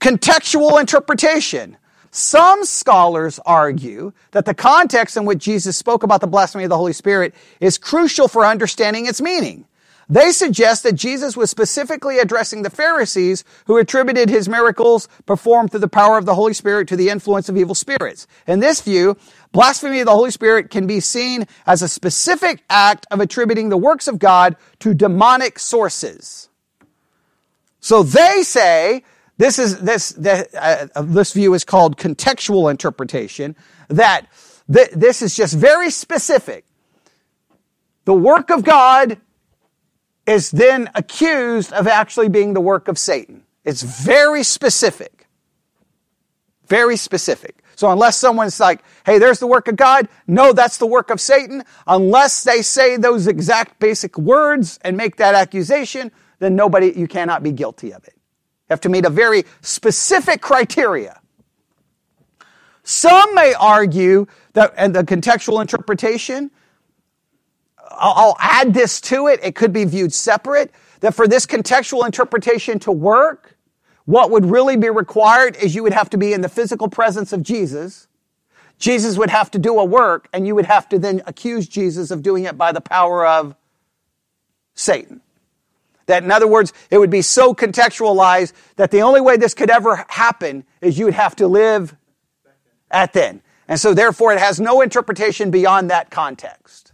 contextual 0.00 0.78
interpretation. 0.78 1.78
Some 2.16 2.64
scholars 2.64 3.40
argue 3.44 4.12
that 4.30 4.44
the 4.44 4.54
context 4.54 5.16
in 5.16 5.24
which 5.24 5.40
Jesus 5.40 5.76
spoke 5.76 6.04
about 6.04 6.20
the 6.20 6.28
blasphemy 6.28 6.62
of 6.62 6.70
the 6.70 6.76
Holy 6.76 6.92
Spirit 6.92 7.34
is 7.58 7.76
crucial 7.76 8.28
for 8.28 8.46
understanding 8.46 9.06
its 9.06 9.20
meaning. 9.20 9.64
They 10.08 10.30
suggest 10.30 10.84
that 10.84 10.94
Jesus 10.94 11.36
was 11.36 11.50
specifically 11.50 12.20
addressing 12.20 12.62
the 12.62 12.70
Pharisees 12.70 13.42
who 13.66 13.78
attributed 13.78 14.28
his 14.28 14.48
miracles 14.48 15.08
performed 15.26 15.72
through 15.72 15.80
the 15.80 15.88
power 15.88 16.16
of 16.16 16.24
the 16.24 16.36
Holy 16.36 16.54
Spirit 16.54 16.86
to 16.86 16.96
the 16.96 17.08
influence 17.08 17.48
of 17.48 17.56
evil 17.56 17.74
spirits. 17.74 18.28
In 18.46 18.60
this 18.60 18.80
view, 18.80 19.16
blasphemy 19.50 19.98
of 19.98 20.06
the 20.06 20.12
Holy 20.12 20.30
Spirit 20.30 20.70
can 20.70 20.86
be 20.86 21.00
seen 21.00 21.48
as 21.66 21.82
a 21.82 21.88
specific 21.88 22.62
act 22.70 23.08
of 23.10 23.18
attributing 23.18 23.70
the 23.70 23.76
works 23.76 24.06
of 24.06 24.20
God 24.20 24.54
to 24.78 24.94
demonic 24.94 25.58
sources. 25.58 26.48
So 27.80 28.04
they 28.04 28.44
say, 28.44 29.02
this 29.36 29.58
is, 29.58 29.80
this, 29.80 30.10
the, 30.10 30.48
uh, 30.60 31.02
this 31.02 31.32
view 31.32 31.54
is 31.54 31.64
called 31.64 31.96
contextual 31.96 32.70
interpretation, 32.70 33.56
that 33.88 34.26
th- 34.72 34.90
this 34.90 35.22
is 35.22 35.34
just 35.34 35.54
very 35.54 35.90
specific. 35.90 36.64
The 38.04 38.14
work 38.14 38.50
of 38.50 38.64
God 38.64 39.18
is 40.26 40.50
then 40.50 40.90
accused 40.94 41.72
of 41.72 41.86
actually 41.86 42.28
being 42.28 42.54
the 42.54 42.60
work 42.60 42.88
of 42.88 42.98
Satan. 42.98 43.42
It's 43.64 43.82
very 43.82 44.42
specific. 44.42 45.26
Very 46.66 46.96
specific. 46.96 47.62
So 47.76 47.90
unless 47.90 48.16
someone's 48.16 48.60
like, 48.60 48.82
hey, 49.04 49.18
there's 49.18 49.40
the 49.40 49.46
work 49.46 49.68
of 49.68 49.76
God, 49.76 50.08
no, 50.26 50.52
that's 50.52 50.78
the 50.78 50.86
work 50.86 51.10
of 51.10 51.20
Satan, 51.20 51.64
unless 51.86 52.44
they 52.44 52.62
say 52.62 52.96
those 52.96 53.26
exact 53.26 53.80
basic 53.80 54.16
words 54.16 54.78
and 54.82 54.96
make 54.96 55.16
that 55.16 55.34
accusation, 55.34 56.12
then 56.38 56.54
nobody, 56.54 56.92
you 56.96 57.08
cannot 57.08 57.42
be 57.42 57.52
guilty 57.52 57.92
of 57.92 58.04
it. 58.04 58.14
Have 58.70 58.80
to 58.82 58.88
meet 58.88 59.04
a 59.04 59.10
very 59.10 59.44
specific 59.60 60.40
criteria. 60.40 61.20
Some 62.82 63.34
may 63.34 63.54
argue 63.54 64.26
that, 64.52 64.74
and 64.76 64.94
the 64.94 65.04
contextual 65.04 65.60
interpretation, 65.60 66.50
I'll 67.90 68.36
add 68.40 68.74
this 68.74 69.00
to 69.02 69.28
it. 69.28 69.40
It 69.42 69.54
could 69.54 69.72
be 69.72 69.84
viewed 69.84 70.12
separate. 70.12 70.72
That 71.00 71.14
for 71.14 71.28
this 71.28 71.46
contextual 71.46 72.06
interpretation 72.06 72.78
to 72.80 72.92
work, 72.92 73.56
what 74.06 74.30
would 74.30 74.46
really 74.46 74.76
be 74.76 74.90
required 74.90 75.56
is 75.56 75.74
you 75.74 75.82
would 75.82 75.92
have 75.92 76.10
to 76.10 76.18
be 76.18 76.32
in 76.32 76.40
the 76.40 76.48
physical 76.48 76.88
presence 76.88 77.32
of 77.32 77.42
Jesus. 77.42 78.06
Jesus 78.78 79.16
would 79.16 79.30
have 79.30 79.50
to 79.52 79.58
do 79.58 79.78
a 79.78 79.84
work, 79.84 80.28
and 80.32 80.46
you 80.46 80.54
would 80.54 80.66
have 80.66 80.88
to 80.90 80.98
then 80.98 81.22
accuse 81.26 81.68
Jesus 81.68 82.10
of 82.10 82.22
doing 82.22 82.44
it 82.44 82.58
by 82.58 82.72
the 82.72 82.80
power 82.80 83.26
of 83.26 83.54
Satan. 84.74 85.20
That, 86.06 86.22
in 86.22 86.30
other 86.30 86.46
words, 86.46 86.72
it 86.90 86.98
would 86.98 87.10
be 87.10 87.22
so 87.22 87.54
contextualized 87.54 88.52
that 88.76 88.90
the 88.90 89.02
only 89.02 89.20
way 89.20 89.36
this 89.36 89.54
could 89.54 89.70
ever 89.70 90.04
happen 90.08 90.64
is 90.80 90.98
you 90.98 91.06
would 91.06 91.14
have 91.14 91.36
to 91.36 91.46
live 91.46 91.96
at 92.90 93.12
then. 93.12 93.42
And 93.66 93.80
so, 93.80 93.94
therefore, 93.94 94.32
it 94.32 94.38
has 94.38 94.60
no 94.60 94.82
interpretation 94.82 95.50
beyond 95.50 95.90
that 95.90 96.10
context. 96.10 96.92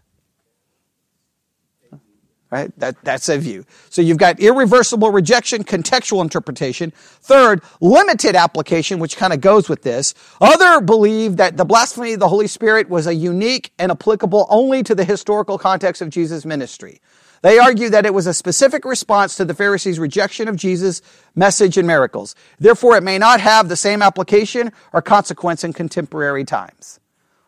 Right? 2.50 2.76
That, 2.80 2.96
that's 3.04 3.28
a 3.28 3.38
view. 3.38 3.64
So 3.90 4.02
you've 4.02 4.18
got 4.18 4.40
irreversible 4.40 5.12
rejection, 5.12 5.62
contextual 5.62 6.20
interpretation. 6.20 6.90
Third, 6.90 7.62
limited 7.80 8.34
application, 8.34 8.98
which 8.98 9.16
kind 9.16 9.32
of 9.32 9.40
goes 9.40 9.68
with 9.68 9.82
this. 9.82 10.14
Other 10.40 10.80
believe 10.80 11.36
that 11.36 11.56
the 11.56 11.64
blasphemy 11.64 12.14
of 12.14 12.20
the 12.20 12.28
Holy 12.28 12.48
Spirit 12.48 12.88
was 12.88 13.06
a 13.06 13.14
unique 13.14 13.72
and 13.78 13.92
applicable 13.92 14.48
only 14.50 14.82
to 14.82 14.96
the 14.96 15.04
historical 15.04 15.58
context 15.58 16.02
of 16.02 16.10
Jesus' 16.10 16.44
ministry. 16.44 17.00
They 17.42 17.58
argue 17.58 17.88
that 17.90 18.06
it 18.06 18.12
was 18.12 18.26
a 18.26 18.34
specific 18.34 18.84
response 18.84 19.36
to 19.36 19.44
the 19.44 19.54
Pharisees' 19.54 19.98
rejection 19.98 20.48
of 20.48 20.56
Jesus' 20.56 21.00
message 21.34 21.78
and 21.78 21.86
miracles. 21.86 22.34
Therefore, 22.58 22.96
it 22.96 23.02
may 23.02 23.18
not 23.18 23.40
have 23.40 23.68
the 23.68 23.76
same 23.76 24.02
application 24.02 24.72
or 24.92 25.00
consequence 25.02 25.64
in 25.64 25.72
contemporary 25.72 26.44
times. 26.44 27.00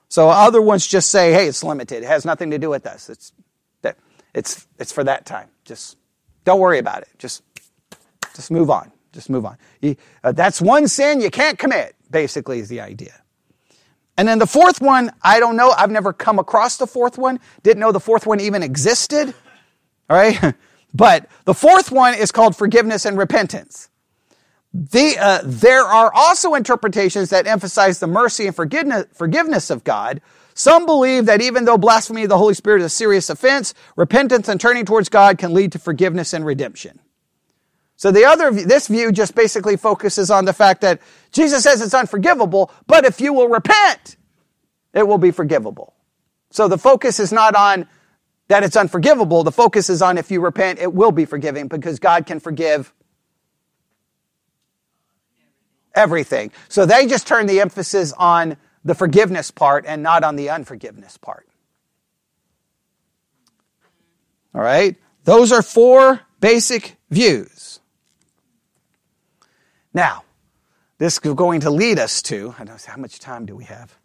So 0.08 0.30
other 0.30 0.62
ones 0.62 0.86
just 0.86 1.10
say, 1.10 1.32
hey, 1.32 1.46
it's 1.46 1.62
limited. 1.62 2.02
It 2.02 2.06
has 2.06 2.24
nothing 2.24 2.50
to 2.50 2.58
do 2.58 2.70
with 2.70 2.86
us. 2.86 3.10
It's 3.10 3.32
It's, 4.34 4.66
it's 4.78 4.92
for 4.92 5.04
that 5.04 5.26
time. 5.26 5.48
Just 5.66 5.98
don't 6.44 6.58
worry 6.58 6.78
about 6.78 7.02
it. 7.02 7.08
Just, 7.18 7.42
just 8.34 8.50
move 8.50 8.70
on. 8.70 8.90
Just 9.12 9.28
move 9.28 9.44
on. 9.44 9.58
Uh, 10.24 10.32
that's 10.32 10.58
one 10.58 10.88
sin 10.88 11.20
you 11.20 11.30
can't 11.30 11.58
commit, 11.58 11.94
basically, 12.10 12.58
is 12.58 12.70
the 12.70 12.80
idea. 12.80 13.12
And 14.16 14.26
then 14.26 14.38
the 14.38 14.46
fourth 14.46 14.80
one, 14.80 15.12
I 15.22 15.38
don't 15.38 15.56
know. 15.56 15.70
I've 15.70 15.90
never 15.90 16.14
come 16.14 16.38
across 16.38 16.78
the 16.78 16.86
fourth 16.86 17.18
one. 17.18 17.40
Didn't 17.62 17.80
know 17.80 17.92
the 17.92 18.00
fourth 18.00 18.26
one 18.26 18.40
even 18.40 18.62
existed. 18.62 19.34
All 20.12 20.18
right. 20.18 20.54
But 20.94 21.30
the 21.46 21.54
fourth 21.54 21.90
one 21.90 22.12
is 22.14 22.32
called 22.32 22.54
forgiveness 22.54 23.06
and 23.06 23.16
repentance. 23.16 23.88
The, 24.74 25.16
uh, 25.18 25.40
there 25.42 25.84
are 25.84 26.12
also 26.14 26.52
interpretations 26.52 27.30
that 27.30 27.46
emphasize 27.46 27.98
the 27.98 28.06
mercy 28.06 28.46
and 28.46 28.54
forgiveness, 28.54 29.06
forgiveness 29.14 29.70
of 29.70 29.84
God. 29.84 30.20
Some 30.52 30.84
believe 30.84 31.24
that 31.24 31.40
even 31.40 31.64
though 31.64 31.78
blasphemy 31.78 32.24
of 32.24 32.28
the 32.28 32.36
Holy 32.36 32.52
Spirit 32.52 32.80
is 32.80 32.86
a 32.86 32.90
serious 32.90 33.30
offense, 33.30 33.72
repentance 33.96 34.50
and 34.50 34.60
turning 34.60 34.84
towards 34.84 35.08
God 35.08 35.38
can 35.38 35.54
lead 35.54 35.72
to 35.72 35.78
forgiveness 35.78 36.34
and 36.34 36.44
redemption. 36.44 37.00
So 37.96 38.10
the 38.10 38.26
other, 38.26 38.50
this 38.50 38.88
view 38.88 39.12
just 39.12 39.34
basically 39.34 39.78
focuses 39.78 40.30
on 40.30 40.44
the 40.44 40.52
fact 40.52 40.82
that 40.82 41.00
Jesus 41.30 41.62
says 41.62 41.80
it's 41.80 41.94
unforgivable, 41.94 42.70
but 42.86 43.06
if 43.06 43.18
you 43.18 43.32
will 43.32 43.48
repent, 43.48 44.18
it 44.92 45.08
will 45.08 45.16
be 45.16 45.30
forgivable. 45.30 45.94
So 46.50 46.68
the 46.68 46.76
focus 46.76 47.18
is 47.18 47.32
not 47.32 47.54
on 47.54 47.88
that 48.48 48.64
it's 48.64 48.76
unforgivable. 48.76 49.44
The 49.44 49.52
focus 49.52 49.88
is 49.88 50.02
on 50.02 50.18
if 50.18 50.30
you 50.30 50.40
repent, 50.40 50.78
it 50.78 50.92
will 50.92 51.12
be 51.12 51.24
forgiving 51.24 51.68
because 51.68 51.98
God 51.98 52.26
can 52.26 52.40
forgive 52.40 52.92
everything. 55.94 56.52
So 56.68 56.86
they 56.86 57.06
just 57.06 57.26
turn 57.26 57.46
the 57.46 57.60
emphasis 57.60 58.12
on 58.12 58.56
the 58.84 58.94
forgiveness 58.94 59.50
part 59.50 59.84
and 59.86 60.02
not 60.02 60.24
on 60.24 60.36
the 60.36 60.50
unforgiveness 60.50 61.16
part. 61.16 61.48
All 64.54 64.60
right? 64.60 64.96
Those 65.24 65.52
are 65.52 65.62
four 65.62 66.20
basic 66.40 66.96
views. 67.10 67.80
Now, 69.94 70.24
this 70.98 71.14
is 71.14 71.18
going 71.18 71.60
to 71.60 71.70
lead 71.70 71.98
us 71.98 72.22
to, 72.22 72.54
I 72.58 72.64
don't 72.64 72.68
know 72.68 72.92
how 72.92 72.96
much 72.96 73.18
time 73.18 73.46
do 73.46 73.54
we 73.54 73.64
have? 73.64 73.96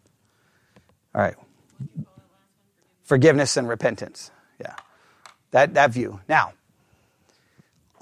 All 1.14 1.22
right. 1.22 1.36
Forgiveness 3.08 3.56
and 3.56 3.66
repentance. 3.66 4.30
Yeah. 4.60 4.74
That, 5.52 5.72
that 5.72 5.92
view. 5.92 6.20
Now, 6.28 6.52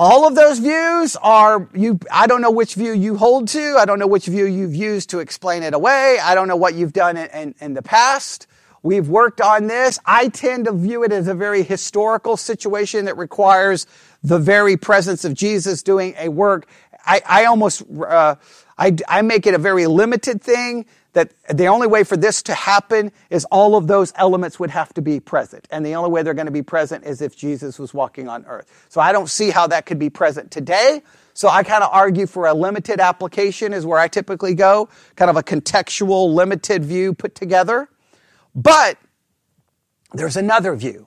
all 0.00 0.26
of 0.26 0.34
those 0.34 0.58
views 0.58 1.14
are 1.22 1.68
you 1.72 2.00
I 2.10 2.26
don't 2.26 2.42
know 2.42 2.50
which 2.50 2.74
view 2.74 2.92
you 2.92 3.16
hold 3.16 3.46
to. 3.48 3.76
I 3.78 3.84
don't 3.84 4.00
know 4.00 4.08
which 4.08 4.26
view 4.26 4.46
you've 4.46 4.74
used 4.74 5.10
to 5.10 5.20
explain 5.20 5.62
it 5.62 5.74
away. 5.74 6.18
I 6.20 6.34
don't 6.34 6.48
know 6.48 6.56
what 6.56 6.74
you've 6.74 6.92
done 6.92 7.16
in, 7.16 7.30
in, 7.30 7.54
in, 7.60 7.74
the 7.74 7.82
past. 7.82 8.48
We've 8.82 9.08
worked 9.08 9.40
on 9.40 9.68
this. 9.68 10.00
I 10.04 10.26
tend 10.26 10.64
to 10.64 10.72
view 10.72 11.04
it 11.04 11.12
as 11.12 11.28
a 11.28 11.34
very 11.34 11.62
historical 11.62 12.36
situation 12.36 13.04
that 13.04 13.16
requires 13.16 13.86
the 14.24 14.40
very 14.40 14.76
presence 14.76 15.24
of 15.24 15.34
Jesus 15.34 15.84
doing 15.84 16.16
a 16.18 16.30
work. 16.30 16.66
I, 17.06 17.22
I 17.24 17.44
almost 17.44 17.84
uh, 17.88 18.34
I, 18.76 18.96
I 19.06 19.22
make 19.22 19.46
it 19.46 19.54
a 19.54 19.58
very 19.58 19.86
limited 19.86 20.42
thing 20.42 20.84
that 21.16 21.32
the 21.48 21.64
only 21.64 21.86
way 21.86 22.04
for 22.04 22.14
this 22.14 22.42
to 22.42 22.52
happen 22.52 23.10
is 23.30 23.46
all 23.46 23.74
of 23.74 23.86
those 23.86 24.12
elements 24.16 24.60
would 24.60 24.68
have 24.68 24.92
to 24.92 25.00
be 25.00 25.18
present. 25.18 25.66
And 25.70 25.84
the 25.84 25.94
only 25.94 26.10
way 26.10 26.22
they're 26.22 26.34
going 26.34 26.44
to 26.44 26.52
be 26.52 26.62
present 26.62 27.06
is 27.06 27.22
if 27.22 27.34
Jesus 27.34 27.78
was 27.78 27.94
walking 27.94 28.28
on 28.28 28.44
earth. 28.44 28.70
So 28.90 29.00
I 29.00 29.12
don't 29.12 29.30
see 29.30 29.48
how 29.48 29.66
that 29.68 29.86
could 29.86 29.98
be 29.98 30.10
present 30.10 30.50
today. 30.50 31.00
So 31.32 31.48
I 31.48 31.62
kind 31.62 31.82
of 31.82 31.88
argue 31.90 32.26
for 32.26 32.46
a 32.46 32.52
limited 32.52 33.00
application 33.00 33.72
is 33.72 33.86
where 33.86 33.98
I 33.98 34.08
typically 34.08 34.52
go, 34.52 34.90
kind 35.16 35.30
of 35.30 35.36
a 35.38 35.42
contextual, 35.42 36.34
limited 36.34 36.84
view 36.84 37.14
put 37.14 37.34
together. 37.34 37.88
But 38.54 38.98
there's 40.12 40.36
another 40.36 40.76
view 40.76 41.06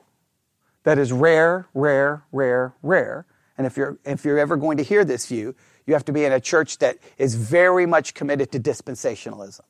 that 0.85 0.97
is 0.97 1.11
rare, 1.11 1.67
rare, 1.75 2.23
rare, 2.31 2.73
rare. 2.81 3.27
And 3.59 3.67
if 3.67 3.77
you're, 3.77 3.99
if 4.05 4.25
you're 4.25 4.39
ever 4.39 4.57
going 4.57 4.77
to 4.77 4.83
hear 4.83 5.05
this 5.05 5.27
view, 5.27 5.53
you 5.85 5.93
have 5.93 6.05
to 6.05 6.11
be 6.11 6.25
in 6.25 6.31
a 6.31 6.39
church 6.39 6.79
that 6.79 6.97
is 7.19 7.35
very 7.35 7.85
much 7.85 8.15
committed 8.15 8.51
to 8.53 8.59
dispensationalism. 8.59 9.61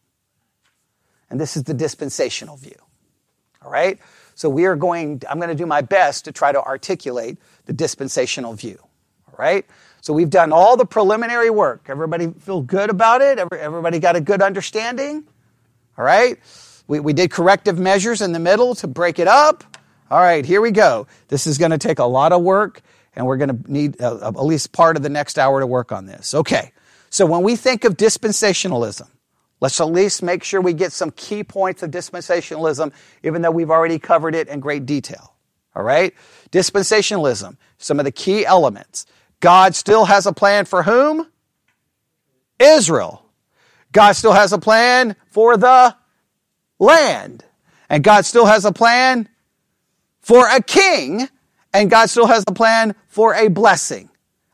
And 1.30 1.40
this 1.40 1.56
is 1.56 1.64
the 1.64 1.74
dispensational 1.74 2.58
view. 2.58 2.76
All 3.64 3.72
right? 3.72 4.00
So 4.36 4.50
we 4.50 4.66
are 4.66 4.76
going, 4.76 5.22
I'm 5.30 5.38
going 5.38 5.50
to 5.50 5.56
do 5.56 5.66
my 5.66 5.82
best 5.82 6.26
to 6.26 6.32
try 6.32 6.52
to 6.52 6.62
articulate 6.62 7.38
the 7.66 7.74
dispensational 7.74 8.54
view. 8.54 8.80
All 9.28 9.36
right? 9.38 9.66
So 10.02 10.14
we've 10.14 10.30
done 10.30 10.54
all 10.54 10.78
the 10.78 10.86
preliminary 10.86 11.50
work. 11.50 11.86
Everybody 11.90 12.32
feel 12.32 12.62
good 12.62 12.90
about 12.90 13.22
it? 13.22 13.38
Everybody 13.38 14.00
got 14.00 14.16
a 14.16 14.22
good 14.22 14.42
understanding? 14.42 15.26
All 15.98 16.06
right? 16.06 16.40
We, 16.88 17.00
we 17.00 17.14
did 17.14 17.32
corrective 17.32 17.78
measures 17.78 18.22
in 18.22 18.32
the 18.32 18.40
middle 18.40 18.76
to 18.76 18.88
break 18.88 19.20
it 19.20 19.28
up. 19.28 19.64
All 20.10 20.20
right, 20.20 20.44
here 20.44 20.60
we 20.60 20.72
go. 20.72 21.06
This 21.28 21.46
is 21.46 21.60
going 21.60 21.70
to 21.70 21.78
take 21.78 22.00
a 22.00 22.06
lot 22.06 22.32
of 22.32 22.42
work, 22.42 22.82
and 23.16 23.28
we're 23.28 23.38
going 23.38 23.64
to 23.64 23.72
need 23.72 24.02
uh, 24.02 24.30
at 24.30 24.44
least 24.44 24.72
part 24.72 24.98
of 24.98 25.04
the 25.04 25.10
next 25.10 25.38
hour 25.38 25.60
to 25.60 25.68
work 25.68 25.92
on 25.92 26.08
this. 26.08 26.34
Okay, 26.34 26.72
so 27.12 27.28
when 27.28 27.44
we 27.44 27.56
think 27.56 27.84
of 27.84 27.96
dispensationalism, 27.96 29.08
Let's 29.62 29.80
at 29.82 29.86
least 29.86 30.24
make 30.24 30.44
sure 30.44 30.62
we 30.62 30.74
get 30.74 30.92
some 30.94 31.12
key 31.12 31.44
points 31.44 31.84
of 31.84 31.92
dispensationalism, 31.92 32.94
even 33.24 33.42
though 33.42 33.52
we've 33.52 33.72
already 33.72 34.00
covered 34.00 34.36
it 34.36 34.48
in 34.48 34.60
great 34.60 34.86
detail. 34.86 35.36
All 35.76 35.84
right? 35.84 36.14
Dispensationalism, 36.52 37.58
some 37.78 38.00
of 38.00 38.06
the 38.06 38.12
key 38.12 38.46
elements. 38.46 39.06
God 39.40 39.76
still 39.76 40.06
has 40.06 40.26
a 40.26 40.34
plan 40.34 40.66
for 40.66 40.84
whom? 40.84 41.28
Israel. 42.60 43.26
God 43.92 44.14
still 44.14 44.34
has 44.34 44.54
a 44.54 44.58
plan 44.58 45.16
for 45.28 45.58
the 45.58 45.96
land. 46.78 47.44
And 47.90 48.04
God 48.04 48.26
still 48.26 48.46
has 48.46 48.66
a 48.66 48.72
plan 48.72 49.28
for 50.20 50.48
a 50.48 50.62
king. 50.62 51.28
And 51.74 51.90
God 51.90 52.10
still 52.10 52.28
has 52.28 52.44
a 52.48 52.54
plan 52.54 52.96
for 53.08 53.34
a 53.34 53.48
blessing. 53.48 54.10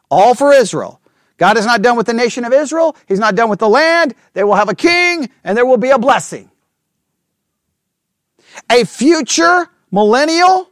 All 0.10 0.36
for 0.36 0.54
Israel. 0.54 1.02
God 1.38 1.58
is 1.58 1.66
not 1.66 1.82
done 1.82 1.98
with 1.98 2.06
the 2.06 2.14
nation 2.14 2.46
of 2.46 2.54
Israel. 2.54 2.96
He's 3.08 3.20
not 3.20 3.36
done 3.36 3.50
with 3.50 3.60
the 3.60 3.70
land. 3.70 4.16
They 4.34 4.44
will 4.44 4.56
have 4.56 4.70
a 4.70 4.76
king 4.76 5.30
and 5.44 5.58
there 5.58 5.66
will 5.66 5.78
be 5.78 5.90
a 5.90 6.00
blessing. 6.00 6.50
A 8.72 8.86
future 8.86 9.68
millennial 9.92 10.70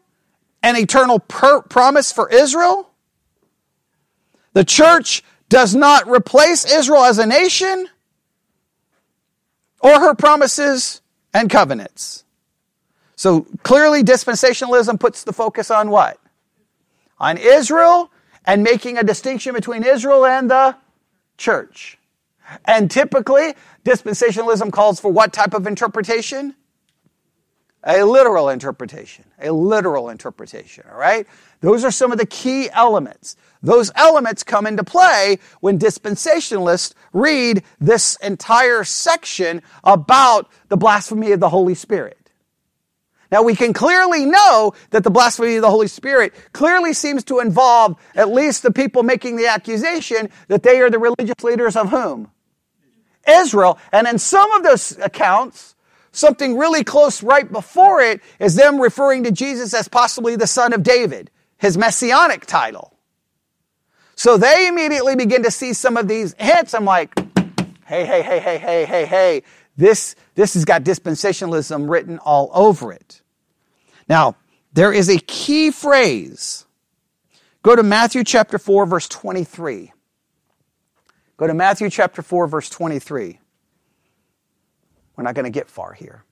and 0.62 0.78
eternal 0.78 1.20
per- 1.20 1.62
promise 1.64 2.12
for 2.12 2.30
Israel. 2.30 2.90
The 4.54 4.64
church 4.64 5.24
does 5.50 5.76
not 5.76 6.08
replace 6.08 6.66
Israel 6.72 7.04
as 7.04 7.20
a 7.20 7.26
nation 7.26 7.88
or 9.82 10.00
her 10.00 10.16
promises 10.16 11.02
and 11.34 11.50
covenants. 11.50 12.24
So 13.16 13.42
clearly 13.64 14.04
dispensationalism 14.04 15.00
puts 15.00 15.24
the 15.24 15.34
focus 15.34 15.70
on 15.70 15.90
what? 15.90 16.18
On 17.20 17.38
Israel 17.38 18.12
and 18.46 18.64
making 18.64 18.98
a 18.98 19.04
distinction 19.04 19.54
between 19.54 19.84
Israel 19.84 20.26
and 20.26 20.50
the 20.50 20.76
church. 21.38 21.98
And 22.66 22.90
typically, 22.92 23.54
dispensationalism 23.84 24.72
calls 24.72 25.00
for 25.00 25.12
what 25.12 25.34
type 25.34 25.54
of 25.54 25.66
interpretation? 25.66 26.56
A 27.86 28.04
literal 28.04 28.50
interpretation. 28.50 29.26
A 29.42 29.52
literal 29.52 30.10
interpretation, 30.10 30.86
all 30.90 30.98
right? 30.98 31.28
Those 31.60 31.84
are 31.84 31.92
some 31.92 32.12
of 32.12 32.18
the 32.18 32.26
key 32.26 32.70
elements. 32.72 33.36
Those 33.62 33.92
elements 33.96 34.44
come 34.44 34.66
into 34.68 34.84
play 34.84 35.40
when 35.60 35.80
dispensationalists 35.80 36.94
read 37.12 37.64
this 37.80 38.16
entire 38.22 38.84
section 38.84 39.62
about 39.84 40.50
the 40.70 40.78
blasphemy 40.78 41.32
of 41.32 41.40
the 41.40 41.50
Holy 41.50 41.76
Spirit. 41.76 42.23
Now 43.34 43.42
we 43.42 43.56
can 43.56 43.74
clearly 43.74 44.28
know 44.28 44.76
that 44.92 45.04
the 45.04 45.10
blasphemy 45.10 45.56
of 45.56 45.64
the 45.64 45.70
Holy 45.72 45.88
Spirit 45.88 46.36
clearly 46.54 46.94
seems 46.94 47.24
to 47.24 47.40
involve 47.40 47.98
at 48.14 48.30
least 48.30 48.62
the 48.62 48.72
people 48.72 49.02
making 49.02 49.38
the 49.38 49.48
accusation 49.48 50.30
that 50.50 50.62
they 50.62 50.80
are 50.82 50.92
the 50.92 51.00
religious 51.00 51.44
leaders 51.44 51.76
of 51.76 51.90
whom? 51.90 52.30
Israel. 53.28 53.80
And 53.92 54.08
in 54.08 54.20
some 54.20 54.52
of 54.52 54.62
those 54.62 55.00
accounts, 55.00 55.74
something 56.12 56.60
really 56.60 56.84
close 56.84 57.24
right 57.24 57.52
before 57.52 58.02
it 58.02 58.22
is 58.38 58.54
them 58.54 58.80
referring 58.80 59.24
to 59.24 59.32
Jesus 59.32 59.74
as 59.74 59.88
possibly 59.88 60.36
the 60.36 60.46
son 60.46 60.72
of 60.72 60.84
David, 60.84 61.32
his 61.58 61.76
messianic 61.76 62.46
title. 62.46 62.96
So 64.14 64.38
they 64.38 64.68
immediately 64.68 65.16
begin 65.16 65.42
to 65.42 65.50
see 65.50 65.74
some 65.74 65.98
of 65.98 66.08
these 66.08 66.36
hints. 66.38 66.76
I'm 66.76 66.86
like, 66.86 67.18
hey, 67.88 68.06
hey, 68.06 68.22
hey, 68.22 68.40
hey, 68.40 68.60
hey, 68.60 68.86
hey, 68.86 69.06
hey, 69.08 69.44
this, 69.76 70.16
this 70.36 70.54
has 70.54 70.66
got 70.66 70.84
dispensationalism 70.84 71.90
written 71.90 72.20
all 72.20 72.52
over 72.54 72.94
it. 72.94 73.22
Now, 74.14 74.36
there 74.74 74.94
is 74.94 75.10
a 75.10 75.18
key 75.18 75.72
phrase. 75.72 76.66
Go 77.64 77.76
to 77.76 77.82
Matthew 77.82 78.24
chapter 78.24 78.60
4, 78.60 78.86
verse 78.86 79.08
23. 79.08 79.92
Go 81.36 81.48
to 81.48 81.54
Matthew 81.56 81.90
chapter 81.90 82.22
4, 82.22 82.46
verse 82.46 82.70
23. 82.70 83.40
We're 85.16 85.24
not 85.24 85.34
going 85.34 85.46
to 85.46 85.50
get 85.50 85.68
far 85.68 85.94
here. 85.94 86.24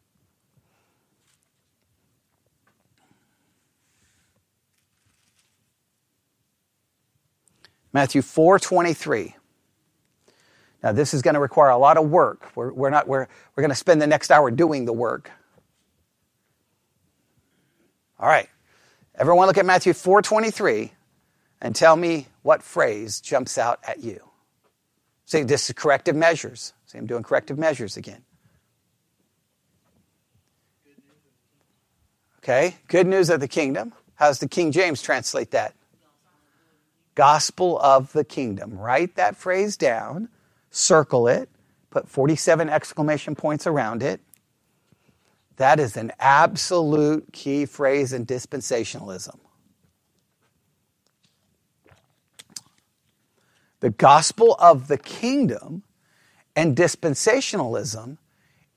Matthew 7.91 8.21
4 8.21 8.59
23. 8.59 9.35
Now, 10.83 10.91
this 10.91 11.15
is 11.15 11.23
going 11.23 11.33
to 11.33 11.39
require 11.39 11.71
a 11.71 11.79
lot 11.79 11.97
of 11.97 12.11
work. 12.11 12.55
We're, 12.55 12.71
we're, 12.73 12.91
not, 12.91 13.07
we're, 13.07 13.27
we're 13.55 13.61
going 13.61 13.69
to 13.69 13.75
spend 13.75 13.99
the 13.99 14.05
next 14.05 14.29
hour 14.29 14.51
doing 14.51 14.85
the 14.85 14.93
work. 14.93 15.31
All 18.21 18.27
right. 18.27 18.47
Everyone 19.15 19.47
look 19.47 19.57
at 19.57 19.65
Matthew 19.65 19.93
4:23 19.93 20.91
and 21.59 21.75
tell 21.75 21.95
me 21.95 22.27
what 22.43 22.61
phrase 22.61 23.19
jumps 23.19 23.57
out 23.57 23.79
at 23.83 23.99
you. 23.99 24.29
See, 25.25 25.43
this 25.43 25.69
is 25.69 25.73
corrective 25.73 26.15
measures. 26.15 26.73
See, 26.85 26.97
I'm 26.97 27.07
doing 27.07 27.23
corrective 27.23 27.57
measures 27.57 27.97
again. 27.97 28.23
Okay, 32.43 32.77
good 32.87 33.05
news 33.07 33.29
of 33.29 33.39
the 33.39 33.47
kingdom. 33.47 33.93
How 34.15 34.27
does 34.27 34.39
the 34.39 34.47
King 34.47 34.71
James 34.71 35.01
translate 35.01 35.51
that? 35.51 35.75
Gospel 37.13 37.79
of 37.79 38.13
the 38.13 38.23
kingdom. 38.23 38.77
Write 38.79 39.15
that 39.15 39.35
phrase 39.35 39.77
down, 39.77 40.29
circle 40.71 41.27
it, 41.27 41.49
put 41.91 42.07
47 42.07 42.69
exclamation 42.69 43.35
points 43.35 43.67
around 43.67 44.01
it. 44.01 44.21
That 45.57 45.79
is 45.79 45.97
an 45.97 46.11
absolute 46.19 47.31
key 47.33 47.65
phrase 47.65 48.13
in 48.13 48.25
dispensationalism. 48.25 49.39
The 53.81 53.89
gospel 53.89 54.55
of 54.59 54.87
the 54.87 54.97
kingdom 54.97 55.83
and 56.55 56.75
dispensationalism 56.75 58.17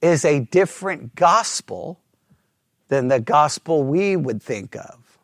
is 0.00 0.24
a 0.24 0.40
different 0.40 1.14
gospel 1.14 2.00
than 2.88 3.08
the 3.08 3.20
gospel 3.20 3.82
we 3.84 4.16
would 4.16 4.42
think 4.42 4.76
of. 4.76 5.18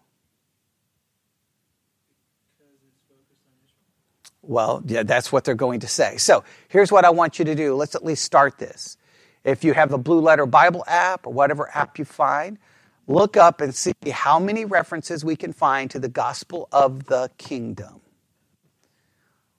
Well, 4.43 4.83
yeah, 4.87 5.03
that's 5.03 5.31
what 5.31 5.45
they're 5.45 5.55
going 5.55 5.81
to 5.81 5.87
say. 5.87 6.17
So 6.17 6.45
here's 6.69 6.91
what 6.91 7.05
I 7.05 7.11
want 7.11 7.39
you 7.39 7.45
to 7.45 7.55
do. 7.55 7.75
Let's 7.75 7.95
at 7.95 8.05
least 8.05 8.25
start 8.25 8.59
this. 8.59 8.97
If 9.45 9.65
you 9.65 9.73
have 9.75 9.91
the 9.91 9.99
Blue 9.99 10.21
Letter 10.21 10.47
Bible 10.47 10.85
app 10.87 11.27
or 11.27 11.33
whatever 11.33 11.71
app 11.75 11.99
you 11.99 12.05
find, 12.05 12.59
look 13.07 13.37
up 13.37 13.61
and 13.61 13.75
see 13.75 13.93
how 14.11 14.39
many 14.39 14.65
references 14.65 15.25
we 15.25 15.37
can 15.37 15.53
find 15.53 15.91
to 15.91 15.99
the 15.99 16.09
gospel 16.09 16.69
of 16.73 17.07
the 17.07 17.31
kingdom. 17.39 18.01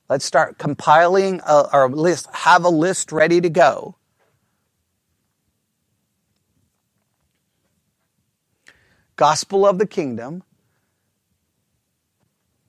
Let's 0.09 0.25
start 0.25 0.57
compiling 0.57 1.41
uh, 1.41 1.69
a, 1.71 1.75
our 1.75 1.89
list, 1.89 2.27
have 2.33 2.65
a 2.65 2.69
list 2.69 3.11
ready 3.11 3.41
to 3.41 3.49
go. 3.49 3.95
Gospel 9.15 9.65
of 9.65 9.79
the 9.79 9.87
kingdom. 9.87 10.43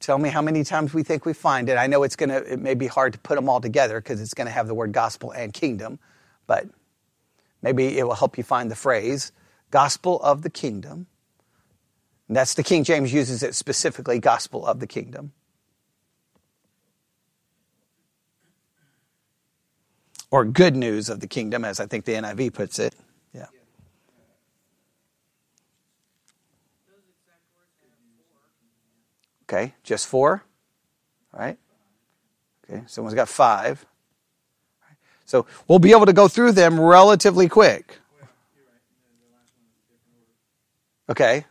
Tell 0.01 0.19
me 0.19 0.29
how 0.31 0.43
many 0.43 0.65
times 0.65 0.95
we 0.95 1.03
think 1.03 1.27
we 1.27 1.33
find 1.33 1.69
it. 1.69 1.79
I 1.79 1.87
know 1.87 2.03
it's 2.03 2.17
going 2.17 2.31
to, 2.31 2.53
it 2.53 2.61
may 2.61 2.75
be 2.75 2.87
hard 2.87 3.13
to 3.13 3.19
put 3.21 3.37
them 3.37 3.49
all 3.49 3.61
together 3.61 4.01
because 4.01 4.21
it's 4.21 4.35
going 4.35 4.47
to 4.47 4.53
have 4.53 4.67
the 4.67 4.75
word 4.75 4.93
gospel 4.93 5.33
and 5.33 5.53
kingdom, 5.53 5.99
but 6.47 6.67
maybe 7.63 7.99
it 7.99 8.07
will 8.07 8.15
help 8.15 8.37
you 8.37 8.45
find 8.45 8.71
the 8.71 8.77
phrase 8.77 9.33
gospel 9.71 10.21
of 10.23 10.43
the 10.43 10.51
kingdom. 10.51 11.07
And 12.29 12.37
that's 12.37 12.55
the 12.55 12.63
King 12.63 12.85
James 12.85 13.13
uses 13.13 13.43
it 13.43 13.55
specifically, 13.55 14.19
gospel 14.19 14.67
of 14.67 14.81
the 14.81 14.87
kingdom. 14.87 15.33
or 20.33 20.47
good 20.47 20.75
news 20.75 21.11
of 21.11 21.21
the 21.21 21.27
kingdom, 21.29 21.65
as 21.65 21.79
I 21.79 21.87
think 21.87 22.07
the 22.07 22.15
NIV 22.15 22.55
puts 22.55 22.79
it. 22.79 22.95
Yeah. 23.35 23.47
Okay, 29.43 29.75
just 29.85 30.09
four? 30.09 30.43
All 31.35 31.41
right. 31.41 31.59
Okay, 32.65 32.83
someone's 32.87 33.15
got 33.15 33.29
five. 33.29 33.85
So 35.33 35.47
we'll 35.67 35.79
be 35.79 35.93
able 35.93 36.05
to 36.05 36.13
go 36.13 36.29
through 36.29 36.53
them 36.53 36.79
relatively 36.79 37.49
quick. 37.49 37.97
Okay. 41.09 41.47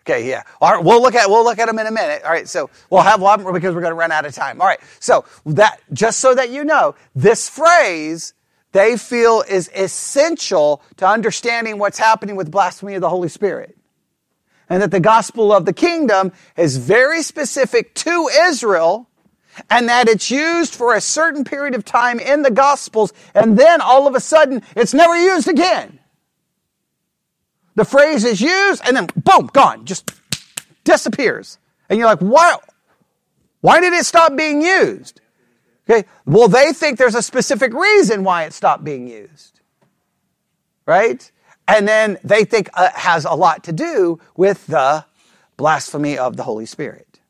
Okay, 0.00 0.28
yeah. 0.28 0.42
All 0.60 0.74
right, 0.74 0.84
we'll 0.84 1.00
look 1.00 1.14
at 1.14 1.30
we'll 1.30 1.44
look 1.44 1.60
at 1.60 1.66
them 1.66 1.78
in 1.78 1.86
a 1.86 1.92
minute. 1.92 2.24
All 2.24 2.32
right, 2.32 2.48
so 2.48 2.68
we'll 2.90 3.02
have 3.02 3.20
one 3.20 3.44
more 3.44 3.52
because 3.52 3.76
we're 3.76 3.80
going 3.80 3.92
to 3.92 3.94
run 3.94 4.10
out 4.10 4.26
of 4.26 4.34
time. 4.34 4.60
All 4.60 4.66
right, 4.66 4.80
so 4.98 5.24
that 5.46 5.78
just 5.92 6.18
so 6.18 6.34
that 6.34 6.50
you 6.50 6.64
know, 6.64 6.96
this 7.14 7.48
phrase 7.48 8.34
they 8.72 8.96
feel 8.96 9.44
is 9.48 9.70
essential 9.72 10.82
to 10.96 11.06
understanding 11.06 11.78
what's 11.78 11.98
happening 11.98 12.34
with 12.34 12.50
blasphemy 12.50 12.94
of 12.94 13.02
the 13.02 13.08
Holy 13.08 13.28
Spirit. 13.28 13.77
And 14.68 14.82
that 14.82 14.90
the 14.90 15.00
gospel 15.00 15.52
of 15.52 15.64
the 15.64 15.72
kingdom 15.72 16.32
is 16.56 16.76
very 16.76 17.22
specific 17.22 17.94
to 17.94 18.28
Israel 18.42 19.08
and 19.70 19.88
that 19.88 20.08
it's 20.08 20.30
used 20.30 20.74
for 20.74 20.94
a 20.94 21.00
certain 21.00 21.44
period 21.44 21.74
of 21.74 21.84
time 21.84 22.20
in 22.20 22.42
the 22.42 22.50
gospels 22.50 23.12
and 23.34 23.58
then 23.58 23.80
all 23.80 24.06
of 24.06 24.14
a 24.14 24.20
sudden 24.20 24.62
it's 24.76 24.94
never 24.94 25.16
used 25.16 25.48
again. 25.48 25.98
The 27.74 27.84
phrase 27.84 28.24
is 28.24 28.40
used 28.40 28.82
and 28.86 28.96
then 28.96 29.08
boom, 29.16 29.48
gone, 29.52 29.84
just 29.84 30.12
disappears. 30.84 31.58
And 31.88 31.98
you're 31.98 32.08
like, 32.08 32.20
wow, 32.20 32.60
why 33.60 33.80
did 33.80 33.92
it 33.92 34.04
stop 34.04 34.36
being 34.36 34.62
used? 34.62 35.20
Okay, 35.88 36.06
well, 36.26 36.48
they 36.48 36.72
think 36.72 36.98
there's 36.98 37.14
a 37.14 37.22
specific 37.22 37.72
reason 37.72 38.22
why 38.22 38.44
it 38.44 38.52
stopped 38.52 38.84
being 38.84 39.08
used. 39.08 39.60
Right? 40.84 41.30
And 41.68 41.86
then 41.86 42.18
they 42.24 42.44
think 42.44 42.70
uh, 42.74 42.90
has 42.94 43.26
a 43.26 43.34
lot 43.34 43.64
to 43.64 43.72
do 43.72 44.20
with 44.36 44.66
the 44.68 45.04
blasphemy 45.58 46.18
of 46.18 46.36
the 46.36 46.44
Holy 46.44 46.66
Spirit. 46.66 47.20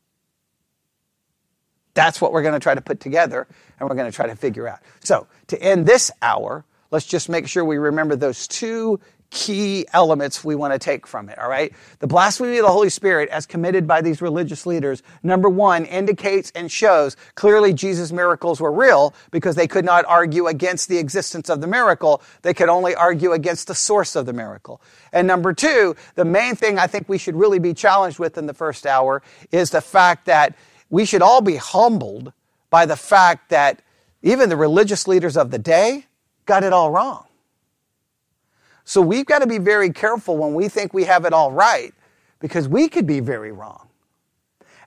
That's 1.93 2.21
what 2.21 2.31
we're 2.31 2.43
going 2.43 2.53
to 2.53 2.61
try 2.61 2.75
to 2.75 2.81
put 2.81 3.01
together 3.01 3.47
and 3.79 3.89
we're 3.89 3.95
going 3.95 4.09
to 4.09 4.15
try 4.15 4.27
to 4.27 4.35
figure 4.37 4.67
out. 4.67 4.79
So, 5.01 5.27
to 5.47 5.61
end 5.61 5.85
this 5.85 6.11
hour, 6.21 6.65
let's 6.91 7.05
just 7.05 7.29
make 7.29 7.47
sure 7.47 7.65
we 7.65 7.77
remember 7.77 8.15
those 8.15 8.47
two 8.47 9.01
key 9.31 9.85
elements 9.93 10.43
we 10.43 10.55
want 10.55 10.73
to 10.73 10.79
take 10.79 11.05
from 11.05 11.29
it, 11.29 11.37
all 11.37 11.49
right? 11.49 11.73
The 11.99 12.07
blasphemy 12.07 12.57
of 12.57 12.65
the 12.65 12.71
Holy 12.71 12.89
Spirit, 12.89 13.29
as 13.29 13.45
committed 13.45 13.87
by 13.87 14.01
these 14.01 14.21
religious 14.21 14.65
leaders, 14.65 15.03
number 15.21 15.47
one, 15.49 15.85
indicates 15.85 16.51
and 16.55 16.71
shows 16.71 17.15
clearly 17.35 17.73
Jesus' 17.73 18.11
miracles 18.11 18.59
were 18.59 18.71
real 18.71 19.13
because 19.31 19.55
they 19.55 19.67
could 19.67 19.85
not 19.85 20.03
argue 20.05 20.47
against 20.47 20.89
the 20.89 20.97
existence 20.97 21.49
of 21.49 21.61
the 21.61 21.67
miracle. 21.67 22.21
They 22.41 22.53
could 22.53 22.69
only 22.69 22.95
argue 22.95 23.33
against 23.33 23.67
the 23.67 23.75
source 23.75 24.15
of 24.15 24.25
the 24.25 24.33
miracle. 24.33 24.81
And 25.13 25.27
number 25.27 25.53
two, 25.53 25.95
the 26.15 26.25
main 26.25 26.55
thing 26.55 26.79
I 26.79 26.87
think 26.87 27.07
we 27.07 27.19
should 27.19 27.35
really 27.35 27.59
be 27.59 27.73
challenged 27.73 28.17
with 28.17 28.37
in 28.37 28.47
the 28.47 28.53
first 28.53 28.87
hour 28.87 29.21
is 29.51 29.69
the 29.69 29.81
fact 29.81 30.25
that 30.25 30.55
we 30.89 31.05
should 31.05 31.21
all 31.21 31.41
be 31.41 31.57
humbled 31.57 32.33
by 32.69 32.85
the 32.85 32.95
fact 32.95 33.49
that 33.49 33.81
even 34.21 34.49
the 34.49 34.57
religious 34.57 35.07
leaders 35.07 35.37
of 35.37 35.51
the 35.51 35.59
day 35.59 36.05
got 36.45 36.63
it 36.63 36.73
all 36.73 36.89
wrong. 36.91 37.25
So 38.89 39.01
we've 39.01 39.27
got 39.27 39.43
to 39.43 39.47
be 39.47 39.59
very 39.59 39.91
careful 39.91 40.35
when 40.35 40.55
we 40.55 40.67
think 40.67 40.95
we 40.95 41.03
have 41.03 41.23
it 41.25 41.31
all 41.31 41.51
right 41.51 41.93
because 42.39 42.67
we 42.67 42.89
could 42.89 43.05
be 43.05 43.19
very 43.19 43.51
wrong. 43.51 43.87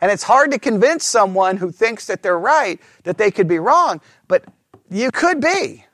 And 0.00 0.10
it's 0.10 0.24
hard 0.24 0.50
to 0.50 0.58
convince 0.58 1.04
someone 1.04 1.56
who 1.56 1.70
thinks 1.70 2.08
that 2.08 2.20
they're 2.20 2.36
right 2.36 2.80
that 3.04 3.16
they 3.16 3.30
could 3.30 3.46
be 3.46 3.60
wrong, 3.60 4.00
but 4.26 4.44
you 4.90 5.12
could 5.12 5.40
be. 5.40 5.84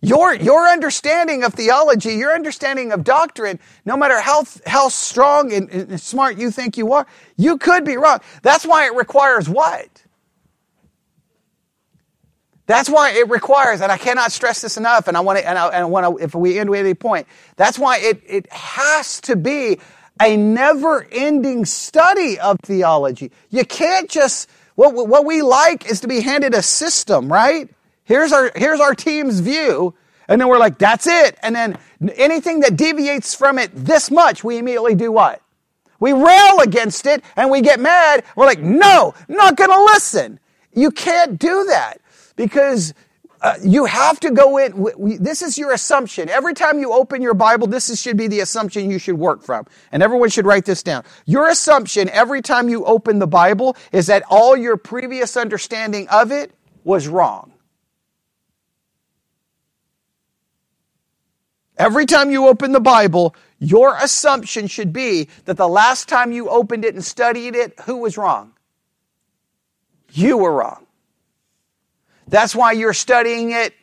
Your, 0.00 0.32
your 0.32 0.68
understanding 0.68 1.42
of 1.42 1.54
theology, 1.54 2.14
your 2.14 2.32
understanding 2.32 2.92
of 2.92 3.02
doctrine, 3.02 3.58
no 3.84 3.96
matter 3.96 4.20
how, 4.20 4.44
how 4.64 4.88
strong 4.88 5.52
and, 5.52 5.68
and 5.70 6.00
smart 6.00 6.38
you 6.38 6.52
think 6.52 6.78
you 6.78 6.92
are, 6.92 7.04
you 7.36 7.58
could 7.58 7.84
be 7.84 7.96
wrong. 7.96 8.20
That's 8.42 8.64
why 8.64 8.86
it 8.86 8.94
requires 8.94 9.48
what? 9.48 9.88
That's 12.70 12.88
why 12.88 13.10
it 13.10 13.28
requires, 13.28 13.80
and 13.80 13.90
I 13.90 13.98
cannot 13.98 14.30
stress 14.30 14.60
this 14.60 14.76
enough, 14.76 15.08
and 15.08 15.16
I 15.16 15.20
want 15.22 15.40
to, 15.40 15.48
and 15.48 15.58
I, 15.58 15.66
and 15.66 15.76
I 15.78 15.84
want 15.86 16.06
to, 16.06 16.24
if 16.24 16.36
we 16.36 16.56
end 16.56 16.70
with 16.70 16.78
any 16.78 16.94
point, 16.94 17.26
that's 17.56 17.80
why 17.80 17.98
it, 17.98 18.22
it 18.24 18.52
has 18.52 19.20
to 19.22 19.34
be 19.34 19.80
a 20.22 20.36
never 20.36 21.04
ending 21.10 21.64
study 21.64 22.38
of 22.38 22.60
theology. 22.60 23.32
You 23.48 23.64
can't 23.64 24.08
just, 24.08 24.48
what, 24.76 24.94
what 24.94 25.24
we 25.24 25.42
like 25.42 25.90
is 25.90 25.98
to 26.02 26.06
be 26.06 26.20
handed 26.20 26.54
a 26.54 26.62
system, 26.62 27.32
right? 27.32 27.68
Here's 28.04 28.30
our, 28.30 28.52
here's 28.54 28.78
our 28.78 28.94
team's 28.94 29.40
view, 29.40 29.92
and 30.28 30.40
then 30.40 30.46
we're 30.46 30.58
like, 30.58 30.78
that's 30.78 31.08
it. 31.08 31.38
And 31.42 31.56
then 31.56 31.76
anything 32.14 32.60
that 32.60 32.76
deviates 32.76 33.34
from 33.34 33.58
it 33.58 33.72
this 33.74 34.12
much, 34.12 34.44
we 34.44 34.58
immediately 34.58 34.94
do 34.94 35.10
what? 35.10 35.42
We 35.98 36.12
rail 36.12 36.60
against 36.60 37.04
it 37.06 37.24
and 37.34 37.50
we 37.50 37.62
get 37.62 37.80
mad. 37.80 38.22
We're 38.36 38.46
like, 38.46 38.60
no, 38.60 39.12
not 39.26 39.56
gonna 39.56 39.82
listen. 39.86 40.38
You 40.72 40.92
can't 40.92 41.36
do 41.36 41.64
that 41.64 42.00
because 42.36 42.94
uh, 43.42 43.54
you 43.62 43.86
have 43.86 44.20
to 44.20 44.30
go 44.30 44.58
in. 44.58 44.76
We, 44.98 45.16
this 45.16 45.40
is 45.42 45.56
your 45.56 45.72
assumption. 45.72 46.28
Every 46.28 46.52
time 46.52 46.78
you 46.78 46.92
open 46.92 47.22
your 47.22 47.34
Bible, 47.34 47.66
this 47.66 47.88
is, 47.88 48.00
should 48.00 48.16
be 48.16 48.28
the 48.28 48.40
assumption 48.40 48.90
you 48.90 48.98
should 48.98 49.18
work 49.18 49.42
from. 49.42 49.66
And 49.92 50.02
everyone 50.02 50.28
should 50.28 50.44
write 50.44 50.66
this 50.66 50.82
down. 50.82 51.04
Your 51.24 51.48
assumption 51.48 52.10
every 52.10 52.42
time 52.42 52.68
you 52.68 52.84
open 52.84 53.18
the 53.18 53.26
Bible 53.26 53.76
is 53.92 54.08
that 54.08 54.24
all 54.28 54.56
your 54.56 54.76
previous 54.76 55.36
understanding 55.36 56.06
of 56.08 56.32
it 56.32 56.52
was 56.84 57.08
wrong. 57.08 57.52
Every 61.78 62.04
time 62.04 62.30
you 62.30 62.46
open 62.46 62.72
the 62.72 62.80
Bible, 62.80 63.34
your 63.58 63.96
assumption 63.96 64.66
should 64.66 64.92
be 64.92 65.28
that 65.46 65.56
the 65.56 65.68
last 65.68 66.10
time 66.10 66.30
you 66.30 66.50
opened 66.50 66.84
it 66.84 66.94
and 66.94 67.02
studied 67.02 67.56
it, 67.56 67.80
who 67.86 67.96
was 67.96 68.18
wrong? 68.18 68.52
You 70.12 70.36
were 70.36 70.52
wrong. 70.52 70.86
That's 72.30 72.54
why 72.54 72.72
you're 72.72 72.94
studying 72.94 73.50
it 73.50 73.74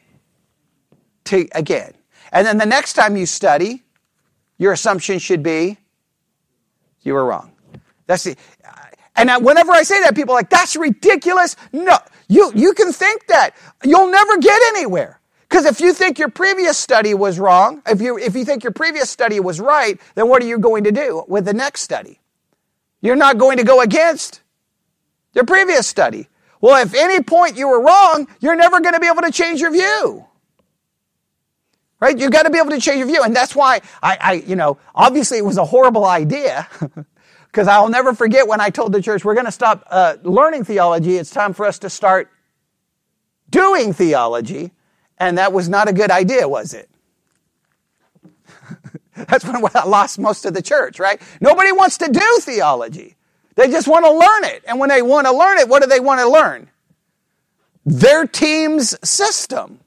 to, 1.25 1.47
again. 1.51 1.93
And 2.31 2.47
then 2.47 2.57
the 2.57 2.65
next 2.65 2.93
time 2.93 3.15
you 3.15 3.25
study, 3.25 3.83
your 4.57 4.73
assumption 4.73 5.19
should 5.19 5.43
be 5.43 5.77
you 7.01 7.13
were 7.13 7.25
wrong. 7.25 7.51
That's 8.05 8.23
the, 8.23 8.35
and 9.15 9.29
whenever 9.43 9.71
I 9.71 9.83
say 9.83 10.01
that, 10.01 10.15
people 10.15 10.33
are 10.33 10.39
like, 10.39 10.49
that's 10.49 10.75
ridiculous. 10.75 11.55
No, 11.73 11.97
you, 12.27 12.51
you 12.55 12.73
can 12.73 12.93
think 12.93 13.27
that. 13.27 13.55
You'll 13.83 14.11
never 14.11 14.37
get 14.37 14.61
anywhere. 14.75 15.19
Because 15.49 15.65
if 15.65 15.79
you 15.79 15.93
think 15.93 16.19
your 16.19 16.29
previous 16.29 16.77
study 16.77 17.13
was 17.13 17.39
wrong, 17.39 17.81
if 17.87 18.01
you, 18.01 18.17
if 18.17 18.35
you 18.35 18.45
think 18.45 18.63
your 18.63 18.73
previous 18.73 19.09
study 19.09 19.39
was 19.39 19.59
right, 19.59 19.99
then 20.15 20.27
what 20.27 20.43
are 20.43 20.45
you 20.45 20.59
going 20.59 20.83
to 20.83 20.91
do 20.91 21.23
with 21.27 21.45
the 21.45 21.53
next 21.53 21.81
study? 21.81 22.19
You're 23.01 23.15
not 23.15 23.37
going 23.37 23.57
to 23.57 23.63
go 23.63 23.81
against 23.81 24.41
your 25.33 25.45
previous 25.45 25.87
study. 25.87 26.27
Well, 26.61 26.81
if 26.81 26.93
any 26.93 27.21
point 27.21 27.57
you 27.57 27.67
were 27.67 27.81
wrong, 27.81 28.27
you're 28.39 28.55
never 28.55 28.79
going 28.79 28.93
to 28.93 28.99
be 28.99 29.07
able 29.07 29.21
to 29.21 29.31
change 29.31 29.59
your 29.59 29.71
view. 29.71 30.25
Right? 31.99 32.17
You've 32.17 32.31
got 32.31 32.43
to 32.43 32.49
be 32.49 32.59
able 32.59 32.71
to 32.71 32.79
change 32.79 32.99
your 32.99 33.07
view. 33.07 33.23
And 33.23 33.35
that's 33.35 33.55
why 33.55 33.81
I, 34.01 34.17
I 34.21 34.33
you 34.33 34.55
know, 34.55 34.77
obviously 34.93 35.37
it 35.37 35.45
was 35.45 35.57
a 35.57 35.65
horrible 35.65 36.05
idea. 36.05 36.67
Because 37.57 37.67
I'll 37.67 37.89
never 37.89 38.13
forget 38.13 38.47
when 38.47 38.61
I 38.61 38.69
told 38.69 38.91
the 38.91 39.01
church, 39.01 39.25
we're 39.25 39.33
going 39.33 39.47
to 39.47 39.51
stop 39.51 39.83
uh, 39.89 40.17
learning 40.21 40.63
theology. 40.63 41.17
It's 41.17 41.31
time 41.31 41.53
for 41.53 41.65
us 41.65 41.79
to 41.79 41.89
start 41.89 42.29
doing 43.49 43.93
theology. 43.93 44.73
And 45.17 45.39
that 45.39 45.53
was 45.53 45.67
not 45.67 45.89
a 45.89 45.93
good 45.93 46.11
idea, 46.11 46.47
was 46.47 46.75
it? 46.75 46.87
That's 49.15 49.43
when 49.43 49.55
I 49.55 49.85
lost 49.85 50.19
most 50.19 50.45
of 50.45 50.53
the 50.53 50.61
church, 50.61 50.99
right? 50.99 51.19
Nobody 51.41 51.71
wants 51.71 51.97
to 51.97 52.11
do 52.11 52.37
theology. 52.41 53.16
They 53.57 53.69
just 53.69 53.87
want 53.87 54.05
to 54.05 54.11
learn 54.11 54.45
it. 54.55 54.63
And 54.67 54.79
when 54.79 54.89
they 54.89 55.01
want 55.01 55.27
to 55.27 55.33
learn 55.33 55.59
it, 55.59 55.67
what 55.67 55.83
do 55.83 55.89
they 55.89 55.99
want 55.99 56.21
to 56.21 56.29
learn? 56.29 56.69
Their 57.85 58.27
team's 58.27 58.95
system. 59.07 59.79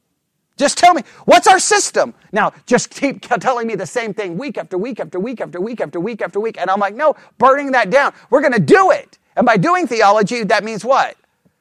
Just 0.56 0.76
tell 0.76 0.92
me, 0.94 1.02
what's 1.24 1.46
our 1.46 1.60
system? 1.60 2.14
Now, 2.32 2.52
just 2.66 2.90
keep 2.90 3.22
telling 3.40 3.66
me 3.68 3.76
the 3.76 3.86
same 3.86 4.12
thing 4.14 4.38
week 4.38 4.58
after 4.58 4.76
week 4.76 5.00
after 5.00 5.20
week 5.20 5.40
after 5.40 5.60
week 5.60 5.80
after 5.80 6.00
week 6.00 6.20
after 6.22 6.40
week. 6.40 6.60
And 6.60 6.70
I'm 6.70 6.80
like, 6.80 6.96
no, 6.96 7.16
burning 7.38 7.72
that 7.72 7.90
down. 7.90 8.12
We're 8.30 8.42
going 8.42 8.54
to 8.54 8.60
do 8.60 8.90
it. 8.90 9.18
And 9.36 9.46
by 9.46 9.56
doing 9.56 9.86
theology, 9.86 10.44
that 10.44 10.64
means 10.64 10.84
what? 10.84 11.16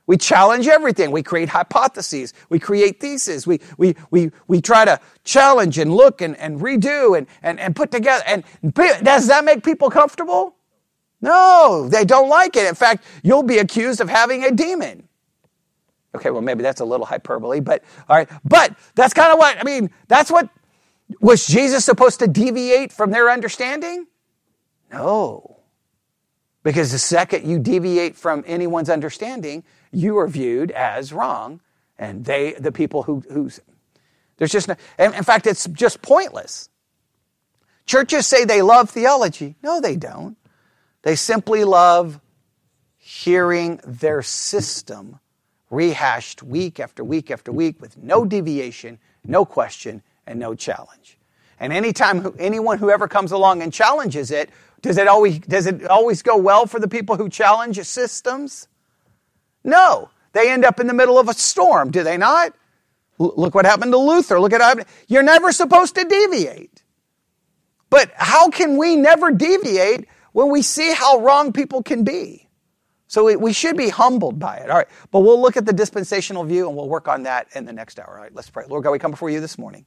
We 0.08 0.18
challenge 0.18 0.68
everything. 0.68 1.12
We 1.12 1.24
create 1.24 1.50
hypotheses. 1.50 2.34
We 2.50 2.60
create 2.60 3.00
theses. 3.00 3.48
We, 3.48 3.62
we, 3.78 3.96
we, 4.12 4.32
we 4.48 4.62
try 4.62 4.86
to 4.86 5.00
challenge 5.24 5.78
and 5.78 5.94
look 5.96 6.22
and, 6.22 6.36
and 6.38 6.60
redo 6.60 7.18
and, 7.18 7.28
and, 7.44 7.60
and 7.60 7.76
put 7.76 7.92
together. 7.92 8.24
And 8.28 8.44
does 9.04 9.28
that 9.28 9.46
make 9.46 9.64
people 9.64 9.92
comfortable? 9.92 10.56
No, 11.22 11.88
they 11.90 12.06
don't 12.06 12.30
like 12.30 12.56
it. 12.56 12.68
In 12.68 12.76
fact, 12.76 13.04
you'll 13.24 13.44
be 13.44 13.58
accused 13.58 14.00
of 14.02 14.10
having 14.10 14.44
a 14.44 14.52
demon. 14.52 15.08
Okay, 16.16 16.32
well, 16.32 16.42
maybe 16.42 16.64
that's 16.64 16.82
a 16.82 16.86
little 16.86 17.06
hyperbole, 17.06 17.60
but 17.60 17.84
all 18.08 18.16
right. 18.16 18.30
But 18.44 18.76
that's 18.96 19.14
kind 19.14 19.32
of 19.32 19.38
what, 19.38 19.58
I 19.60 19.64
mean, 19.64 19.92
that's 20.08 20.32
what, 20.32 20.50
was 21.22 21.46
Jesus 21.46 21.86
supposed 21.86 22.20
to 22.20 22.28
deviate 22.28 22.92
from 22.92 23.12
their 23.12 23.30
understanding? 23.30 24.08
No. 24.92 25.60
Because 26.64 26.92
the 26.92 27.00
second 27.00 27.46
you 27.46 27.60
deviate 27.60 28.16
from 28.16 28.44
anyone's 28.48 28.90
understanding, 28.90 29.64
you 29.92 30.18
are 30.18 30.28
viewed 30.28 30.72
as 30.72 31.14
wrong. 31.14 31.62
And 31.98 32.26
they, 32.26 32.54
the 32.54 32.72
people 32.72 33.04
who, 33.04 33.24
who's, 33.32 33.60
there's 34.38 34.52
just 34.52 34.68
no, 34.68 34.76
in 34.98 35.24
fact, 35.24 35.48
it's 35.48 35.68
just 35.68 36.02
pointless. 36.02 36.70
Churches 37.86 38.26
say 38.26 38.46
they 38.46 38.62
love 38.62 38.90
theology. 38.90 39.56
No, 39.62 39.82
they 39.82 39.96
don't. 39.96 40.38
They 41.02 41.16
simply 41.16 41.64
love 41.64 42.20
hearing 42.98 43.80
their 43.86 44.22
system 44.22 45.20
rehashed 45.70 46.44
week 46.44 46.80
after 46.80 47.04
week 47.04 47.32
after 47.32 47.52
week 47.52 47.82
with 47.82 47.98
no 47.98 48.26
deviation, 48.26 49.00
no 49.24 49.46
question, 49.46 50.02
and 50.26 50.40
no 50.40 50.56
challenge. 50.56 51.18
And 51.60 51.74
anytime 51.74 52.34
anyone 52.40 52.78
who 52.78 52.90
ever 52.90 53.08
comes 53.08 53.32
along 53.32 53.62
and 53.62 53.72
challenges 53.72 54.32
it, 54.32 54.50
does 54.82 54.98
it 54.98 55.08
always, 55.08 55.40
does 55.40 55.68
it 55.68 55.86
always 55.88 56.22
go 56.22 56.38
well 56.38 56.66
for 56.66 56.80
the 56.80 56.88
people 56.88 57.18
who 57.18 57.30
challenge 57.30 57.78
systems? 57.80 58.68
No. 59.64 60.10
They 60.34 60.50
end 60.52 60.64
up 60.64 60.80
in 60.80 60.88
the 60.88 60.94
middle 60.94 61.20
of 61.20 61.28
a 61.28 61.34
storm, 61.34 61.92
do 61.92 62.04
they 62.04 62.18
not? 62.18 62.54
L- 63.20 63.34
look 63.36 63.56
what 63.56 63.66
happened 63.66 63.92
to 63.92 63.98
Luther. 63.98 64.40
Look 64.40 64.54
at 64.54 64.88
you're 65.08 65.24
never 65.24 65.52
supposed 65.52 65.96
to 65.96 66.04
deviate. 66.06 66.84
But 67.90 68.12
how 68.16 68.50
can 68.50 68.78
we 68.78 68.96
never 68.96 69.32
deviate 69.32 70.08
when 70.40 70.52
we 70.52 70.62
see 70.62 70.94
how 70.94 71.20
wrong 71.20 71.52
people 71.52 71.84
can 71.84 72.06
be? 72.06 72.48
So 73.08 73.26
we, 73.26 73.36
we 73.36 73.52
should 73.52 73.76
be 73.76 73.90
humbled 73.90 74.40
by 74.40 74.58
it. 74.58 74.70
All 74.70 74.78
right. 74.78 74.88
But 75.12 75.20
we'll 75.20 75.42
look 75.42 75.58
at 75.58 75.66
the 75.66 75.74
dispensational 75.74 76.46
view 76.46 76.70
and 76.70 76.78
we'll 76.78 76.88
work 76.88 77.10
on 77.10 77.24
that 77.24 77.48
in 77.56 77.66
the 77.66 77.74
next 77.74 78.00
hour. 78.00 78.16
All 78.16 78.22
right. 78.22 78.34
Let's 78.34 78.50
pray. 78.50 78.64
Lord 78.70 78.86
God, 78.86 78.92
we 78.92 79.00
come 79.00 79.12
before 79.12 79.30
you 79.30 79.42
this 79.42 79.58
morning. 79.58 79.86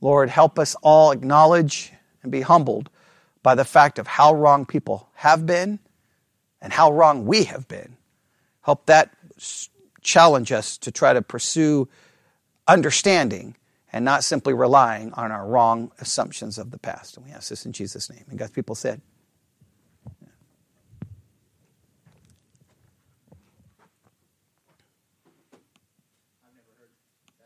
Lord, 0.00 0.30
help 0.30 0.60
us 0.60 0.76
all 0.82 1.10
acknowledge 1.10 1.92
and 2.22 2.30
be 2.30 2.42
humbled 2.42 2.88
by 3.42 3.56
the 3.56 3.64
fact 3.64 3.98
of 3.98 4.06
how 4.06 4.32
wrong 4.32 4.64
people 4.64 5.08
have 5.14 5.44
been 5.44 5.80
and 6.60 6.72
how 6.72 6.92
wrong 6.92 7.26
we 7.26 7.44
have 7.44 7.66
been. 7.66 7.96
Help 8.60 8.86
that 8.86 9.12
challenge 10.02 10.52
us 10.52 10.78
to 10.78 10.92
try 10.92 11.14
to 11.14 11.22
pursue 11.22 11.88
understanding 12.68 13.56
and 13.92 14.04
not 14.04 14.22
simply 14.22 14.54
relying 14.54 15.12
on 15.14 15.32
our 15.32 15.46
wrong 15.46 15.90
assumptions 15.98 16.58
of 16.58 16.70
the 16.70 16.78
past. 16.78 17.16
And 17.16 17.26
we 17.26 17.32
ask 17.32 17.48
this 17.48 17.66
in 17.66 17.72
Jesus' 17.72 18.08
name. 18.08 18.24
And 18.28 18.38
God's 18.38 18.52
people 18.52 18.74
said, 18.74 19.00